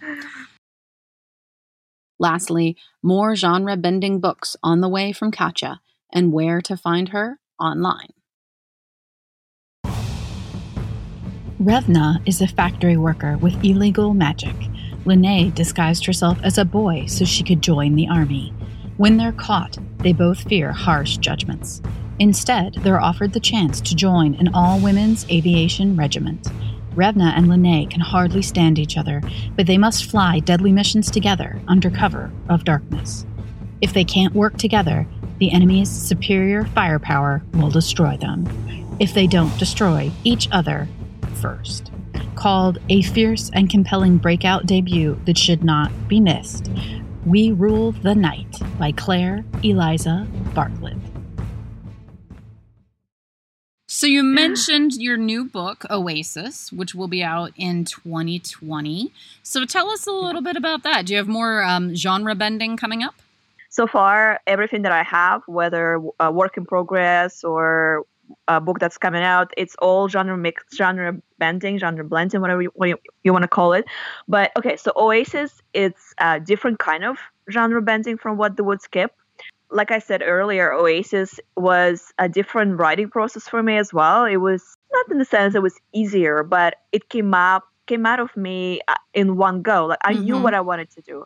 Lastly, 2.19 2.77
more 3.03 3.37
genre 3.37 3.77
bending 3.77 4.21
books 4.21 4.57
on 4.63 4.81
the 4.81 4.89
way 4.89 5.13
from 5.13 5.31
Katya 5.31 5.81
and 6.13 6.33
where 6.33 6.61
to 6.63 6.77
find 6.77 7.11
her 7.11 7.39
online. 7.61 8.13
Revna 11.61 12.21
is 12.27 12.41
a 12.41 12.47
factory 12.47 12.97
worker 12.97 13.39
with 13.39 13.65
illegal 13.65 14.15
magic. 14.15 14.55
Lene 15.05 15.51
disguised 15.53 16.05
herself 16.05 16.39
as 16.43 16.59
a 16.59 16.65
boy 16.65 17.07
so 17.07 17.25
she 17.25 17.43
could 17.43 17.63
join 17.63 17.95
the 17.95 18.09
army. 18.09 18.53
When 18.99 19.17
they're 19.17 19.33
caught, 19.33 19.79
they 19.99 20.13
both 20.13 20.49
fear 20.49 20.73
harsh 20.73 21.17
judgments. 21.17 21.81
Instead, 22.19 22.75
they're 22.75 23.01
offered 23.01 23.33
the 23.33 23.41
chance 23.41 23.81
to 23.81 23.95
join 23.95 24.35
an 24.37 24.49
all 24.55 24.81
women's 24.81 25.29
aviation 25.31 25.97
regiment. 25.97 26.49
Revna 26.97 27.33
and 27.37 27.49
Lene 27.49 27.89
can 27.91 28.01
hardly 28.01 28.41
stand 28.41 28.79
each 28.79 28.97
other, 28.97 29.21
but 29.55 29.67
they 29.67 29.77
must 29.77 30.11
fly 30.11 30.39
deadly 30.39 30.73
missions 30.73 31.11
together 31.11 31.61
under 31.69 31.91
cover 31.91 32.33
of 32.49 32.65
darkness. 32.65 33.27
If 33.83 33.93
they 33.93 34.05
can't 34.05 34.35
work 34.35 34.57
together, 34.57 35.07
the 35.39 35.53
enemy's 35.53 35.91
superior 35.91 36.65
firepower 36.65 37.43
will 37.53 37.71
destroy 37.71 38.17
them. 38.17 38.47
If 38.99 39.13
they 39.13 39.27
don't 39.27 39.57
destroy 39.59 40.11
each 40.25 40.49
other 40.51 40.89
first. 41.35 41.93
Called 42.35 42.79
a 42.89 43.03
fierce 43.03 43.51
and 43.53 43.69
compelling 43.69 44.17
breakout 44.17 44.65
debut 44.65 45.21
that 45.27 45.37
should 45.37 45.63
not 45.63 45.93
be 46.09 46.19
missed, 46.19 46.71
We 47.27 47.53
Rule 47.53 47.93
the 47.93 48.15
Night 48.15 48.59
by 48.79 48.93
Claire 48.93 49.45
Eliza 49.63 50.27
Bartlett. 50.55 50.97
So 53.97 54.07
you 54.07 54.23
mentioned 54.23 54.93
your 54.97 55.17
new 55.17 55.43
book, 55.43 55.87
Oasis, 55.89 56.71
which 56.71 56.95
will 56.95 57.09
be 57.09 57.25
out 57.25 57.53
in 57.57 57.87
2020. 57.87 59.11
So 59.43 59.65
tell 59.65 59.89
us 59.89 60.07
a 60.07 60.13
little 60.13 60.43
bit 60.43 60.55
about 60.55 60.83
that. 60.83 61.07
Do 61.07 61.15
you 61.15 61.17
have 61.17 61.29
more 61.29 61.65
um, 61.65 61.95
genre 61.95 62.35
bending 62.35 62.77
coming 62.77 63.03
up? 63.03 63.15
So 63.71 63.87
far, 63.87 64.39
everything 64.47 64.83
that 64.83 64.93
I 64.93 65.03
have, 65.03 65.45
whether 65.47 65.99
a 66.21 66.31
work 66.31 66.59
in 66.59 66.67
progress 66.67 67.43
or 67.43 68.05
a 68.47 68.61
book 68.61 68.81
that's 68.81 68.99
coming 68.99 69.23
out, 69.23 69.55
it's 69.57 69.75
all 69.77 70.09
genre 70.11 70.37
mix, 70.37 70.63
genre 70.77 71.17
bending, 71.39 71.79
genre 71.79 72.05
blending, 72.05 72.43
whatever 72.43 72.61
you, 72.61 72.73
what 72.75 72.91
you, 72.91 72.99
you 73.25 73.33
want 73.33 73.45
to 73.45 73.49
call 73.49 73.73
it. 73.73 73.87
But 74.29 74.53
okay, 74.59 74.77
so 74.77 74.93
Oasis, 74.95 75.63
it's 75.73 76.13
a 76.19 76.39
different 76.39 76.79
kind 76.79 77.03
of 77.03 77.17
genre 77.51 77.81
bending 77.81 78.19
from 78.19 78.37
What 78.37 78.59
the 78.59 78.65
Woods 78.65 78.87
Keep 78.89 79.11
like 79.71 79.91
I 79.91 79.99
said 79.99 80.23
earlier, 80.25 80.73
Oasis 80.73 81.41
was 81.57 82.13
a 82.19 82.29
different 82.29 82.79
writing 82.79 83.11
process 83.11 83.49
for 83.49 83.63
me 83.63 83.77
as 83.79 83.93
well. 83.93 84.25
It 84.25 84.37
was 84.37 84.77
not 84.93 85.11
in 85.11 85.19
the 85.19 85.25
sense 85.25 85.55
it 85.55 85.63
was 85.63 85.79
easier, 85.93 86.43
but 86.43 86.77
it 86.93 87.09
came 87.09 87.35
up 87.35 87.65
came 87.87 88.05
out 88.05 88.21
of 88.21 88.37
me 88.37 88.81
uh, 88.89 88.95
in 89.15 89.37
one 89.37 89.63
go. 89.63 89.87
Like 89.87 90.01
I 90.03 90.13
mm-hmm. 90.13 90.25
knew 90.25 90.39
what 90.43 90.55
I 90.55 90.61
wanted 90.61 90.91
to 90.91 91.03
do. 91.03 91.25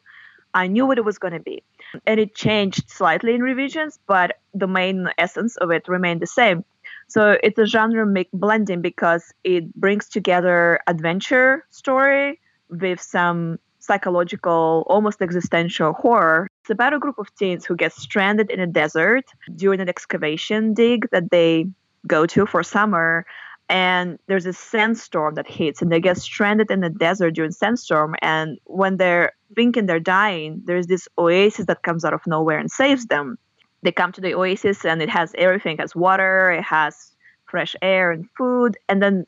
I 0.55 0.67
knew 0.67 0.87
what 0.87 0.99
it 0.99 1.05
was 1.05 1.19
going 1.19 1.33
to 1.33 1.41
be. 1.41 1.63
And 2.07 2.21
it 2.21 2.35
changed 2.35 2.91
slightly 2.91 3.35
in 3.35 3.43
revisions, 3.43 3.99
but 4.07 4.39
the 4.53 4.67
main 4.67 5.09
essence 5.17 5.57
of 5.57 5.71
it 5.71 5.89
remained 5.89 6.21
the 6.21 6.27
same. 6.27 6.65
So 7.09 7.37
it's 7.43 7.59
a 7.59 7.67
genre 7.67 8.07
make 8.07 8.31
blending 8.33 8.83
because 8.83 9.33
it 9.43 9.75
brings 9.75 10.09
together 10.09 10.81
adventure 10.87 11.65
story 11.71 12.41
with 12.69 13.01
some 13.01 13.59
psychological, 13.81 14.85
almost 14.89 15.21
existential 15.21 15.93
horror. 15.93 16.49
It's 16.63 16.71
about 16.71 16.95
a 16.95 16.99
group 16.99 17.19
of 17.19 17.35
teens 17.35 17.65
who 17.65 17.77
get 17.77 17.93
stranded 17.93 18.51
in 18.51 18.61
a 18.61 18.67
desert 18.67 19.25
during 19.57 19.81
an 19.81 19.89
excavation 19.89 20.75
dig 20.75 21.11
that 21.11 21.31
they 21.31 21.67
go 22.07 22.27
to 22.27 22.47
for 22.47 22.63
summer. 22.63 23.27
And 23.69 24.19
there's 24.27 24.47
a 24.47 24.53
sandstorm 24.53 25.37
that 25.37 25.47
hits, 25.47 25.81
and 25.81 25.93
they 25.93 26.01
get 26.01 26.19
stranded 26.19 26.71
in 26.71 26.81
the 26.81 26.91
desert 26.91 27.33
during 27.33 27.53
sandstorm. 27.53 28.17
And 28.21 28.59
when 28.65 28.97
they're 28.97 29.33
thinking 29.55 29.87
they're 29.87 30.01
dying, 30.01 30.63
there's 30.65 30.89
this 30.89 31.07
oasis 31.17 31.67
that 31.67 31.83
comes 31.83 32.05
out 32.05 32.13
of 32.13 32.27
nowhere 32.27 32.59
and 32.59 32.71
saves 32.71 33.07
them 33.07 33.39
they 33.83 33.93
come 33.93 34.13
to 34.13 34.21
the 34.21 34.35
oasis 34.35 34.85
and 34.85 35.03
it 35.03 35.09
has 35.09 35.33
everything 35.37 35.75
it 35.75 35.81
has 35.81 35.97
water 35.97 36.51
it 36.53 36.63
has 36.63 37.13
fresh 37.47 37.75
air 37.83 38.13
and 38.13 38.29
food 38.37 38.77
and 38.89 39.03
then 39.03 39.27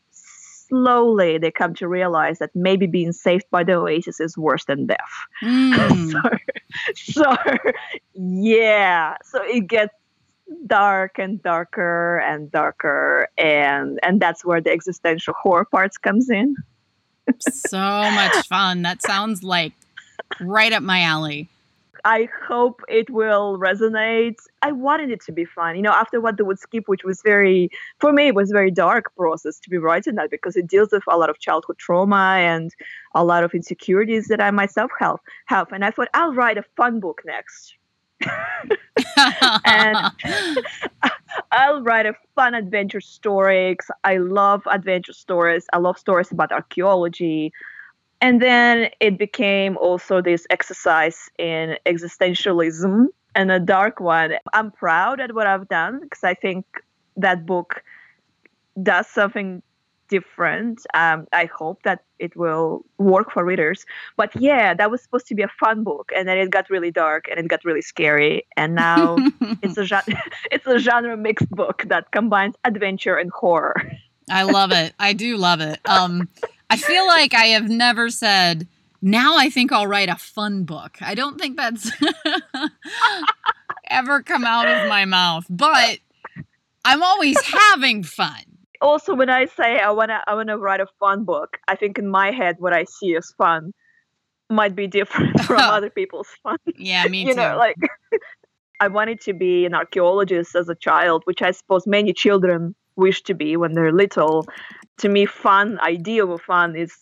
slowly 0.73 1.37
they 1.37 1.51
come 1.51 1.75
to 1.75 1.87
realize 1.87 2.39
that 2.39 2.51
maybe 2.55 2.87
being 2.87 3.13
saved 3.13 3.45
by 3.51 3.63
the 3.63 3.75
oasis 3.75 4.21
is 4.21 4.39
worse 4.39 4.65
than 4.65 4.87
death. 4.87 4.99
Mm. 5.45 6.13
so, 6.95 7.23
so 7.27 7.37
yeah. 8.15 9.17
So 9.23 9.43
it 9.43 9.67
gets 9.67 9.93
dark 10.67 11.19
and 11.19 11.43
darker 11.43 12.19
and 12.19 12.51
darker 12.51 13.29
and 13.37 13.99
and 14.03 14.21
that's 14.21 14.45
where 14.45 14.61
the 14.61 14.71
existential 14.71 15.35
horror 15.41 15.67
parts 15.67 15.99
comes 15.99 16.31
in. 16.31 16.57
So 17.41 17.79
much 17.79 18.47
fun. 18.49 18.83
That 18.83 19.03
sounds 19.03 19.43
like 19.43 19.75
right 20.41 20.73
up 20.73 20.83
my 20.83 21.03
alley 21.03 21.49
I 22.05 22.29
hope 22.47 22.83
it 22.89 23.09
will 23.11 23.59
resonate. 23.59 24.37
I 24.63 24.73
wanted 24.73 25.11
it 25.11 25.21
to 25.27 25.33
be 25.33 25.45
fun. 25.45 25.77
You 25.77 25.83
know, 25.83 25.93
after 25.93 26.21
What 26.21 26.37
the 26.37 26.45
Woods 26.45 26.67
Keep, 26.67 26.89
which 26.89 27.05
was 27.05 27.23
very, 27.23 27.71
for 28.01 28.13
me, 28.13 28.29
it 28.29 28.35
was 28.35 28.51
very 28.51 28.73
dark 28.73 29.15
process 29.17 29.61
to 29.61 29.71
be 29.71 29.79
writing 29.79 30.17
that 30.17 30.31
because 30.31 30.57
it 30.57 30.67
deals 30.67 30.91
with 30.91 31.05
a 31.09 31.17
lot 31.17 31.31
of 31.31 31.39
childhood 31.39 31.79
trauma 31.79 32.37
and 32.39 32.75
a 33.15 33.25
lot 33.25 33.45
of 33.45 33.55
insecurities 33.55 34.27
that 34.29 34.41
I 34.41 34.51
myself 34.51 34.91
have. 34.99 35.19
have. 35.47 35.71
And 35.73 35.85
I 35.85 35.91
thought 35.91 36.09
I'll 36.15 36.35
write 36.35 36.59
a 36.59 36.65
fun 36.77 36.99
book 36.99 37.23
next. 37.25 37.77
and 39.65 39.99
I'll 41.53 41.83
write 41.83 42.07
a 42.07 42.15
fun 42.35 42.55
adventure 42.55 43.01
story. 43.01 43.77
I 44.05 44.17
love 44.17 44.63
adventure 44.67 45.13
stories. 45.13 45.67
I 45.73 45.79
love 45.79 45.99
stories 45.99 46.33
about 46.33 46.51
archaeology. 46.51 47.53
And 48.23 48.41
then 48.41 48.89
it 49.01 49.19
became 49.19 49.77
also 49.77 50.23
this 50.23 50.47
exercise 50.49 51.29
in 51.39 51.77
existentialism 51.87 53.09
and 53.35 53.51
a 53.51 53.59
dark 53.59 53.99
one. 53.99 54.35
I'm 54.53 54.71
proud 54.71 55.19
at 55.19 55.35
what 55.35 55.49
I've 55.49 55.69
done 55.69 56.01
because 56.01 56.23
I 56.23 56.35
think 56.35 56.65
that 57.17 57.45
book 57.45 57.83
does 58.81 59.09
something 59.09 59.61
different. 60.09 60.87
Um, 60.95 61.27
I 61.33 61.47
hope 61.47 61.83
that 61.83 62.05
it 62.21 62.37
will 62.37 62.85
work 62.99 63.33
for 63.33 63.45
readers. 63.45 63.85
But 64.17 64.31
yeah, 64.41 64.73
that 64.73 64.89
was 64.89 65.03
supposed 65.03 65.27
to 65.27 65.35
be 65.35 65.43
a 65.43 65.51
fun 65.59 65.83
book, 65.83 66.13
and 66.15 66.29
then 66.29 66.39
it 66.39 66.51
got 66.51 66.71
really 66.71 66.93
dark 66.93 67.27
and 67.29 67.41
it 67.41 67.49
got 67.49 67.65
really 67.65 67.83
scary. 67.83 68.47
And 68.57 68.77
now 68.77 69.17
it's 69.63 69.77
a 69.77 69.85
genre, 69.85 70.23
it's 70.53 70.67
a 70.67 70.79
genre 70.79 71.17
mixed 71.17 71.51
book 71.51 71.87
that 71.89 72.13
combines 72.13 72.55
adventure 72.65 73.17
and 73.17 73.33
horror. 73.33 73.75
I 74.31 74.45
love 74.45 74.71
it. 74.71 74.95
I 74.99 75.13
do 75.13 75.37
love 75.37 75.61
it. 75.61 75.81
Um, 75.85 76.29
I 76.73 76.77
feel 76.77 77.07
like 77.07 77.35
I 77.35 77.47
have 77.47 77.69
never 77.69 78.09
said, 78.09 78.67
now 79.03 79.37
I 79.37 79.51
think 79.51 79.73
I'll 79.73 79.87
write 79.87 80.09
a 80.09 80.17
fun 80.17 80.65
book. 80.65 80.97
I 81.01 81.15
don't 81.15 81.39
think 81.39 81.57
that's 81.57 81.91
ever 83.91 84.23
come 84.23 84.45
out 84.45 84.69
of 84.69 84.89
my 84.89 85.05
mouth, 85.05 85.45
but 85.51 85.99
I'm 86.85 87.03
always 87.03 87.41
having 87.43 88.03
fun. 88.03 88.43
Also, 88.81 89.15
when 89.15 89.31
I 89.31 89.47
say 89.47 89.79
I 89.79 89.91
wanna 89.91 90.23
I 90.27 90.35
wanna 90.35 90.59
write 90.59 90.81
a 90.81 90.87
fun 90.99 91.25
book, 91.25 91.59
I 91.69 91.77
think 91.77 91.99
in 91.99 92.09
my 92.09 92.33
head 92.33 92.57
what 92.59 92.73
I 92.73 92.85
see 92.85 93.15
as 93.15 93.33
fun 93.39 93.73
might 94.51 94.75
be 94.75 94.87
different 94.87 95.41
from 95.45 95.57
other 95.61 95.91
people's 95.91 96.29
fun. 96.43 96.59
Yeah, 96.77 97.07
me 97.07 97.21
you 97.21 97.25
too. 97.27 97.31
You 97.31 97.37
know, 97.37 97.57
like 97.57 97.77
I 98.81 98.89
wanted 98.89 99.21
to 99.23 99.33
be 99.33 99.67
an 99.67 99.75
archaeologist 99.75 100.57
as 100.57 100.69
a 100.69 100.75
child, 100.75 101.23
which 101.25 101.43
I 101.43 101.53
suppose 101.53 101.87
many 101.87 102.13
children 102.13 102.75
wish 102.97 103.23
to 103.23 103.35
be 103.35 103.57
when 103.57 103.73
they're 103.75 103.93
little. 103.93 104.47
To 104.99 105.09
me, 105.09 105.27
fun 105.27 105.79
idea 105.81 106.25
of 106.25 106.41
fun 106.43 106.77
is 106.77 106.93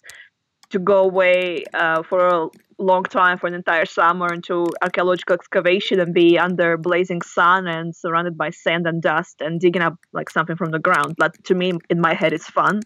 to 0.70 0.78
go 0.78 0.98
away 0.98 1.64
uh, 1.74 2.02
for 2.02 2.28
a 2.28 2.48
long 2.78 3.02
time 3.02 3.38
for 3.38 3.46
an 3.46 3.54
entire 3.54 3.84
summer 3.84 4.32
into 4.32 4.66
archaeological 4.80 5.34
excavation 5.34 6.00
and 6.00 6.14
be 6.14 6.38
under 6.38 6.76
blazing 6.76 7.20
sun 7.22 7.66
and 7.66 7.94
surrounded 7.94 8.38
by 8.38 8.50
sand 8.50 8.86
and 8.86 9.02
dust 9.02 9.40
and 9.40 9.60
digging 9.60 9.82
up 9.82 9.98
like 10.12 10.30
something 10.30 10.56
from 10.56 10.70
the 10.70 10.78
ground. 10.78 11.14
But 11.18 11.42
to 11.44 11.54
me, 11.54 11.72
in 11.90 12.00
my 12.00 12.14
head, 12.14 12.32
it's 12.32 12.46
fun. 12.46 12.80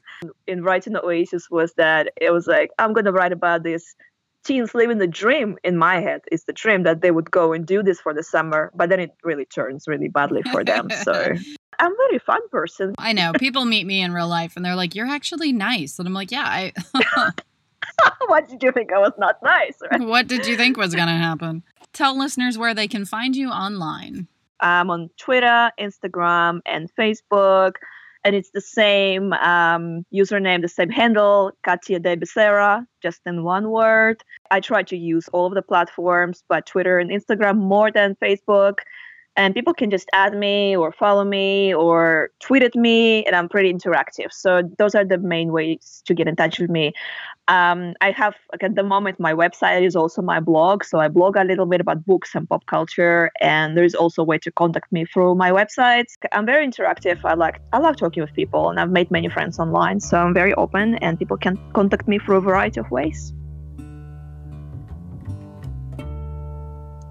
In 0.47 0.63
writing 0.63 0.95
the 0.95 1.05
Oasis 1.05 1.49
was 1.51 1.75
that 1.75 2.13
it 2.21 2.33
was 2.33 2.47
like 2.47 2.71
I'm 2.79 2.93
going 2.93 3.05
to 3.05 3.13
write 3.13 3.33
about 3.33 3.63
this 3.63 3.95
teens 4.45 4.75
living 4.75 4.99
the 4.99 5.07
dream 5.07 5.57
in 5.65 5.77
my 5.77 6.01
head 6.01 6.21
is 6.31 6.45
the 6.45 6.53
dream 6.53 6.83
that 6.83 7.01
they 7.01 7.11
would 7.11 7.31
go 7.31 7.53
and 7.53 7.67
do 7.67 7.83
this 7.83 8.01
for 8.01 8.15
the 8.15 8.23
summer 8.23 8.71
but 8.75 8.89
then 8.89 9.01
it 9.01 9.11
really 9.23 9.45
turns 9.45 9.87
really 9.87 10.09
badly 10.09 10.43
for 10.53 10.65
them 10.65 10.89
so 11.03 11.35
I'm 11.79 11.93
a 11.93 11.97
very 12.09 12.19
fun 12.19 12.41
person. 12.51 12.95
I 12.99 13.13
know. 13.13 13.33
People 13.33 13.65
meet 13.65 13.85
me 13.85 14.01
in 14.01 14.13
real 14.13 14.29
life 14.29 14.55
and 14.57 14.65
they're 14.65 14.77
like, 14.77 14.95
You're 14.95 15.09
actually 15.09 15.53
nice. 15.53 15.99
And 15.99 16.07
I'm 16.07 16.15
like, 16.15 16.31
Yeah, 16.31 16.45
I. 16.45 16.73
what 18.27 18.49
did 18.49 18.63
you 18.63 18.73
think 18.73 18.93
I 18.93 18.99
was 18.99 19.13
not 19.19 19.43
nice? 19.43 19.77
Right? 19.91 20.01
What 20.01 20.27
did 20.27 20.47
you 20.47 20.57
think 20.57 20.77
was 20.77 20.95
going 20.95 21.09
to 21.09 21.15
happen? 21.15 21.63
Tell 21.93 22.19
listeners 22.19 22.59
where 22.59 22.75
they 22.75 22.89
can 22.89 23.05
find 23.05 23.37
you 23.37 23.51
online. 23.51 24.27
I'm 24.61 24.91
on 24.91 25.11
Twitter, 25.19 25.71
Instagram, 25.79 26.61
and 26.67 26.91
Facebook. 26.99 27.75
And 28.25 28.35
it's 28.35 28.51
the 28.51 28.61
same 28.61 29.35
um, 29.35 30.07
username, 30.13 30.63
the 30.63 30.69
same 30.69 30.89
handle, 30.89 31.53
Katya 31.63 32.01
de 32.01 32.17
Becerra, 32.17 32.87
just 33.03 33.21
in 33.27 33.45
one 33.45 33.71
word. 33.71 34.25
I 34.51 34.61
try 34.61 34.83
to 34.85 34.97
use 34.97 35.29
all 35.29 35.47
of 35.47 35.55
the 35.55 35.63
platforms, 35.63 36.43
but 36.49 36.65
Twitter 36.65 36.99
and 36.99 37.11
Instagram 37.11 37.59
more 37.59 37.91
than 37.91 38.17
Facebook 38.17 38.79
and 39.37 39.55
people 39.55 39.75
can 39.75 39.91
just 39.91 40.09
add 40.13 40.37
me 40.37 40.77
or 40.77 40.93
follow 40.93 41.25
me 41.25 41.75
or 41.75 42.31
tweet 42.41 42.63
at 42.63 42.75
me 42.75 43.25
and 43.25 43.35
i'm 43.35 43.49
pretty 43.49 43.73
interactive. 43.73 44.33
So 44.33 44.63
those 44.79 44.95
are 44.95 45.05
the 45.05 45.19
main 45.19 45.53
ways 45.53 46.03
to 46.07 46.15
get 46.15 46.29
in 46.29 46.37
touch 46.37 46.59
with 46.59 46.71
me. 46.71 46.93
Um, 47.47 47.93
i 48.01 48.11
have 48.11 48.35
like, 48.53 48.63
at 48.63 48.75
the 48.75 48.83
moment 48.83 49.21
my 49.21 49.35
website 49.35 49.83
is 49.83 49.95
also 49.95 50.23
my 50.23 50.41
blog 50.41 50.83
so 50.83 50.99
i 50.99 51.09
blog 51.09 51.37
a 51.37 51.45
little 51.45 51.67
bit 51.67 51.79
about 51.79 52.07
books 52.07 52.35
and 52.35 52.49
pop 52.49 52.65
culture 52.65 53.31
and 53.39 53.77
there's 53.77 53.95
also 53.95 54.23
a 54.23 54.25
way 54.25 54.39
to 54.39 54.51
contact 54.51 54.91
me 54.91 55.05
through 55.05 55.35
my 55.35 55.51
website. 55.51 56.07
I'm 56.33 56.47
very 56.47 56.67
interactive. 56.67 57.19
I 57.23 57.35
like 57.35 57.61
i 57.75 57.79
love 57.79 57.97
talking 57.97 58.23
with 58.23 58.33
people 58.33 58.71
and 58.71 58.81
i've 58.81 58.91
made 58.91 59.11
many 59.11 59.29
friends 59.29 59.59
online 59.59 60.01
so 60.01 60.19
i'm 60.19 60.33
very 60.33 60.55
open 60.55 60.95
and 61.05 61.19
people 61.19 61.37
can 61.37 61.59
contact 61.75 62.09
me 62.09 62.19
through 62.19 62.39
a 62.39 62.41
variety 62.41 62.81
of 62.81 62.91
ways 62.91 63.35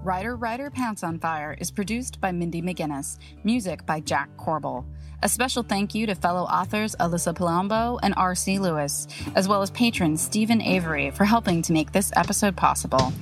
Writer 0.04 0.36
Writer 0.36 0.70
Pants 0.70 1.02
on 1.02 1.18
Fire 1.18 1.56
is 1.58 1.70
produced 1.70 2.20
by 2.20 2.30
Mindy 2.30 2.60
McGinnis, 2.60 3.16
music 3.42 3.86
by 3.86 4.00
Jack 4.00 4.28
Corbel. 4.36 4.84
A 5.22 5.30
special 5.30 5.62
thank 5.62 5.94
you 5.94 6.04
to 6.04 6.14
fellow 6.14 6.42
authors 6.42 6.94
Alyssa 7.00 7.34
Palombo 7.34 7.98
and 8.02 8.12
R.C. 8.18 8.58
Lewis, 8.58 9.08
as 9.34 9.48
well 9.48 9.62
as 9.62 9.70
patron 9.70 10.18
Stephen 10.18 10.60
Avery 10.60 11.10
for 11.10 11.24
helping 11.24 11.62
to 11.62 11.72
make 11.72 11.92
this 11.92 12.12
episode 12.16 12.54
possible. 12.54 13.14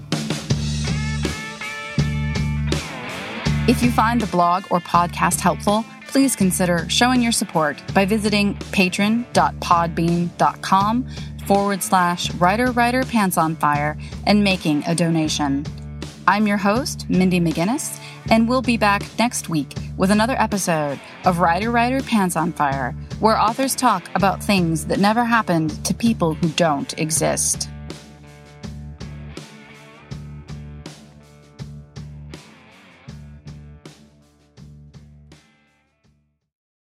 If 3.69 3.81
you 3.81 3.93
find 3.93 4.21
the 4.21 4.27
blog 4.27 4.65
or 4.71 4.81
podcast 4.81 5.39
helpful, 5.39 5.85
please 6.09 6.35
consider 6.35 6.89
showing 6.89 7.23
your 7.23 7.31
support 7.31 7.81
by 7.95 8.07
visiting 8.07 8.57
patron.podbean.com 8.73 11.09
forward 11.47 11.81
slash 11.81 12.35
writer 12.35 12.73
writer 12.73 13.05
pants 13.05 13.39
on 13.39 13.55
fire 13.55 13.97
and 14.27 14.43
making 14.43 14.83
a 14.89 14.97
donation. 14.97 15.65
I'm 16.29 16.47
your 16.47 16.57
host, 16.57 17.11
Mindy 17.11 17.41
McGinnis, 17.41 17.99
and 18.31 18.49
we'll 18.49 18.63
be 18.63 18.77
back 18.77 19.03
next 19.19 19.49
week 19.49 19.75
with 19.97 20.13
another 20.13 20.37
episode 20.39 21.01
of 21.25 21.41
Writer 21.41 21.73
Writer 21.73 22.01
Pants 22.01 22.37
on 22.37 22.53
Fire, 22.53 22.95
where 23.19 23.37
authors 23.37 23.75
talk 23.75 24.09
about 24.15 24.43
things 24.43 24.87
that 24.87 25.01
never 25.01 25.25
happened 25.25 25.85
to 25.85 25.93
people 25.93 26.35
who 26.35 26.49
don't 26.51 26.97
exist. 26.97 27.69